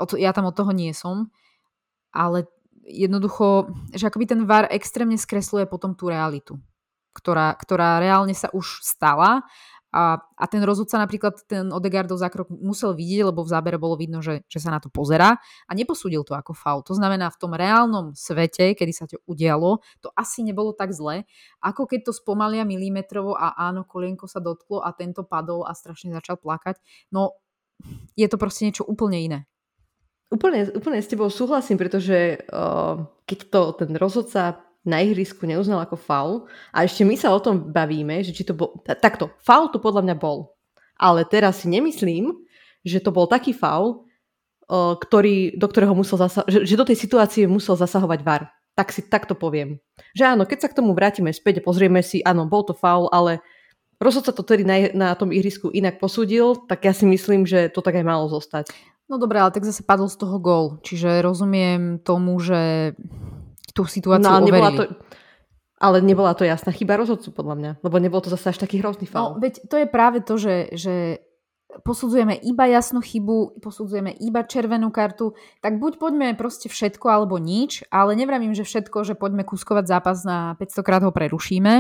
to, 0.01 0.17
ja 0.17 0.33
tam 0.33 0.49
od 0.49 0.57
toho 0.57 0.73
nie 0.73 0.97
som. 0.97 1.29
Ale 2.17 2.49
jednoducho, 2.89 3.69
že 3.93 4.09
akoby 4.09 4.25
ten 4.33 4.41
VAR 4.49 4.73
extrémne 4.73 5.21
skresluje 5.21 5.69
potom 5.69 5.93
tú 5.93 6.09
realitu 6.09 6.57
ktorá, 7.15 7.55
ktorá 7.55 8.03
reálne 8.03 8.35
sa 8.35 8.51
už 8.51 8.83
stala 8.83 9.47
a, 9.95 10.19
a 10.19 10.45
ten 10.51 10.59
rozhodca 10.67 10.99
napríklad 10.99 11.47
ten 11.47 11.71
Odegaardov 11.71 12.19
zákrok 12.19 12.51
musel 12.51 12.99
vidieť, 12.99 13.31
lebo 13.31 13.47
v 13.47 13.53
zábere 13.55 13.79
bolo 13.79 13.95
vidno, 13.95 14.19
že, 14.19 14.43
že 14.51 14.59
sa 14.59 14.75
na 14.75 14.83
to 14.83 14.91
pozera 14.91 15.39
a 15.39 15.73
neposúdil 15.79 16.27
to 16.27 16.35
ako 16.35 16.51
faul. 16.51 16.83
To 16.83 16.99
znamená, 16.99 17.31
v 17.31 17.39
tom 17.39 17.55
reálnom 17.55 18.11
svete, 18.19 18.75
kedy 18.75 18.91
sa 18.91 19.07
to 19.07 19.23
udialo, 19.31 19.79
to 20.03 20.11
asi 20.19 20.43
nebolo 20.43 20.75
tak 20.75 20.91
zle, 20.91 21.23
ako 21.63 21.87
keď 21.87 22.11
to 22.11 22.13
spomalia 22.13 22.67
milimetrovo 22.67 23.39
a 23.39 23.55
áno, 23.55 23.87
kolienko 23.87 24.27
sa 24.27 24.43
dotklo 24.43 24.83
a 24.83 24.91
tento 24.91 25.23
padol 25.23 25.63
a 25.63 25.71
strašne 25.79 26.11
začal 26.11 26.43
plakať. 26.43 26.83
No, 27.15 27.39
je 28.19 28.27
to 28.27 28.35
proste 28.35 28.67
niečo 28.67 28.83
úplne 28.83 29.23
iné. 29.23 29.39
Úplne, 30.35 30.75
úplne 30.75 30.99
s 30.99 31.07
tebou 31.07 31.31
súhlasím, 31.31 31.79
pretože 31.79 32.43
uh, 32.51 33.07
keď 33.31 33.39
to 33.55 33.61
ten 33.79 33.95
rozhodca 33.95 34.64
na 34.85 35.01
ihrisku 35.01 35.49
neuznal 35.49 35.81
ako 35.83 35.97
faul. 35.97 36.35
A 36.71 36.85
ešte 36.85 37.03
my 37.03 37.17
sa 37.17 37.33
o 37.33 37.41
tom 37.41 37.73
bavíme, 37.73 38.21
že 38.21 38.37
či 38.37 38.45
to 38.45 38.53
bol... 38.53 38.85
Takto, 38.85 39.33
faul 39.41 39.73
to 39.73 39.81
podľa 39.81 40.05
mňa 40.05 40.17
bol. 40.21 40.53
Ale 41.01 41.25
teraz 41.25 41.65
si 41.65 41.73
nemyslím, 41.73 42.37
že 42.85 43.01
to 43.01 43.11
bol 43.11 43.25
taký 43.25 43.57
faul, 43.57 44.05
ktorý, 44.69 45.57
do 45.57 45.67
ktorého 45.69 45.97
musel 45.97 46.21
zasa- 46.21 46.47
že, 46.49 46.69
že 46.69 46.77
do 46.77 46.85
tej 46.85 47.01
situácie 47.01 47.49
musel 47.49 47.77
zasahovať 47.81 48.21
VAR. 48.21 48.53
Tak 48.77 48.93
si 48.93 49.05
takto 49.07 49.33
poviem. 49.33 49.81
Že 50.13 50.37
áno, 50.37 50.43
keď 50.45 50.59
sa 50.67 50.69
k 50.69 50.77
tomu 50.81 50.93
vrátime 50.93 51.33
späť 51.33 51.61
a 51.61 51.67
pozrieme 51.67 52.05
si, 52.05 52.21
áno, 52.25 52.45
bol 52.45 52.65
to 52.65 52.77
faul, 52.77 53.09
ale 53.09 53.41
rozhodca 54.03 54.37
to 54.37 54.45
tedy 54.45 54.67
na, 54.67 54.93
na 54.93 55.09
tom 55.17 55.33
ihrisku 55.33 55.73
inak 55.73 55.97
posúdil, 55.97 56.61
tak 56.69 56.85
ja 56.85 56.93
si 56.93 57.09
myslím, 57.09 57.49
že 57.49 57.73
to 57.73 57.81
tak 57.81 57.97
aj 57.97 58.05
malo 58.05 58.29
zostať. 58.29 58.69
No 59.05 59.21
dobré, 59.21 59.41
ale 59.41 59.53
tak 59.53 59.69
zase 59.69 59.85
padol 59.85 60.09
z 60.09 60.17
toho 60.17 60.37
gól. 60.41 60.67
Čiže 60.81 61.21
rozumiem 61.21 62.01
tomu, 62.01 62.41
že 62.41 62.93
tú 63.75 63.85
situáciu 63.85 64.31
no, 64.31 64.39
ale 64.39 64.47
nebola 64.47 64.71
to, 64.71 64.85
ale 65.83 65.97
nebola 66.01 66.33
to 66.33 66.47
jasná 66.47 66.71
chyba 66.71 66.97
rozhodcu, 66.97 67.35
podľa 67.35 67.55
mňa. 67.59 67.71
Lebo 67.83 67.97
nebol 67.99 68.23
to 68.23 68.31
zase 68.31 68.55
až 68.55 68.59
taký 68.63 68.81
hrozný 68.81 69.11
faul. 69.11 69.37
No, 69.37 69.43
veď 69.43 69.67
to 69.67 69.77
je 69.83 69.87
práve 69.91 70.23
to, 70.23 70.39
že, 70.39 70.71
že 70.73 70.95
posudzujeme 71.83 72.39
iba 72.47 72.71
jasnú 72.71 73.03
chybu, 73.03 73.59
posudzujeme 73.59 74.15
iba 74.23 74.47
červenú 74.47 74.95
kartu, 74.95 75.35
tak 75.59 75.83
buď 75.83 75.99
poďme 75.99 76.39
proste 76.39 76.71
všetko 76.71 77.11
alebo 77.11 77.43
nič, 77.43 77.83
ale 77.91 78.15
nevravím, 78.15 78.55
že 78.55 78.63
všetko, 78.63 79.03
že 79.03 79.19
poďme 79.19 79.43
kuskovať 79.43 79.85
zápas 79.91 80.23
na 80.23 80.55
500 80.63 80.87
krát 80.87 81.03
ho 81.03 81.11
prerušíme, 81.11 81.75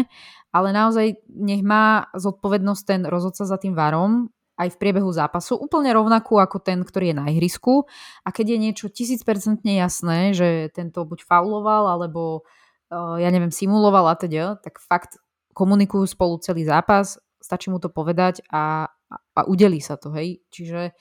ale 0.50 0.68
naozaj 0.74 1.22
nech 1.30 1.62
má 1.62 2.10
zodpovednosť 2.18 2.82
ten 2.82 3.00
rozhodca 3.06 3.46
za 3.46 3.54
tým 3.54 3.78
varom, 3.78 4.33
aj 4.54 4.68
v 4.74 4.80
priebehu 4.80 5.10
zápasu, 5.10 5.58
úplne 5.58 5.90
rovnakú 5.90 6.38
ako 6.38 6.62
ten, 6.62 6.86
ktorý 6.86 7.10
je 7.10 7.16
na 7.18 7.26
ihrisku. 7.30 7.90
A 8.22 8.30
keď 8.30 8.54
je 8.54 8.58
niečo 8.58 8.86
tisícpercentne 8.86 9.82
jasné, 9.82 10.30
že 10.30 10.70
tento 10.70 11.02
buď 11.02 11.26
fauloval, 11.26 11.90
alebo 11.90 12.46
ja 12.92 13.28
neviem, 13.34 13.50
simuloval 13.50 14.06
a 14.06 14.14
teda, 14.14 14.60
tak 14.62 14.78
fakt 14.78 15.18
komunikujú 15.54 16.06
spolu 16.06 16.38
celý 16.42 16.66
zápas, 16.66 17.18
stačí 17.38 17.70
mu 17.70 17.78
to 17.78 17.90
povedať 17.90 18.42
a, 18.50 18.90
a, 18.90 19.16
a 19.38 19.40
udelí 19.46 19.78
sa 19.78 19.94
to, 19.94 20.10
hej. 20.14 20.42
Čiže 20.50 20.94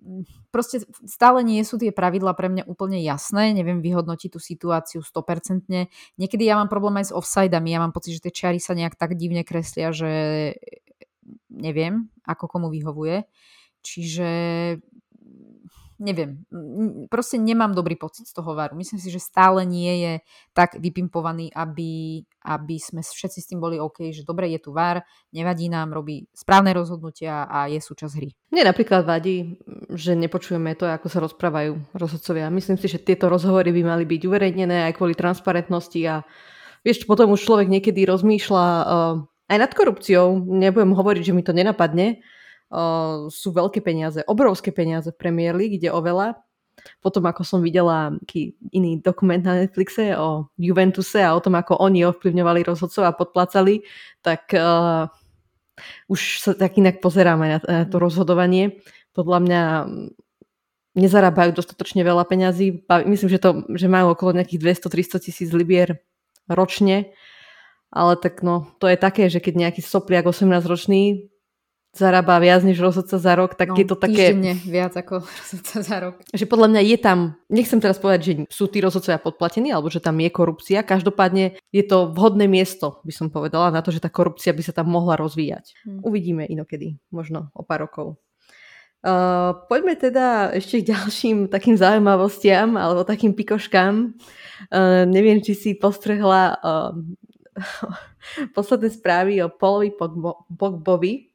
mm, 0.00 0.48
proste 0.48 0.84
stále 1.04 1.44
nie 1.44 1.60
sú 1.64 1.76
tie 1.76 1.92
pravidla 1.92 2.32
pre 2.32 2.48
mňa 2.48 2.64
úplne 2.68 3.00
jasné, 3.04 3.52
neviem 3.52 3.84
vyhodnotiť 3.84 4.30
tú 4.32 4.40
situáciu 4.40 5.00
100%. 5.04 5.88
Niekedy 6.16 6.42
ja 6.44 6.56
mám 6.56 6.72
problém 6.72 7.00
aj 7.00 7.12
s 7.12 7.16
offsideami, 7.16 7.72
ja 7.72 7.80
mám 7.84 7.92
pocit, 7.92 8.16
že 8.16 8.28
tie 8.28 8.32
čiary 8.32 8.60
sa 8.60 8.72
nejak 8.72 8.96
tak 8.96 9.16
divne 9.16 9.44
kreslia, 9.44 9.92
že 9.92 10.10
neviem, 11.52 12.08
ako 12.24 12.48
komu 12.48 12.68
vyhovuje. 12.72 13.28
Čiže 13.82 14.30
neviem, 16.02 16.42
proste 17.06 17.38
nemám 17.38 17.70
dobrý 17.70 17.94
pocit 17.94 18.26
z 18.26 18.34
toho 18.34 18.58
varu. 18.58 18.74
Myslím 18.74 18.98
si, 18.98 19.06
že 19.08 19.22
stále 19.22 19.62
nie 19.62 20.02
je 20.02 20.12
tak 20.50 20.74
vypimpovaný, 20.82 21.54
aby, 21.54 22.22
aby 22.42 22.76
sme 22.82 23.06
všetci 23.06 23.38
s 23.38 23.48
tým 23.54 23.62
boli 23.62 23.78
OK, 23.78 24.10
že 24.10 24.26
dobre, 24.26 24.50
je 24.50 24.58
tu 24.58 24.74
var, 24.74 25.06
nevadí 25.30 25.70
nám, 25.70 25.94
robí 25.94 26.26
správne 26.34 26.74
rozhodnutia 26.74 27.46
a 27.46 27.70
je 27.70 27.78
súčasť 27.78 28.12
hry. 28.18 28.34
Mne 28.50 28.74
napríklad 28.74 29.06
vadí, 29.06 29.62
že 29.94 30.18
nepočujeme 30.18 30.74
to, 30.74 30.90
ako 30.90 31.06
sa 31.06 31.22
rozprávajú 31.22 31.94
rozhodcovia. 31.94 32.50
Myslím 32.50 32.76
si, 32.82 32.90
že 32.90 32.98
tieto 32.98 33.30
rozhovory 33.30 33.70
by 33.70 33.82
mali 33.94 34.04
byť 34.04 34.20
uverejnené 34.26 34.90
aj 34.90 34.98
kvôli 34.98 35.14
transparentnosti 35.14 36.02
a 36.10 36.26
vieš, 36.82 37.06
potom 37.06 37.30
už 37.30 37.46
človek 37.46 37.70
niekedy 37.70 38.02
rozmýšľa 38.10 38.66
uh, 38.66 39.31
aj 39.48 39.56
nad 39.58 39.72
korupciou. 39.72 40.38
Nebudem 40.38 40.94
hovoriť, 40.94 41.22
že 41.30 41.34
mi 41.34 41.42
to 41.42 41.54
nenapadne, 41.54 42.22
uh, 42.70 43.26
sú 43.32 43.48
veľké 43.54 43.80
peniaze, 43.82 44.22
obrovské 44.26 44.70
peniaze 44.70 45.10
v 45.10 45.20
Premier 45.20 45.54
League, 45.56 45.78
ide 45.78 45.90
o 45.90 46.00
veľa. 46.02 46.38
Potom 47.04 47.22
ako 47.28 47.44
som 47.46 47.60
videla 47.60 48.16
iný 48.72 48.98
dokument 48.98 49.38
na 49.38 49.62
Netflixe 49.62 50.16
o 50.16 50.50
Juventuse 50.56 51.20
a 51.20 51.36
o 51.36 51.42
tom, 51.44 51.54
ako 51.54 51.78
oni 51.78 52.02
ovplyvňovali 52.08 52.64
rozhodcov 52.66 53.06
a 53.06 53.14
podplácali, 53.14 53.84
tak 54.24 54.50
uh, 54.56 55.06
už 56.08 56.20
sa 56.42 56.52
tak 56.56 56.76
inak 56.80 56.98
pozeráme 56.98 57.46
na, 57.46 57.58
na 57.62 57.84
to 57.86 58.00
rozhodovanie. 58.00 58.82
Podľa 59.12 59.38
mňa 59.44 59.62
nezarábajú 60.92 61.56
dostatočne 61.56 62.04
veľa 62.04 62.24
peňazí. 62.28 62.84
Myslím, 63.08 63.30
že, 63.32 63.40
to, 63.40 63.64
že 63.72 63.88
majú 63.88 64.12
okolo 64.12 64.36
nejakých 64.36 64.84
200-300 64.84 65.24
tisíc 65.24 65.48
libier 65.52 66.04
ročne. 66.48 67.16
Ale 67.92 68.16
tak 68.16 68.40
no, 68.40 68.72
to 68.80 68.88
je 68.88 68.96
také, 68.96 69.28
že 69.28 69.38
keď 69.38 69.68
nejaký 69.68 69.84
sopliak 69.84 70.24
18 70.24 70.48
ročný 70.64 71.32
zarába 71.92 72.40
viac 72.40 72.64
než 72.64 72.80
rozhodca 72.80 73.20
za 73.20 73.32
rok, 73.36 73.52
tak 73.52 73.68
no, 73.68 73.76
je 73.76 73.84
to 73.84 73.96
také... 74.00 74.32
viac 74.64 74.96
ako 74.96 75.20
rozhodca 75.44 75.76
za 75.84 75.96
rok. 76.00 76.14
Že 76.32 76.44
podľa 76.48 76.68
mňa 76.72 76.82
je 76.88 76.96
tam, 76.96 77.18
nechcem 77.52 77.78
teraz 77.84 78.00
povedať, 78.00 78.20
že 78.24 78.32
sú 78.48 78.72
tí 78.72 78.80
rozhodcovia 78.80 79.20
podplatení, 79.20 79.68
alebo 79.76 79.92
že 79.92 80.00
tam 80.00 80.16
je 80.16 80.32
korupcia, 80.32 80.80
každopádne 80.88 81.60
je 81.68 81.84
to 81.84 82.08
vhodné 82.16 82.48
miesto, 82.48 83.04
by 83.04 83.12
som 83.12 83.28
povedala, 83.28 83.68
na 83.68 83.84
to, 83.84 83.92
že 83.92 84.00
tá 84.00 84.08
korupcia 84.08 84.56
by 84.56 84.64
sa 84.64 84.72
tam 84.72 84.88
mohla 84.88 85.20
rozvíjať. 85.20 85.76
Hmm. 85.84 86.00
Uvidíme 86.00 86.48
inokedy, 86.48 86.96
možno 87.12 87.52
o 87.52 87.60
pár 87.60 87.84
rokov. 87.84 88.16
Uh, 89.02 89.66
poďme 89.66 89.98
teda 89.98 90.54
ešte 90.54 90.78
k 90.78 90.94
ďalším 90.94 91.50
takým 91.50 91.74
zaujímavostiam 91.74 92.78
alebo 92.78 93.02
takým 93.02 93.34
pikoškám. 93.34 94.14
Uh, 94.70 95.02
neviem, 95.10 95.42
či 95.42 95.58
si 95.58 95.70
postrehla 95.74 96.54
uh, 96.62 96.94
posledné 98.56 98.88
správy 98.90 99.42
o 99.44 99.52
Polovi 99.52 99.92
Pogbovi, 100.56 101.32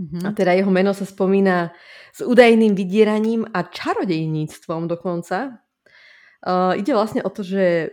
Mm-hmm. 0.00 0.24
A 0.24 0.32
teda 0.32 0.56
jeho 0.56 0.72
meno 0.72 0.96
sa 0.96 1.04
spomína 1.04 1.76
s 2.08 2.24
údajným 2.24 2.72
vydieraním 2.72 3.44
a 3.52 3.68
čarodejníctvom 3.68 4.88
dokonca. 4.88 5.60
Uh, 6.40 6.72
ide 6.80 6.96
vlastne 6.96 7.20
o 7.20 7.28
to, 7.28 7.44
že 7.44 7.92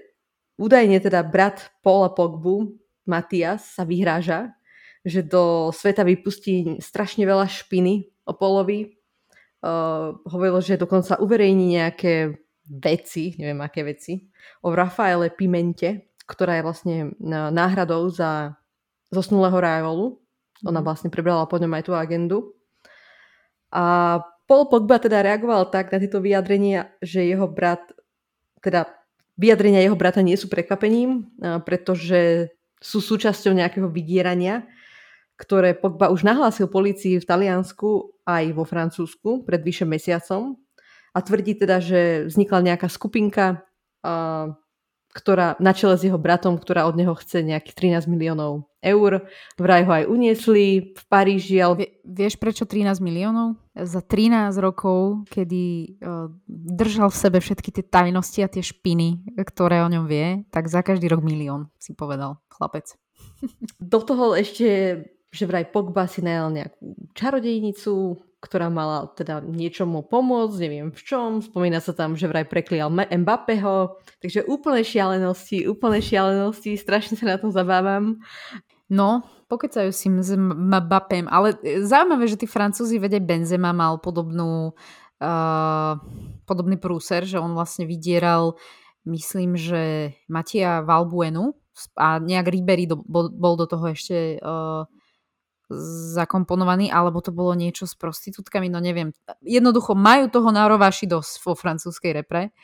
údajne 0.55 1.03
teda 1.03 1.19
brat 1.27 1.67
Paula 1.83 2.07
Pogbu, 2.15 2.79
Matias, 3.03 3.75
sa 3.75 3.83
vyhráža, 3.83 4.55
že 5.03 5.19
do 5.19 5.67
sveta 5.75 6.07
vypustí 6.07 6.79
strašne 6.79 7.27
veľa 7.27 7.51
špiny 7.51 8.07
o 8.23 8.31
Polovi. 8.31 8.95
Uh, 9.59 10.15
hovorilo, 10.31 10.63
že 10.63 10.79
dokonca 10.79 11.19
uverejní 11.19 11.75
nejaké 11.75 12.39
veci, 12.71 13.35
neviem 13.35 13.59
aké 13.59 13.83
veci, 13.83 14.31
o 14.63 14.71
Rafaele 14.71 15.27
Pimente, 15.35 16.06
ktorá 16.27 16.59
je 16.59 16.65
vlastne 16.67 16.95
náhradou 17.51 18.11
za 18.11 18.59
zosnulého 19.09 19.55
Rajolu 19.55 20.19
ona 20.65 20.81
mhm. 20.81 20.85
vlastne 20.85 21.09
prebrala 21.13 21.45
po 21.45 21.59
ňom 21.61 21.73
aj 21.77 21.83
tú 21.85 21.93
agendu. 21.93 22.37
A 23.69 24.17
Paul 24.47 24.71
Pogba 24.71 24.97
teda 24.97 25.19
reagoval 25.19 25.67
tak 25.67 25.91
na 25.91 25.99
tieto 25.99 26.23
vyjadrenia, 26.23 26.95
že 27.03 27.27
jeho 27.27 27.51
brat, 27.51 27.83
teda 28.63 28.87
vyjadrenia 29.35 29.83
jeho 29.83 29.99
brata 29.99 30.23
nie 30.23 30.39
sú 30.39 30.47
prekvapením, 30.47 31.27
pretože 31.67 32.55
sú 32.79 33.03
súčasťou 33.03 33.51
nejakého 33.51 33.91
vydierania, 33.91 34.63
ktoré 35.35 35.75
Pogba 35.75 36.07
už 36.09 36.23
nahlásil 36.23 36.71
policii 36.71 37.19
v 37.19 37.27
Taliansku 37.27 38.15
aj 38.23 38.55
vo 38.55 38.63
Francúzsku 38.63 39.43
pred 39.43 39.59
vyše 39.61 39.83
mesiacom 39.83 40.55
a 41.11 41.19
tvrdí 41.19 41.59
teda, 41.59 41.83
že 41.83 42.31
vznikla 42.31 42.71
nejaká 42.71 42.87
skupinka, 42.87 43.67
ktorá 45.17 45.57
na 45.57 45.73
čele 45.73 45.97
s 45.97 46.05
jeho 46.05 46.21
bratom, 46.21 46.61
ktorá 46.61 46.85
od 46.85 46.93
neho 46.93 47.17
chce 47.17 47.41
nejakých 47.41 48.05
13 48.05 48.05
miliónov 48.05 48.69
eur. 48.85 49.25
Vraj 49.57 49.81
ho 49.89 49.91
aj 49.97 50.05
uniesli 50.05 50.93
v 50.93 51.03
Paríži. 51.09 51.57
Ale... 51.57 51.73
Vie, 51.81 51.89
vieš 52.05 52.37
prečo 52.37 52.69
13 52.69 53.01
miliónov? 53.01 53.57
Za 53.73 54.05
13 54.05 54.53
rokov, 54.61 55.25
kedy 55.33 55.97
uh, 55.97 56.29
držal 56.47 57.09
v 57.09 57.17
sebe 57.17 57.41
všetky 57.41 57.73
tie 57.73 57.83
tajnosti 57.83 58.39
a 58.45 58.51
tie 58.51 58.61
špiny, 58.61 59.41
ktoré 59.41 59.81
o 59.81 59.89
ňom 59.89 60.05
vie, 60.05 60.45
tak 60.53 60.69
za 60.69 60.85
každý 60.85 61.09
rok 61.09 61.25
milión, 61.25 61.73
si 61.81 61.97
povedal 61.97 62.37
chlapec. 62.53 62.93
Do 63.81 64.05
toho 64.05 64.37
ešte, 64.37 65.01
že 65.33 65.43
vraj 65.49 65.65
Pogba 65.73 66.05
si 66.05 66.21
najal 66.21 66.53
nejakú 66.53 66.93
čarodejnicu, 67.17 68.21
ktorá 68.37 68.69
mala 68.69 69.09
teda 69.17 69.41
niečomu 69.41 70.05
pomôcť, 70.05 70.57
neviem 70.61 70.89
v 70.93 71.01
čom. 71.01 71.41
Spomína 71.41 71.81
sa 71.81 71.97
tam, 71.97 72.13
že 72.13 72.29
vraj 72.29 72.45
preklial 72.45 72.93
Mbappého. 72.93 73.97
Takže 74.21 74.45
úplne 74.45 74.85
šialenosti, 74.85 75.65
úplne 75.65 75.97
šialenosti. 75.97 76.77
Strašne 76.77 77.17
sa 77.17 77.25
na 77.25 77.37
tom 77.41 77.49
zabávam. 77.49 78.21
No, 78.87 79.25
pokecajú 79.49 79.89
si 79.89 80.07
s 80.07 80.31
Mbappém. 80.37 81.25
Ale 81.27 81.57
e, 81.65 81.81
zaujímavé, 81.81 82.29
že 82.29 82.39
tí 82.39 82.47
Francúzi 82.47 83.01
vedia 83.01 83.19
Benzema 83.19 83.73
mal 83.73 83.97
podobnú 83.99 84.71
uh, 84.71 85.93
podobný 86.45 86.77
prúser, 86.77 87.25
že 87.25 87.41
on 87.41 87.57
vlastne 87.57 87.89
vydieral 87.89 88.55
myslím, 89.07 89.55
že 89.55 90.13
Matia 90.27 90.83
Valbuenu 90.83 91.55
a 91.95 92.19
nejak 92.19 92.51
Ribery 92.51 92.85
do, 92.85 92.99
bol, 93.07 93.31
bol 93.31 93.55
do 93.55 93.65
toho 93.65 93.95
ešte 93.95 94.41
uh, 94.43 94.83
zakomponovaný, 96.15 96.91
alebo 96.91 97.19
to 97.19 97.35
bolo 97.35 97.51
niečo 97.53 97.83
s 97.83 97.93
prostitútkami, 97.99 98.71
no 98.71 98.79
neviem. 98.79 99.11
Jednoducho 99.43 99.93
majú 99.93 100.31
toho 100.31 100.49
nárováši 100.51 101.07
dosť 101.07 101.33
vo 101.43 101.53
francúzskej 101.55 102.11
repre 102.15 102.55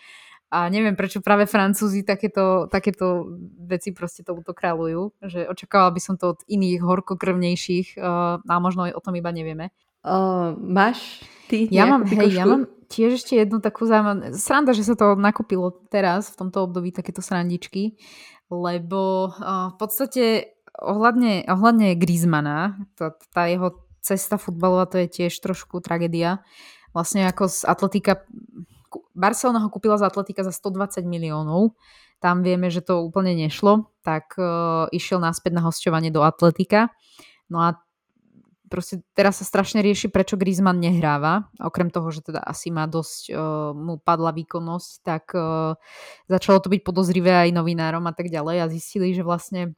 a 0.54 0.70
neviem, 0.70 0.94
prečo 0.94 1.18
práve 1.18 1.50
Francúzi 1.50 2.06
takéto, 2.06 2.70
takéto 2.70 3.26
veci 3.58 3.90
proste 3.90 4.22
touto 4.22 4.54
kráľujú, 4.54 5.26
že 5.26 5.50
očakávala 5.50 5.90
by 5.98 6.02
som 6.04 6.14
to 6.14 6.38
od 6.38 6.40
iných 6.46 6.78
horkokrvnejších 6.78 7.98
uh, 7.98 8.38
a 8.38 8.54
možno 8.62 8.86
o 8.86 9.02
tom 9.02 9.18
iba 9.18 9.34
nevieme. 9.34 9.74
Uh, 10.06 10.54
máš 10.62 11.26
ty 11.50 11.66
ja 11.74 11.90
mám, 11.90 12.06
hej, 12.06 12.38
ja 12.38 12.46
mám 12.46 12.70
tiež 12.86 13.18
ešte 13.18 13.34
jednu 13.34 13.66
takú 13.66 13.90
zaujímavú... 13.90 14.38
Sranda, 14.38 14.78
že 14.78 14.86
sa 14.86 14.94
to 14.94 15.18
nakúpilo 15.18 15.74
teraz, 15.90 16.30
v 16.30 16.46
tomto 16.46 16.70
období, 16.70 16.94
takéto 16.94 17.26
srandičky, 17.26 17.98
lebo 18.54 19.34
uh, 19.34 19.74
v 19.74 19.76
podstate 19.82 20.53
ohľadne, 20.80 21.46
ohľadne 21.46 21.94
Griezmana, 22.00 22.80
tá, 22.98 23.14
tá 23.34 23.46
jeho 23.46 23.84
cesta 24.04 24.36
futbalová, 24.36 24.90
to 24.90 25.00
je 25.04 25.08
tiež 25.08 25.34
trošku 25.40 25.80
tragédia. 25.80 26.44
Vlastne 26.92 27.26
ako 27.26 27.50
z 27.50 27.60
Atletika, 27.66 28.26
Barcelona 29.18 29.64
ho 29.64 29.70
kúpila 29.70 29.98
z 29.98 30.06
Atletika 30.06 30.46
za 30.46 30.54
120 30.54 31.06
miliónov, 31.06 31.74
tam 32.24 32.40
vieme, 32.40 32.72
že 32.72 32.80
to 32.80 33.04
úplne 33.04 33.36
nešlo, 33.36 33.92
tak 34.00 34.40
uh, 34.40 34.88
išiel 34.96 35.20
naspäť 35.20 35.60
na 35.60 35.62
hostovanie 35.68 36.08
do 36.08 36.24
Atletika. 36.24 36.88
No 37.52 37.60
a 37.60 37.84
proste 38.72 39.04
teraz 39.12 39.44
sa 39.44 39.46
strašne 39.46 39.84
rieši, 39.84 40.08
prečo 40.08 40.40
Griezmann 40.40 40.80
nehráva. 40.80 41.52
Okrem 41.60 41.92
toho, 41.92 42.08
že 42.16 42.24
teda 42.24 42.40
asi 42.40 42.72
má 42.72 42.88
dosť, 42.88 43.24
uh, 43.28 43.38
mu 43.76 44.00
padla 44.00 44.32
výkonnosť, 44.32 44.92
tak 45.04 45.36
uh, 45.36 45.76
začalo 46.32 46.64
to 46.64 46.72
byť 46.72 46.82
podozrivé 46.88 47.44
aj 47.44 47.52
novinárom 47.52 48.08
a 48.08 48.16
tak 48.16 48.32
ďalej 48.32 48.64
a 48.64 48.72
zistili, 48.72 49.12
že 49.12 49.28
vlastne 49.28 49.76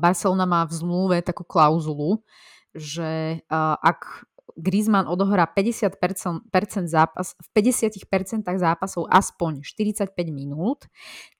Barcelona 0.00 0.48
má 0.48 0.64
v 0.64 0.72
zmluve 0.72 1.16
takú 1.20 1.44
klauzulu, 1.44 2.24
že 2.72 3.44
ak 3.52 4.24
Griezmann 4.56 5.10
odohrá 5.10 5.44
50% 5.50 6.48
zápas, 6.86 7.34
v 7.36 7.48
50% 7.52 8.46
zápasov 8.46 9.10
aspoň 9.10 9.66
45 9.66 10.14
minút, 10.32 10.86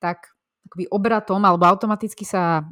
tak 0.02 0.34
akoby 0.68 0.90
obratom 0.90 1.40
alebo 1.44 1.64
automaticky 1.68 2.26
sa 2.26 2.66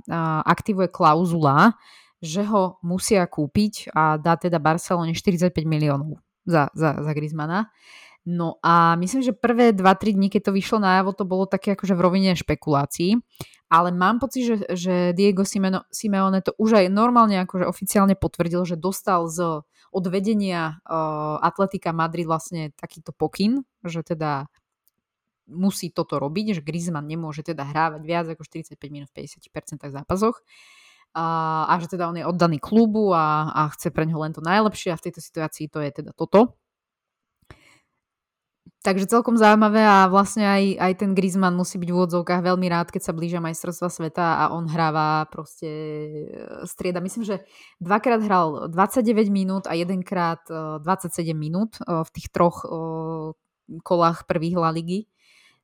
aktivuje 0.45 0.91
klauzula, 0.91 1.79
že 2.23 2.43
ho 2.47 2.79
musia 2.83 3.27
kúpiť 3.27 3.91
a 3.95 4.19
dá 4.19 4.39
teda 4.39 4.63
Barcelone 4.63 5.15
45 5.15 5.55
miliónov 5.67 6.23
za, 6.47 6.71
za, 6.75 6.99
za 7.03 7.13
Griezmana. 7.15 7.71
No 8.23 8.63
a 8.63 8.95
myslím, 9.03 9.27
že 9.27 9.35
prvé 9.35 9.75
2-3 9.75 10.15
dní, 10.15 10.31
keď 10.31 10.51
to 10.51 10.53
vyšlo 10.55 10.79
najavo, 10.79 11.11
to 11.11 11.27
bolo 11.27 11.51
také 11.51 11.75
akože 11.75 11.99
v 11.99 12.05
rovine 12.07 12.31
špekulácií. 12.39 13.19
Ale 13.73 13.89
mám 13.89 14.21
pocit, 14.21 14.45
že, 14.45 14.57
že 14.77 14.95
Diego 15.17 15.49
Simeone 15.49 16.45
to 16.45 16.53
už 16.61 16.85
aj 16.85 16.93
normálne 16.93 17.41
akože 17.41 17.65
oficiálne 17.65 18.13
potvrdil, 18.13 18.69
že 18.69 18.77
dostal 18.77 19.33
z 19.33 19.65
od 19.93 20.05
vedenia 20.09 20.81
uh, 20.89 21.37
Atletika 21.41 21.93
Madrid 21.93 22.25
vlastne 22.25 22.73
takýto 22.77 23.13
pokyn, 23.13 23.61
že 23.85 24.01
teda 24.01 24.49
musí 25.53 25.93
toto 25.93 26.17
robiť, 26.17 26.61
že 26.61 26.65
Griezmann 26.65 27.05
nemôže 27.05 27.45
teda 27.45 27.69
hrávať 27.69 28.03
viac 28.05 28.27
ako 28.33 28.45
45 28.45 28.77
minút 28.89 29.13
v 29.13 29.25
50% 29.29 29.85
zápasoch 29.93 30.41
a, 31.13 31.27
a 31.69 31.75
že 31.77 31.93
teda 31.93 32.09
on 32.09 32.17
je 32.17 32.25
oddaný 32.25 32.57
klubu 32.57 33.13
a, 33.13 33.53
a 33.53 33.69
chce 33.77 33.93
pre 33.93 34.09
ňo 34.09 34.17
len 34.25 34.33
to 34.33 34.41
najlepšie 34.41 34.97
a 34.97 34.99
v 35.01 35.05
tejto 35.09 35.21
situácii 35.21 35.69
to 35.69 35.85
je 35.85 35.91
teda 35.93 36.17
toto. 36.17 36.57
Takže 38.83 39.07
celkom 39.07 39.39
zaujímavé 39.39 39.79
a 39.87 40.11
vlastne 40.11 40.43
aj, 40.43 40.75
aj 40.75 40.93
ten 40.99 41.15
Griezmann 41.15 41.55
musí 41.55 41.79
byť 41.79 41.87
v 41.87 41.97
úvodzovkách 42.03 42.43
veľmi 42.43 42.67
rád, 42.67 42.91
keď 42.91 43.03
sa 43.07 43.15
blížia 43.15 43.39
majstrovstva 43.39 43.87
sveta 43.87 44.43
a 44.43 44.51
on 44.51 44.67
hráva 44.67 45.23
proste 45.31 45.71
e, 45.71 46.67
strieda. 46.67 46.99
Myslím, 46.99 47.23
že 47.23 47.47
dvakrát 47.79 48.19
hral 48.27 48.67
29 48.75 49.31
minút 49.31 49.71
a 49.71 49.79
jedenkrát 49.79 50.43
27 50.51 50.83
e, 50.83 51.31
minút 51.31 51.79
e, 51.79 52.03
v 52.03 52.11
tých 52.11 52.27
troch 52.35 52.67
kolách 53.87 54.27
prvých 54.27 54.59
La 54.59 54.75
Ligy. 54.75 55.07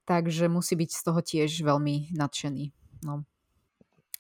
Takže 0.07 0.47
musí 0.47 0.79
byť 0.79 0.91
z 0.95 1.01
toho 1.03 1.19
tiež 1.19 1.51
veľmi 1.67 2.15
nadšený. 2.15 2.65
No. 3.03 3.27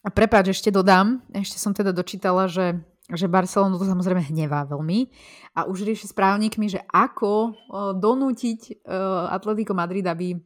A 0.02 0.10
prepáč, 0.10 0.58
ešte 0.58 0.74
dodám, 0.74 1.22
ešte 1.30 1.62
som 1.62 1.70
teda 1.70 1.94
dočítala, 1.94 2.50
že 2.50 2.82
že 3.08 3.24
Barcelonu 3.24 3.80
to 3.80 3.88
samozrejme 3.88 4.20
hnevá 4.28 4.68
veľmi 4.68 5.08
a 5.56 5.64
už 5.64 5.88
rieši 5.88 6.12
s 6.12 6.14
právnikmi, 6.14 6.68
že 6.68 6.84
ako 6.92 7.56
donútiť 7.96 8.84
uh, 8.84 9.32
Atletico 9.32 9.72
Madrid, 9.72 10.04
aby 10.04 10.36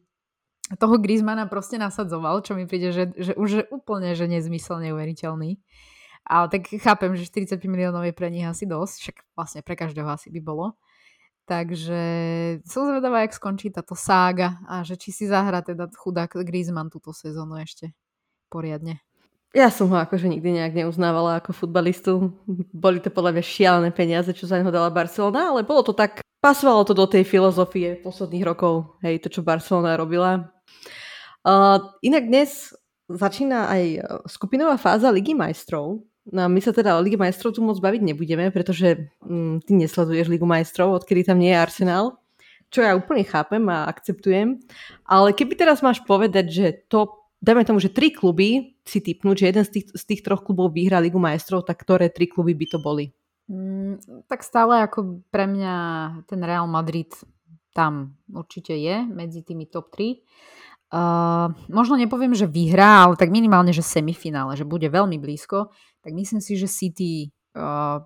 toho 0.79 0.95
Griezmana 0.95 1.43
proste 1.51 1.75
nasadzoval, 1.75 2.39
čo 2.39 2.55
mi 2.55 2.63
príde, 2.63 2.95
že, 2.95 3.11
že 3.19 3.35
už 3.35 3.49
je 3.51 3.63
úplne 3.67 4.15
že 4.15 4.31
nezmyselne 4.31 4.95
uveriteľný. 4.95 5.59
Ale 6.23 6.47
tak 6.47 6.71
chápem, 6.71 7.19
že 7.19 7.27
45 7.27 7.59
miliónov 7.67 8.07
je 8.07 8.15
pre 8.15 8.31
nich 8.31 8.47
asi 8.47 8.63
dosť, 8.63 8.95
však 9.03 9.17
vlastne 9.35 9.59
pre 9.59 9.75
každého 9.75 10.07
asi 10.07 10.31
by 10.31 10.39
bolo. 10.39 10.79
Takže 11.43 12.01
som 12.63 12.87
zvedavá, 12.87 13.27
jak 13.27 13.35
skončí 13.35 13.67
táto 13.75 13.91
sága 13.99 14.63
a 14.63 14.87
že 14.87 14.95
či 14.95 15.11
si 15.11 15.27
zahra 15.27 15.59
teda 15.59 15.91
chudák 15.91 16.39
Griezmann 16.47 16.87
túto 16.87 17.11
sezónu 17.11 17.59
ešte 17.59 17.91
poriadne. 18.47 19.03
Ja 19.53 19.69
som 19.69 19.85
ho 19.93 19.97
akože 20.01 20.25
nikdy 20.25 20.57
nejak 20.57 20.73
neuznávala 20.73 21.37
ako 21.37 21.53
futbalistu. 21.53 22.33
Boli 22.73 22.97
to 22.97 23.13
podľa 23.13 23.37
mňa 23.37 23.43
šialené 23.45 23.89
peniaze, 23.93 24.33
čo 24.33 24.49
za 24.49 24.57
neho 24.57 24.73
dala 24.73 24.89
Barcelona, 24.89 25.53
ale 25.53 25.61
bolo 25.61 25.85
to 25.85 25.93
tak, 25.93 26.25
pasovalo 26.41 26.81
to 26.89 26.97
do 26.97 27.05
tej 27.05 27.21
filozofie 27.21 28.01
posledných 28.01 28.41
rokov, 28.49 28.97
hej, 29.05 29.21
to, 29.21 29.29
čo 29.29 29.45
Barcelona 29.45 29.93
robila. 29.93 30.49
Uh, 31.45 31.77
inak 32.01 32.25
dnes 32.25 32.73
začína 33.05 33.69
aj 33.69 33.83
skupinová 34.25 34.73
fáza 34.81 35.13
Ligy 35.13 35.37
majstrov. 35.37 36.01
No 36.33 36.49
my 36.49 36.57
sa 36.57 36.73
teda 36.73 36.97
o 36.97 37.03
Ligy 37.05 37.21
majstrov 37.21 37.53
tu 37.53 37.61
moc 37.61 37.77
baviť 37.77 38.01
nebudeme, 38.01 38.49
pretože 38.49 39.13
mm, 39.21 39.69
ty 39.69 39.77
nesleduješ 39.77 40.33
Ligu 40.33 40.49
majstrov, 40.49 40.97
odkedy 40.97 41.29
tam 41.29 41.37
nie 41.37 41.53
je 41.53 41.61
Arsenal, 41.61 42.17
čo 42.73 42.81
ja 42.81 42.97
úplne 42.97 43.21
chápem 43.21 43.61
a 43.69 43.85
akceptujem. 43.85 44.57
Ale 45.05 45.29
keby 45.29 45.53
teraz 45.53 45.85
máš 45.85 46.01
povedať, 46.01 46.45
že 46.49 46.65
top 46.89 47.22
dajme 47.43 47.67
tomu, 47.67 47.83
že 47.83 47.91
tri 47.91 48.15
kluby 48.15 48.79
si 48.87 49.03
typnúť, 49.03 49.35
že 49.43 49.49
jeden 49.51 49.65
z 49.67 49.71
tých, 49.75 49.85
z 49.91 50.03
tých 50.07 50.21
troch 50.23 50.47
klubov 50.47 50.71
vyhrá 50.71 51.03
Ligu 51.03 51.19
majstrov, 51.19 51.67
tak 51.67 51.83
ktoré 51.83 52.07
tri 52.07 52.31
kluby 52.31 52.55
by 52.55 52.65
to 52.71 52.79
boli? 52.79 53.11
Mm, 53.51 53.99
tak 54.31 54.47
stále 54.47 54.87
ako 54.87 55.19
pre 55.27 55.43
mňa 55.51 55.75
ten 56.31 56.39
Real 56.39 56.63
Madrid 56.71 57.11
tam 57.75 58.15
určite 58.31 58.71
je 58.71 59.03
medzi 59.03 59.43
tými 59.43 59.67
top 59.67 59.91
3. 59.91 60.23
Uh, 60.93 61.49
možno 61.73 61.97
nepoviem, 61.97 62.37
že 62.37 62.45
vyhrá, 62.45 63.09
ale 63.09 63.17
tak 63.17 63.33
minimálne, 63.33 63.73
že 63.73 63.81
semifinále, 63.81 64.53
že 64.53 64.63
bude 64.63 64.85
veľmi 64.87 65.17
blízko, 65.17 65.73
tak 66.05 66.13
myslím 66.13 66.37
si, 66.37 66.53
že 66.53 66.69
City 66.69 67.33
uh, 67.57 67.97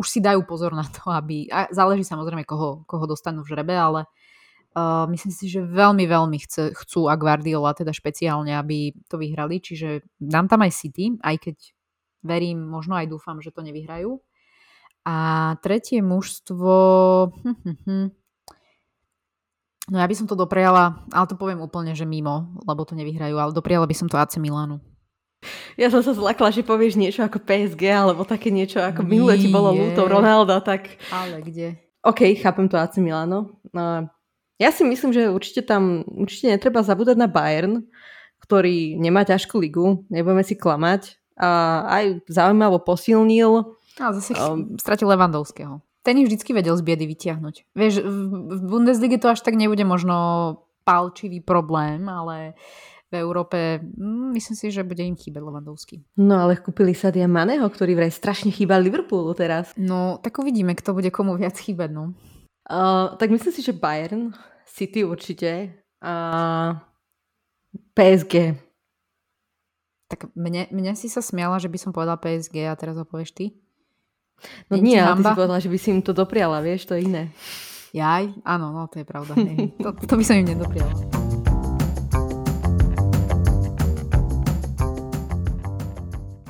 už 0.00 0.06
si 0.08 0.24
dajú 0.24 0.40
pozor 0.48 0.72
na 0.72 0.88
to, 0.88 1.04
aby, 1.12 1.52
a 1.52 1.68
záleží 1.68 2.00
samozrejme, 2.00 2.48
koho, 2.48 2.88
koho 2.88 3.04
dostanú 3.04 3.44
v 3.46 3.54
žrebe, 3.54 3.76
ale 3.76 4.08
Uh, 4.08 4.21
myslím 5.08 5.32
si, 5.32 5.52
že 5.52 5.60
veľmi, 5.60 6.08
veľmi 6.08 6.38
chce, 6.48 6.72
chcú 6.72 7.08
a 7.08 7.16
Guardiola 7.16 7.76
teda 7.76 7.92
špeciálne, 7.92 8.56
aby 8.56 8.96
to 9.08 9.20
vyhrali, 9.20 9.60
čiže 9.60 10.04
dám 10.16 10.48
tam 10.48 10.64
aj 10.64 10.72
City, 10.72 11.16
aj 11.20 11.36
keď 11.40 11.56
verím, 12.24 12.64
možno 12.64 12.96
aj 12.96 13.10
dúfam, 13.10 13.42
že 13.42 13.52
to 13.52 13.60
nevyhrajú. 13.60 14.22
A 15.02 15.16
tretie 15.60 15.98
mužstvo... 16.00 16.74
Hm, 17.42 17.56
hm, 17.58 17.76
hm. 17.84 18.06
No 19.90 19.96
ja 19.98 20.06
by 20.06 20.14
som 20.14 20.30
to 20.30 20.38
dopriala, 20.38 21.02
ale 21.10 21.26
to 21.26 21.34
poviem 21.34 21.58
úplne, 21.58 21.90
že 21.98 22.06
mimo, 22.06 22.54
lebo 22.62 22.86
to 22.86 22.94
nevyhrajú, 22.94 23.34
ale 23.34 23.50
dopriala 23.50 23.82
by 23.84 23.96
som 23.98 24.06
to 24.06 24.14
AC 24.14 24.38
Milanu. 24.38 24.78
Ja 25.74 25.90
som 25.90 26.06
sa 26.06 26.14
zlakla, 26.14 26.54
že 26.54 26.62
povieš 26.62 26.94
niečo 26.94 27.26
ako 27.26 27.42
PSG, 27.42 27.90
alebo 27.90 28.22
také 28.22 28.54
niečo 28.54 28.78
ako 28.78 29.02
minule 29.02 29.34
ti 29.34 29.50
bolo 29.50 29.74
ľúto 29.74 30.06
Ronaldo, 30.06 30.54
tak... 30.62 31.02
Ale 31.10 31.42
kde? 31.42 31.82
OK, 32.06 32.38
chápem 32.38 32.70
to 32.70 32.78
AC 32.78 33.02
Milano. 33.02 33.58
No, 33.74 34.06
ja 34.62 34.70
si 34.70 34.86
myslím, 34.86 35.10
že 35.10 35.26
určite 35.26 35.66
tam 35.66 36.06
určite 36.06 36.54
netreba 36.54 36.86
zabúdať 36.86 37.18
na 37.18 37.26
Bayern, 37.26 37.82
ktorý 38.46 38.94
nemá 39.02 39.26
ťažkú 39.26 39.58
ligu, 39.58 40.06
nebudeme 40.06 40.46
si 40.46 40.54
klamať. 40.54 41.18
A 41.34 41.82
aj 41.88 42.04
zaujímavo 42.30 42.78
posilnil. 42.86 43.74
A 43.98 44.14
zase 44.14 44.38
um, 44.38 44.78
stratil 44.78 45.10
Levandovského. 45.10 45.82
Ten 46.06 46.18
ich 46.18 46.30
vždycky 46.30 46.54
vedel 46.54 46.74
z 46.78 46.82
biedy 46.82 47.06
vytiahnuť. 47.06 47.74
Vieš, 47.74 48.02
v 48.02 48.62
Bundeslige 48.62 49.18
to 49.18 49.30
až 49.30 49.42
tak 49.42 49.54
nebude 49.58 49.82
možno 49.82 50.14
palčivý 50.82 51.42
problém, 51.42 52.10
ale 52.10 52.58
v 53.12 53.14
Európe 53.22 53.78
mm, 53.78 54.34
myslím 54.34 54.56
si, 54.56 54.66
že 54.72 54.82
bude 54.82 55.04
im 55.04 55.14
chýbať 55.14 55.42
Levandovský. 55.44 56.02
No 56.18 56.42
ale 56.42 56.58
kúpili 56.58 56.96
sa 56.96 57.14
Diamaneho, 57.14 57.68
ktorý 57.68 57.94
vraj 57.94 58.10
strašne 58.10 58.50
chýba 58.50 58.80
Liverpoolu 58.80 59.36
teraz. 59.36 59.70
No 59.78 60.18
tak 60.18 60.40
uvidíme, 60.40 60.74
kto 60.74 60.96
bude 60.96 61.12
komu 61.14 61.36
viac 61.38 61.54
chýbať. 61.54 61.92
No. 61.92 62.04
Uh, 62.66 63.14
tak 63.20 63.28
myslím 63.28 63.52
si, 63.52 63.60
že 63.60 63.76
Bayern 63.76 64.32
City 64.72 65.04
určite 65.04 65.68
a 66.00 66.14
PSG. 67.92 68.56
Tak 70.08 70.32
mne, 70.32 70.64
mne 70.72 70.92
si 70.96 71.12
sa 71.12 71.20
smiala, 71.20 71.60
že 71.60 71.68
by 71.68 71.76
som 71.76 71.92
povedala 71.92 72.16
PSG 72.16 72.64
a 72.64 72.72
teraz 72.72 72.96
ho 72.96 73.04
povieš 73.04 73.36
ty? 73.36 73.52
No 74.72 74.80
nie, 74.80 74.96
ale 74.96 75.20
ty 75.20 75.28
si 75.28 75.36
povedala, 75.36 75.60
že 75.60 75.68
by 75.68 75.76
si 75.76 75.88
im 75.92 76.00
to 76.00 76.16
dopriala, 76.16 76.64
vieš, 76.64 76.88
to 76.88 76.96
je 76.96 77.04
iné. 77.04 77.28
Jaj? 77.92 78.32
Áno, 78.48 78.72
no 78.72 78.88
to 78.88 79.04
je 79.04 79.06
pravda. 79.06 79.36
to, 79.84 79.88
to 80.08 80.14
by 80.16 80.24
som 80.24 80.40
im 80.40 80.56
nedopriala. 80.56 80.96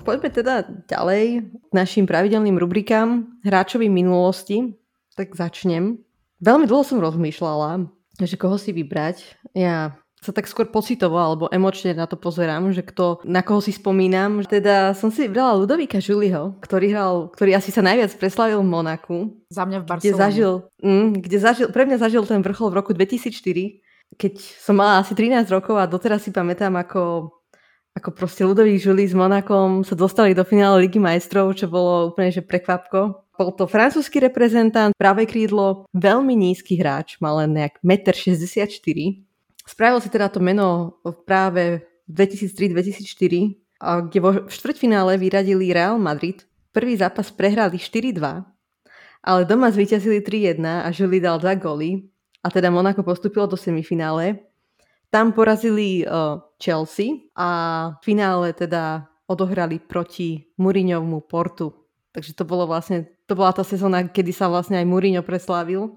Poďme 0.07 0.31
teda 0.31 0.55
ďalej 0.87 1.43
k 1.43 1.73
našim 1.75 2.07
pravidelným 2.07 2.55
rubrikám 2.55 3.39
hráčovým 3.43 3.91
minulosti. 3.91 4.79
Tak 5.19 5.35
začnem. 5.35 5.99
Veľmi 6.39 6.67
dlho 6.71 6.83
som 6.87 7.03
rozmýšľala, 7.03 8.02
že 8.21 8.37
koho 8.37 8.61
si 8.61 8.75
vybrať. 8.75 9.25
Ja 9.57 9.97
sa 10.23 10.31
tak 10.31 10.47
skôr 10.47 10.71
pocitovo 10.71 11.19
alebo 11.19 11.51
emočne 11.51 11.99
na 11.99 12.07
to 12.07 12.15
pozerám, 12.15 12.71
že 12.71 12.87
kto, 12.87 13.19
na 13.27 13.43
koho 13.43 13.59
si 13.59 13.75
spomínam. 13.75 14.47
Teda 14.47 14.95
som 14.95 15.11
si 15.11 15.27
vybrala 15.27 15.59
Ludovika 15.59 15.99
Žuliho, 15.99 16.63
ktorý 16.63 16.87
hral, 16.95 17.15
ktorý 17.35 17.59
asi 17.59 17.75
sa 17.75 17.83
najviac 17.83 18.15
preslavil 18.15 18.63
v 18.63 18.71
Monaku. 18.71 19.17
Za 19.51 19.67
mňa 19.67 19.83
v 19.83 19.87
Barcelone. 19.91 20.07
Kde 20.07 20.13
zažil, 20.15 20.53
mm, 20.79 21.09
kde 21.27 21.39
zažil, 21.43 21.67
pre 21.75 21.83
mňa 21.91 21.99
zažil 21.99 22.23
ten 22.23 22.39
vrchol 22.39 22.71
v 22.71 22.79
roku 22.79 22.95
2004, 22.95 23.83
keď 24.15 24.39
som 24.39 24.79
mala 24.79 25.03
asi 25.03 25.19
13 25.19 25.51
rokov 25.51 25.75
a 25.75 25.91
doteraz 25.91 26.23
si 26.23 26.31
pamätám, 26.31 26.71
ako, 26.79 27.35
ako 27.99 28.09
proste 28.15 28.47
Ludovik 28.47 28.79
Žuli 28.79 29.11
s 29.11 29.19
Monakom 29.19 29.83
sa 29.83 29.99
dostali 29.99 30.39
do 30.39 30.47
finále 30.47 30.87
Ligy 30.87 31.03
majstrov, 31.03 31.51
čo 31.59 31.67
bolo 31.67 32.15
úplne 32.15 32.31
že 32.31 32.47
prekvapko. 32.47 33.27
Bol 33.43 33.59
to 33.59 33.67
francúzsky 33.67 34.23
reprezentant, 34.23 34.95
práve 34.95 35.27
krídlo, 35.27 35.91
veľmi 35.99 36.31
nízky 36.31 36.79
hráč, 36.79 37.19
mal 37.19 37.43
len 37.43 37.59
nejak 37.59 37.83
1,64 37.83 38.71
m. 38.95 39.27
Spravil 39.67 39.99
si 39.99 40.07
teda 40.15 40.31
to 40.31 40.39
meno 40.39 40.95
práve 41.27 41.83
v 42.07 42.23
2003-2004, 42.23 43.83
kde 43.83 44.19
vo 44.23 44.47
štvrťfinále 44.47 45.19
vyradili 45.19 45.75
Real 45.75 45.99
Madrid. 45.99 46.47
Prvý 46.71 46.95
zápas 46.95 47.35
prehrali 47.35 47.83
4-2, 47.83 48.47
ale 49.27 49.41
doma 49.43 49.75
zvíťazili 49.75 50.23
3-1 50.23 50.63
a 50.63 50.89
Žili 50.95 51.19
dal 51.19 51.43
dva 51.43 51.59
góly 51.59 52.07
a 52.47 52.47
teda 52.47 52.71
Monaco 52.71 53.03
postupilo 53.03 53.51
do 53.51 53.59
semifinále. 53.59 54.39
Tam 55.11 55.35
porazili 55.35 56.07
uh, 56.07 56.39
Chelsea 56.63 57.27
a 57.35 57.51
v 57.99 58.07
finále 58.07 58.55
teda 58.55 59.11
odohrali 59.27 59.83
proti 59.83 60.47
Mourinhovmu 60.63 61.27
Portu. 61.27 61.82
Takže 62.13 62.37
to 62.37 62.45
bolo 62.45 62.69
vlastne 62.69 63.09
to 63.25 63.33
bola 63.33 63.57
tá 63.57 63.65
sezóna, 63.65 64.05
kedy 64.05 64.33
sa 64.37 64.53
vlastne 64.53 64.77
aj 64.77 64.87
Mourinho 64.87 65.25
preslávil. 65.25 65.97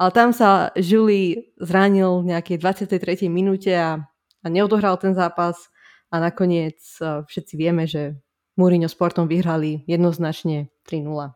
Ale 0.00 0.10
tam 0.14 0.30
sa 0.32 0.70
Julie 0.78 1.52
zranil 1.60 2.24
v 2.24 2.32
nejakej 2.32 2.56
23. 2.62 3.28
minúte 3.28 3.74
a, 3.74 4.00
a 4.40 4.46
neodohral 4.46 4.96
ten 4.96 5.12
zápas 5.12 5.68
a 6.08 6.16
nakoniec 6.16 6.80
e, 7.02 7.26
všetci 7.28 7.54
vieme, 7.58 7.84
že 7.84 8.16
Mourinho 8.56 8.88
s 8.88 8.96
Portom 8.96 9.28
vyhrali 9.28 9.84
jednoznačne 9.84 10.72
3-0. 10.88 11.34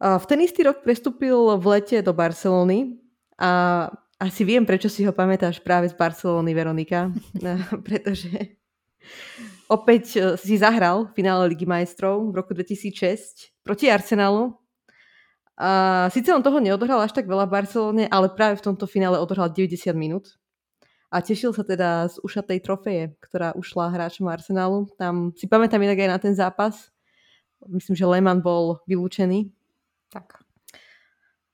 A 0.00 0.16
v 0.16 0.24
ten 0.26 0.40
istý 0.40 0.64
rok 0.64 0.80
prestúpil 0.82 1.60
v 1.60 1.64
lete 1.76 2.00
do 2.00 2.16
Barcelony 2.16 2.98
a 3.36 3.86
asi 4.20 4.44
viem, 4.44 4.64
prečo 4.64 4.88
si 4.88 5.04
ho 5.04 5.12
pamätáš 5.12 5.60
práve 5.64 5.88
z 5.88 5.96
Barcelony, 5.96 6.52
Veronika, 6.52 7.12
pretože 7.86 8.56
opäť 9.70 10.04
e, 10.18 10.20
si 10.34 10.58
zahral 10.58 11.06
v 11.08 11.22
finále 11.22 11.46
Ligy 11.46 11.64
majstrov 11.64 12.34
v 12.34 12.34
roku 12.34 12.50
2006 12.52 13.54
proti 13.62 13.86
Arsenalu. 13.86 14.58
A 15.60 16.08
síce 16.10 16.32
on 16.34 16.42
toho 16.42 16.58
neodohral 16.58 17.04
až 17.04 17.14
tak 17.14 17.28
veľa 17.28 17.46
v 17.46 17.54
Barcelone, 17.54 18.04
ale 18.08 18.32
práve 18.32 18.58
v 18.58 18.66
tomto 18.72 18.88
finále 18.90 19.20
odohral 19.20 19.52
90 19.52 19.92
minút. 19.94 20.40
A 21.12 21.20
tešil 21.20 21.52
sa 21.52 21.66
teda 21.66 22.06
z 22.08 22.16
ušatej 22.22 22.58
trofeje, 22.62 23.14
ktorá 23.20 23.52
ušla 23.54 23.92
hráčom 23.92 24.30
Arsenalu. 24.30 24.88
Tam 24.96 25.36
si 25.36 25.46
pamätám 25.46 25.82
inak 25.82 26.00
aj 26.00 26.10
na 26.10 26.18
ten 26.18 26.34
zápas. 26.34 26.88
Myslím, 27.68 27.98
že 27.98 28.08
Lehmann 28.08 28.40
bol 28.40 28.80
vylúčený. 28.88 29.52
Tak. 30.08 30.40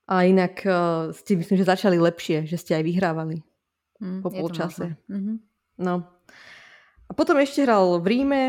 A 0.07 0.23
inak 0.23 0.63
uh, 0.63 1.11
ste 1.11 1.35
myslím, 1.35 1.59
že 1.59 1.67
začali 1.67 1.99
lepšie, 1.99 2.47
že 2.47 2.55
ste 2.55 2.79
aj 2.79 2.83
vyhrávali 2.85 3.43
mm, 3.99 4.23
po 4.23 4.31
polčase. 4.31 4.95
Mm-hmm. 5.11 5.35
No. 5.83 6.16
Potom 7.17 7.41
ešte 7.41 7.65
hral 7.65 7.97
v 7.97 8.05
Ríme, 8.05 8.43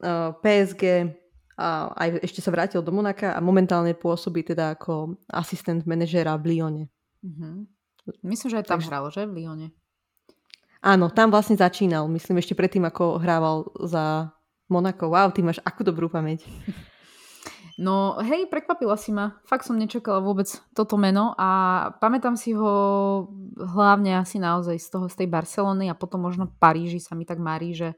uh, 0.00 0.32
PSG 0.40 1.12
a 1.60 1.92
aj 1.92 2.24
ešte 2.24 2.40
sa 2.40 2.48
vrátil 2.48 2.80
do 2.80 2.88
Monaka 2.88 3.36
a 3.36 3.40
momentálne 3.44 3.92
pôsobí 3.92 4.40
teda 4.40 4.72
ako 4.72 5.20
asistent 5.28 5.84
manažéra 5.84 6.40
v 6.40 6.56
Lyone. 6.56 6.84
Mm-hmm. 7.20 7.54
Myslím, 8.24 8.48
že 8.48 8.58
aj 8.64 8.66
tam 8.66 8.80
Takže... 8.80 8.88
hral, 8.88 9.04
že? 9.12 9.22
V 9.28 9.34
Lyone. 9.36 9.68
Áno, 10.82 11.12
tam 11.12 11.30
vlastne 11.30 11.54
začínal. 11.54 12.10
Myslím 12.10 12.42
ešte 12.42 12.58
predtým, 12.58 12.82
ako 12.82 13.22
hrával 13.22 13.70
za 13.86 14.34
Monako. 14.66 15.14
Wow, 15.14 15.30
ty 15.30 15.44
máš 15.44 15.62
akú 15.62 15.86
dobrú 15.86 16.10
pamäť. 16.10 16.42
No 17.80 18.20
hej, 18.20 18.52
prekvapila 18.52 19.00
si 19.00 19.14
ma. 19.14 19.40
Fakt 19.48 19.64
som 19.64 19.80
nečakala 19.80 20.20
vôbec 20.20 20.48
toto 20.76 21.00
meno 21.00 21.32
a 21.40 21.48
pamätám 22.04 22.36
si 22.36 22.52
ho 22.52 22.72
hlavne 23.56 24.20
asi 24.20 24.36
naozaj 24.36 24.76
z 24.76 24.88
toho, 24.92 25.06
z 25.08 25.24
tej 25.24 25.28
Barcelony 25.32 25.88
a 25.88 25.96
potom 25.96 26.20
možno 26.20 26.52
Paríži 26.60 27.00
sa 27.00 27.16
mi 27.16 27.24
tak 27.24 27.40
marí, 27.40 27.72
že, 27.72 27.96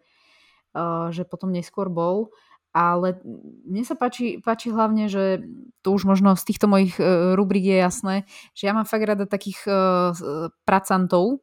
uh, 0.79 1.11
že 1.11 1.27
potom 1.27 1.51
neskôr 1.51 1.91
bol. 1.91 2.31
Ale 2.75 3.23
mne 3.67 3.87
sa 3.87 3.95
páči, 3.95 4.43
páči 4.43 4.75
hlavne, 4.75 5.07
že 5.07 5.47
to 5.87 5.95
už 5.95 6.11
možno 6.11 6.35
z 6.35 6.43
týchto 6.47 6.67
mojich 6.67 6.99
uh, 6.99 7.35
rubrik 7.39 7.67
je 7.67 7.79
jasné, 7.79 8.15
že 8.55 8.71
ja 8.71 8.75
mám 8.75 8.87
fakt 8.87 9.07
rada 9.07 9.27
takých 9.27 9.59
uh, 9.67 10.15
pracantov 10.67 11.43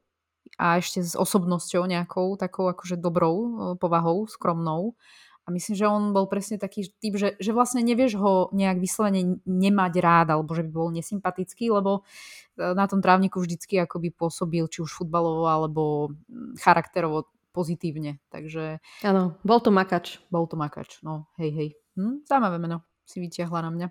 a 0.60 0.80
ešte 0.80 1.04
s 1.04 1.16
osobnosťou 1.16 1.88
nejakou, 1.88 2.36
takou 2.36 2.68
akože 2.68 3.00
dobrou 3.00 3.76
povahou, 3.80 4.28
skromnou 4.28 5.00
a 5.42 5.48
myslím, 5.50 5.74
že 5.74 5.89
on 5.89 6.14
bol 6.14 6.30
presne 6.30 6.62
taký 6.62 6.94
typ, 7.02 7.18
že, 7.18 7.34
že 7.42 7.52
vlastne 7.52 7.82
nevieš 7.82 8.14
ho 8.22 8.54
nejak 8.54 8.78
vyslovene 8.78 9.42
nemať 9.44 9.94
rád, 9.98 10.28
alebo 10.38 10.54
že 10.54 10.62
by 10.62 10.72
bol 10.72 10.89
nesympatický, 10.94 11.74
lebo 11.74 12.06
e, 12.56 12.72
na 12.78 12.86
tom 12.86 13.02
trávniku 13.02 13.42
vždycky 13.42 13.82
akoby 13.82 14.14
pôsobil 14.14 14.62
či 14.70 14.86
už 14.86 14.94
futbalovo, 14.94 15.50
alebo 15.50 16.14
mm, 16.14 16.62
charakterovo 16.62 17.26
pozitívne. 17.52 18.22
Takže... 18.30 18.80
Áno, 19.02 19.42
bol 19.42 19.60
to 19.60 19.74
makač. 19.74 20.22
Bol 20.30 20.46
to 20.46 20.56
makač, 20.56 21.02
no 21.02 21.26
hej, 21.42 21.52
hej. 21.52 21.70
Hm, 21.98 22.24
zaujímavé 22.30 22.62
meno 22.62 22.86
si 23.04 23.18
vyťahla 23.18 23.66
na 23.66 23.72
mňa. 23.74 23.88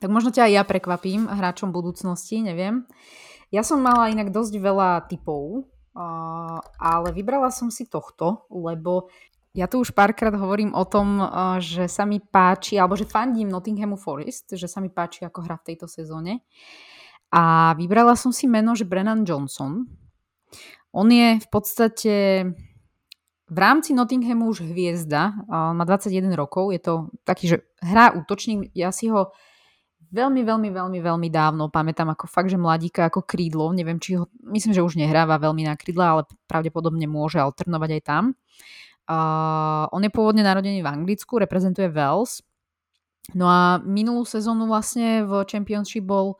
Tak 0.00 0.10
možno 0.10 0.34
ťa 0.34 0.50
aj 0.50 0.52
ja 0.58 0.62
prekvapím 0.66 1.30
hráčom 1.30 1.70
budúcnosti, 1.70 2.42
neviem. 2.42 2.82
Ja 3.54 3.62
som 3.62 3.78
mala 3.78 4.10
inak 4.10 4.34
dosť 4.34 4.58
veľa 4.58 5.06
typov, 5.06 5.70
ale 5.94 7.08
vybrala 7.14 7.54
som 7.54 7.70
si 7.70 7.86
tohto, 7.86 8.50
lebo 8.50 9.06
ja 9.54 9.70
tu 9.70 9.78
už 9.78 9.94
párkrát 9.94 10.34
hovorím 10.34 10.74
o 10.74 10.82
tom, 10.82 11.22
eh, 11.22 11.28
že 11.62 11.86
sa 11.86 12.02
mi 12.02 12.18
páči, 12.18 12.76
alebo 12.76 12.98
že 12.98 13.06
fandím 13.06 13.48
Nottinghamu 13.48 13.94
Forest, 13.94 14.58
že 14.58 14.66
sa 14.66 14.82
mi 14.82 14.90
páči, 14.90 15.22
ako 15.22 15.46
hra 15.46 15.56
v 15.62 15.66
tejto 15.72 15.86
sezóne. 15.86 16.42
A 17.30 17.74
vybrala 17.78 18.18
som 18.18 18.34
si 18.34 18.50
meno, 18.50 18.74
že 18.74 18.86
Brennan 18.86 19.22
Johnson. 19.26 19.86
On 20.94 21.08
je 21.10 21.38
v 21.38 21.48
podstate 21.50 22.14
v 23.50 23.58
rámci 23.58 23.90
Nottinghamu 23.90 24.46
už 24.50 24.62
hviezda, 24.62 25.34
má 25.50 25.82
21 25.82 26.30
rokov, 26.38 26.70
je 26.70 26.78
to 26.78 26.92
taký, 27.26 27.50
že 27.50 27.56
hrá 27.82 28.14
útočník, 28.14 28.70
ja 28.70 28.94
si 28.94 29.10
ho 29.10 29.34
veľmi, 30.14 30.46
veľmi, 30.46 30.70
veľmi, 30.70 30.98
veľmi 31.02 31.28
dávno 31.28 31.66
pamätám 31.74 32.14
ako 32.14 32.30
fakt, 32.30 32.54
že 32.54 32.56
mladíka 32.56 33.10
ako 33.10 33.26
krídlo, 33.26 33.74
neviem, 33.74 33.98
či 33.98 34.14
ho, 34.14 34.30
myslím, 34.46 34.70
že 34.70 34.86
už 34.86 34.94
nehráva 34.94 35.42
veľmi 35.42 35.66
na 35.66 35.74
krídla, 35.74 36.06
ale 36.06 36.22
pravdepodobne 36.46 37.10
môže 37.10 37.42
alternovať 37.42 37.90
aj 37.98 38.02
tam. 38.06 38.24
Uh, 38.30 38.83
on 39.08 40.00
je 40.00 40.10
pôvodne 40.12 40.40
narodený 40.40 40.80
v 40.80 40.88
Anglicku, 40.88 41.36
reprezentuje 41.36 41.92
Wales. 41.92 42.40
No 43.32 43.48
a 43.48 43.80
minulú 43.80 44.28
sezónu 44.28 44.68
vlastne 44.68 45.24
v 45.24 45.48
Championship 45.48 46.04
bol 46.04 46.36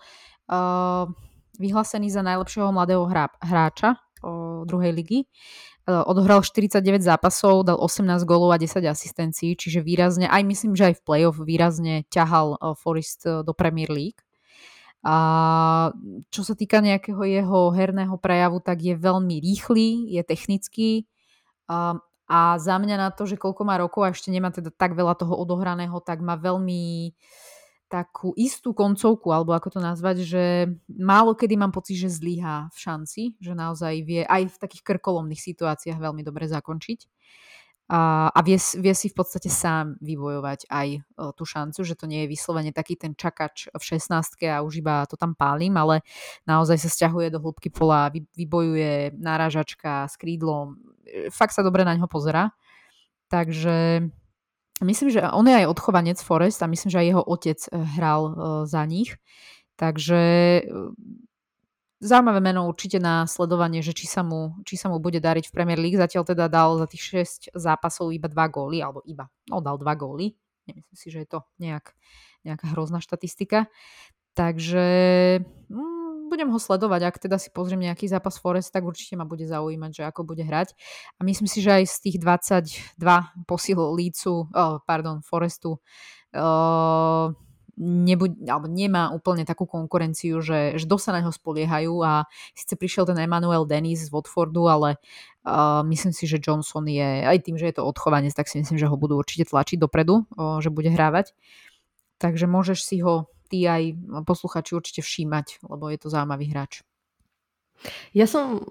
uh, 0.53 1.09
vyhlásený 1.57 2.12
za 2.12 2.21
najlepšieho 2.21 2.69
mladého 2.69 3.09
hra, 3.09 3.33
hráča 3.41 3.97
uh, 3.97 4.69
druhej 4.69 4.93
ligy. 4.93 5.25
Uh, 5.85 6.05
odohral 6.05 6.45
49 6.45 7.01
zápasov, 7.01 7.65
dal 7.65 7.81
18 7.81 8.25
gólov 8.29 8.53
a 8.53 8.61
10 8.61 8.85
asistencií, 8.85 9.57
čiže 9.57 9.85
výrazne, 9.85 10.29
aj 10.29 10.45
myslím, 10.45 10.73
že 10.77 10.93
aj 10.93 10.95
v 11.01 11.05
playoff 11.05 11.37
výrazne 11.41 12.05
ťahal 12.12 12.57
uh, 12.57 12.77
Forest 12.77 13.25
uh, 13.25 13.41
do 13.41 13.57
Premier 13.57 13.89
League. 13.89 14.21
A 15.05 15.93
čo 16.33 16.41
sa 16.41 16.57
týka 16.57 16.81
nejakého 16.81 17.21
jeho 17.29 17.69
herného 17.77 18.17
prejavu, 18.17 18.65
tak 18.65 18.81
je 18.81 18.97
veľmi 18.97 19.37
rýchly, 19.37 20.09
je 20.17 20.23
technický, 20.25 20.91
a 22.25 22.57
za 22.57 22.81
mňa 22.81 22.97
na 22.97 23.11
to, 23.12 23.29
že 23.29 23.37
koľko 23.37 23.62
má 23.68 23.77
rokov 23.77 24.01
a 24.05 24.12
ešte 24.12 24.33
nemá 24.33 24.49
teda 24.49 24.72
tak 24.72 24.97
veľa 24.97 25.14
toho 25.20 25.37
odohraného, 25.37 26.01
tak 26.01 26.25
má 26.25 26.41
veľmi 26.41 27.12
takú 27.93 28.33
istú 28.35 28.75
koncovku, 28.75 29.31
alebo 29.31 29.55
ako 29.55 29.79
to 29.79 29.81
nazvať, 29.81 30.16
že 30.25 30.45
málo 30.89 31.37
kedy 31.37 31.55
mám 31.55 31.70
pocit, 31.70 32.01
že 32.01 32.11
zlyhá 32.11 32.72
v 32.72 32.79
šanci, 32.81 33.22
že 33.39 33.53
naozaj 33.55 33.95
vie 34.03 34.22
aj 34.25 34.51
v 34.51 34.57
takých 34.57 34.83
krkolomných 34.83 35.39
situáciách 35.39 36.01
veľmi 36.01 36.25
dobre 36.25 36.49
zakončiť. 36.49 37.07
A, 37.95 38.26
a 38.34 38.40
vie, 38.42 38.59
vie 38.59 38.95
si 38.99 39.07
v 39.07 39.14
podstate 39.14 39.47
sám 39.47 39.95
vybojovať 40.03 40.66
aj 40.66 40.88
e, 40.99 41.01
tú 41.38 41.47
šancu, 41.47 41.86
že 41.86 41.95
to 41.95 42.11
nie 42.11 42.26
je 42.26 42.32
vyslovene 42.34 42.74
taký 42.74 42.99
ten 42.99 43.14
čakač 43.14 43.70
v 43.70 43.78
16 43.78 44.11
a 44.51 44.66
už 44.66 44.82
iba 44.82 45.07
to 45.07 45.14
tam 45.14 45.38
pálim, 45.38 45.78
ale 45.78 46.03
naozaj 46.42 46.82
sa 46.82 46.90
stiahuje 46.90 47.30
do 47.30 47.38
hĺbky 47.38 47.70
pola, 47.70 48.11
vy, 48.11 48.26
vybojuje 48.34 49.14
náražačka 49.14 50.11
s 50.11 50.18
krídlom, 50.18 50.74
e, 51.07 51.30
fakt 51.30 51.55
sa 51.55 51.62
dobre 51.62 51.86
na 51.86 51.95
ňo 51.95 52.11
pozera. 52.11 52.51
Takže 53.30 54.03
myslím, 54.82 55.09
že 55.14 55.22
on 55.30 55.47
je 55.47 55.55
aj 55.55 55.70
odchovanec 55.70 56.18
Forest 56.18 56.66
a 56.66 56.70
myslím, 56.70 56.90
že 56.90 56.99
aj 56.99 57.07
jeho 57.14 57.22
otec 57.22 57.61
e, 57.62 57.70
hral 57.95 58.22
za 58.66 58.82
nich. 58.90 59.14
Takže 59.78 60.22
zaujímavé 62.03 62.40
meno 62.42 62.66
určite 62.66 62.99
na 62.99 63.26
sledovanie, 63.28 63.82
že 63.84 63.95
či 63.95 64.07
sa, 64.11 64.26
mu, 64.26 64.59
či 64.66 64.74
sa 64.74 64.90
mu 64.90 64.99
bude 64.99 65.18
dariť 65.22 65.51
v 65.51 65.55
Premier 65.55 65.78
League. 65.78 65.99
Zatiaľ 65.99 66.24
teda 66.26 66.47
dal 66.51 66.78
za 66.78 66.86
tých 66.90 67.03
6 67.53 67.55
zápasov 67.55 68.11
iba 68.11 68.26
2 68.26 68.34
góly, 68.51 68.82
alebo 68.82 69.01
iba, 69.07 69.30
no 69.51 69.62
dal 69.62 69.78
2 69.78 69.86
góly. 69.95 70.34
Nemyslím 70.64 70.97
si, 70.97 71.09
že 71.12 71.18
je 71.24 71.28
to 71.28 71.40
nejak, 71.61 71.92
nejaká 72.42 72.66
hrozná 72.72 72.99
štatistika. 72.99 73.68
Takže 74.34 74.86
mm, 75.70 76.26
budem 76.26 76.51
ho 76.51 76.59
sledovať. 76.59 77.01
Ak 77.07 77.16
teda 77.22 77.38
si 77.38 77.55
pozriem 77.55 77.86
nejaký 77.86 78.11
zápas 78.11 78.40
Forest, 78.40 78.74
tak 78.74 78.82
určite 78.82 79.14
ma 79.14 79.22
bude 79.28 79.47
zaujímať, 79.47 79.90
že 79.92 80.03
ako 80.09 80.26
bude 80.26 80.42
hrať. 80.42 80.74
A 81.16 81.20
myslím 81.22 81.47
si, 81.47 81.62
že 81.62 81.70
aj 81.70 81.84
z 81.86 81.97
tých 82.11 82.16
22 82.18 83.47
posil 83.47 83.78
Lícu, 83.95 84.51
oh, 84.51 84.82
pardon, 84.82 85.22
Forestu, 85.22 85.78
uh, 86.34 87.30
nebuď, 87.79 88.47
alebo 88.47 88.70
nemá 88.70 89.11
úplne 89.11 89.43
takú 89.43 89.66
konkurenciu, 89.66 90.39
že, 90.39 90.79
že 90.79 90.87
dosť 90.87 91.05
sa 91.05 91.12
na 91.14 91.22
ňo 91.27 91.33
spoliehajú 91.35 91.95
a 92.07 92.27
síce 92.55 92.75
prišiel 92.79 93.07
ten 93.11 93.18
Emmanuel 93.18 93.66
Dennis 93.66 94.07
z 94.07 94.12
Watfordu, 94.14 94.70
ale 94.70 94.97
uh, 95.47 95.83
myslím 95.87 96.14
si, 96.14 96.31
že 96.31 96.39
Johnson 96.39 96.87
je, 96.87 97.27
aj 97.27 97.39
tým, 97.43 97.59
že 97.59 97.70
je 97.70 97.77
to 97.79 97.87
odchovanec, 97.87 98.33
tak 98.35 98.47
si 98.47 98.62
myslím, 98.62 98.79
že 98.79 98.87
ho 98.87 98.97
budú 98.99 99.18
určite 99.18 99.51
tlačiť 99.51 99.79
dopredu, 99.79 100.27
uh, 100.39 100.62
že 100.62 100.70
bude 100.70 100.91
hrávať. 100.91 101.35
Takže 102.22 102.47
môžeš 102.47 102.79
si 102.87 103.03
ho 103.03 103.27
ty 103.51 103.66
aj 103.66 103.99
posluchači 104.25 104.75
určite 104.75 105.03
všímať, 105.03 105.66
lebo 105.66 105.91
je 105.91 105.99
to 105.99 106.09
zaujímavý 106.09 106.51
hráč. 106.55 106.87
Ja 108.14 108.25
som 108.31 108.62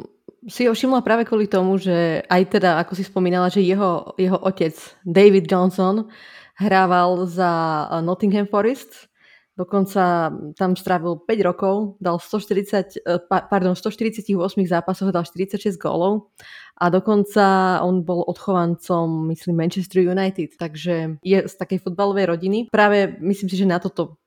si 0.48 0.68
ho 0.68 0.74
všimla 0.76 1.06
práve 1.06 1.24
kvôli 1.24 1.48
tomu, 1.48 1.80
že 1.80 2.24
aj 2.28 2.60
teda, 2.60 2.80
ako 2.84 3.00
si 3.00 3.04
spomínala, 3.08 3.48
že 3.48 3.64
jeho, 3.64 4.16
jeho 4.20 4.40
otec 4.44 4.76
David 5.08 5.48
Johnson 5.48 6.12
hrával 6.58 7.26
za 7.26 7.52
eh, 7.90 8.02
Nottingham 8.02 8.48
Forest. 8.48 9.10
Dokonca 9.54 10.34
tam 10.58 10.74
strávil 10.74 11.22
5 11.30 11.30
rokov, 11.46 12.02
dal 12.02 12.18
140, 12.18 12.98
eh, 12.98 13.22
pardon, 13.30 13.78
148 13.78 14.34
zápasoch, 14.66 15.14
dal 15.14 15.26
46 15.26 15.78
gólov 15.78 16.34
a 16.82 16.90
dokonca 16.90 17.78
on 17.86 18.02
bol 18.02 18.26
odchovancom, 18.26 19.30
myslím, 19.30 19.62
Manchester 19.62 20.02
United, 20.02 20.58
takže 20.58 21.22
je 21.22 21.38
z 21.46 21.54
takej 21.54 21.86
futbalovej 21.86 22.26
rodiny. 22.34 22.60
Práve 22.74 23.14
myslím 23.22 23.46
si, 23.46 23.62
že 23.62 23.70
na 23.70 23.78
toto 23.78 24.18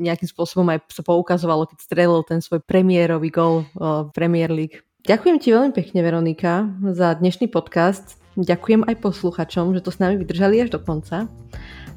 nejakým 0.00 0.28
spôsobom 0.28 0.68
aj 0.72 0.88
sa 0.92 1.02
poukazovalo, 1.04 1.68
keď 1.68 1.78
strelil 1.80 2.20
ten 2.24 2.40
svoj 2.40 2.64
premiérový 2.64 3.28
gól 3.28 3.68
v 3.76 3.84
eh, 3.84 4.12
Premier 4.16 4.48
League. 4.48 4.80
Ďakujem 5.00 5.36
ti 5.40 5.48
veľmi 5.48 5.72
pekne, 5.72 6.00
Veronika, 6.04 6.68
za 6.92 7.16
dnešný 7.16 7.48
podcast. 7.48 8.19
Ďakujem 8.40 8.88
aj 8.88 8.96
posluchačom, 9.04 9.76
že 9.76 9.84
to 9.84 9.92
s 9.92 10.00
nami 10.00 10.16
vydržali 10.16 10.64
až 10.64 10.72
do 10.72 10.80
konca. 10.80 11.28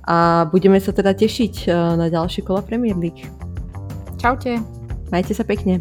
A 0.04 0.44
budeme 0.52 0.80
sa 0.84 0.92
teda 0.92 1.16
tešiť 1.16 1.68
eh, 1.68 1.74
na 1.74 2.12
ďalšie 2.12 2.44
kola 2.44 2.60
Premier 2.60 2.96
League. 3.00 3.24
Čaute. 4.20 4.60
Majte 5.12 5.32
sa 5.36 5.48
pekne. 5.48 5.80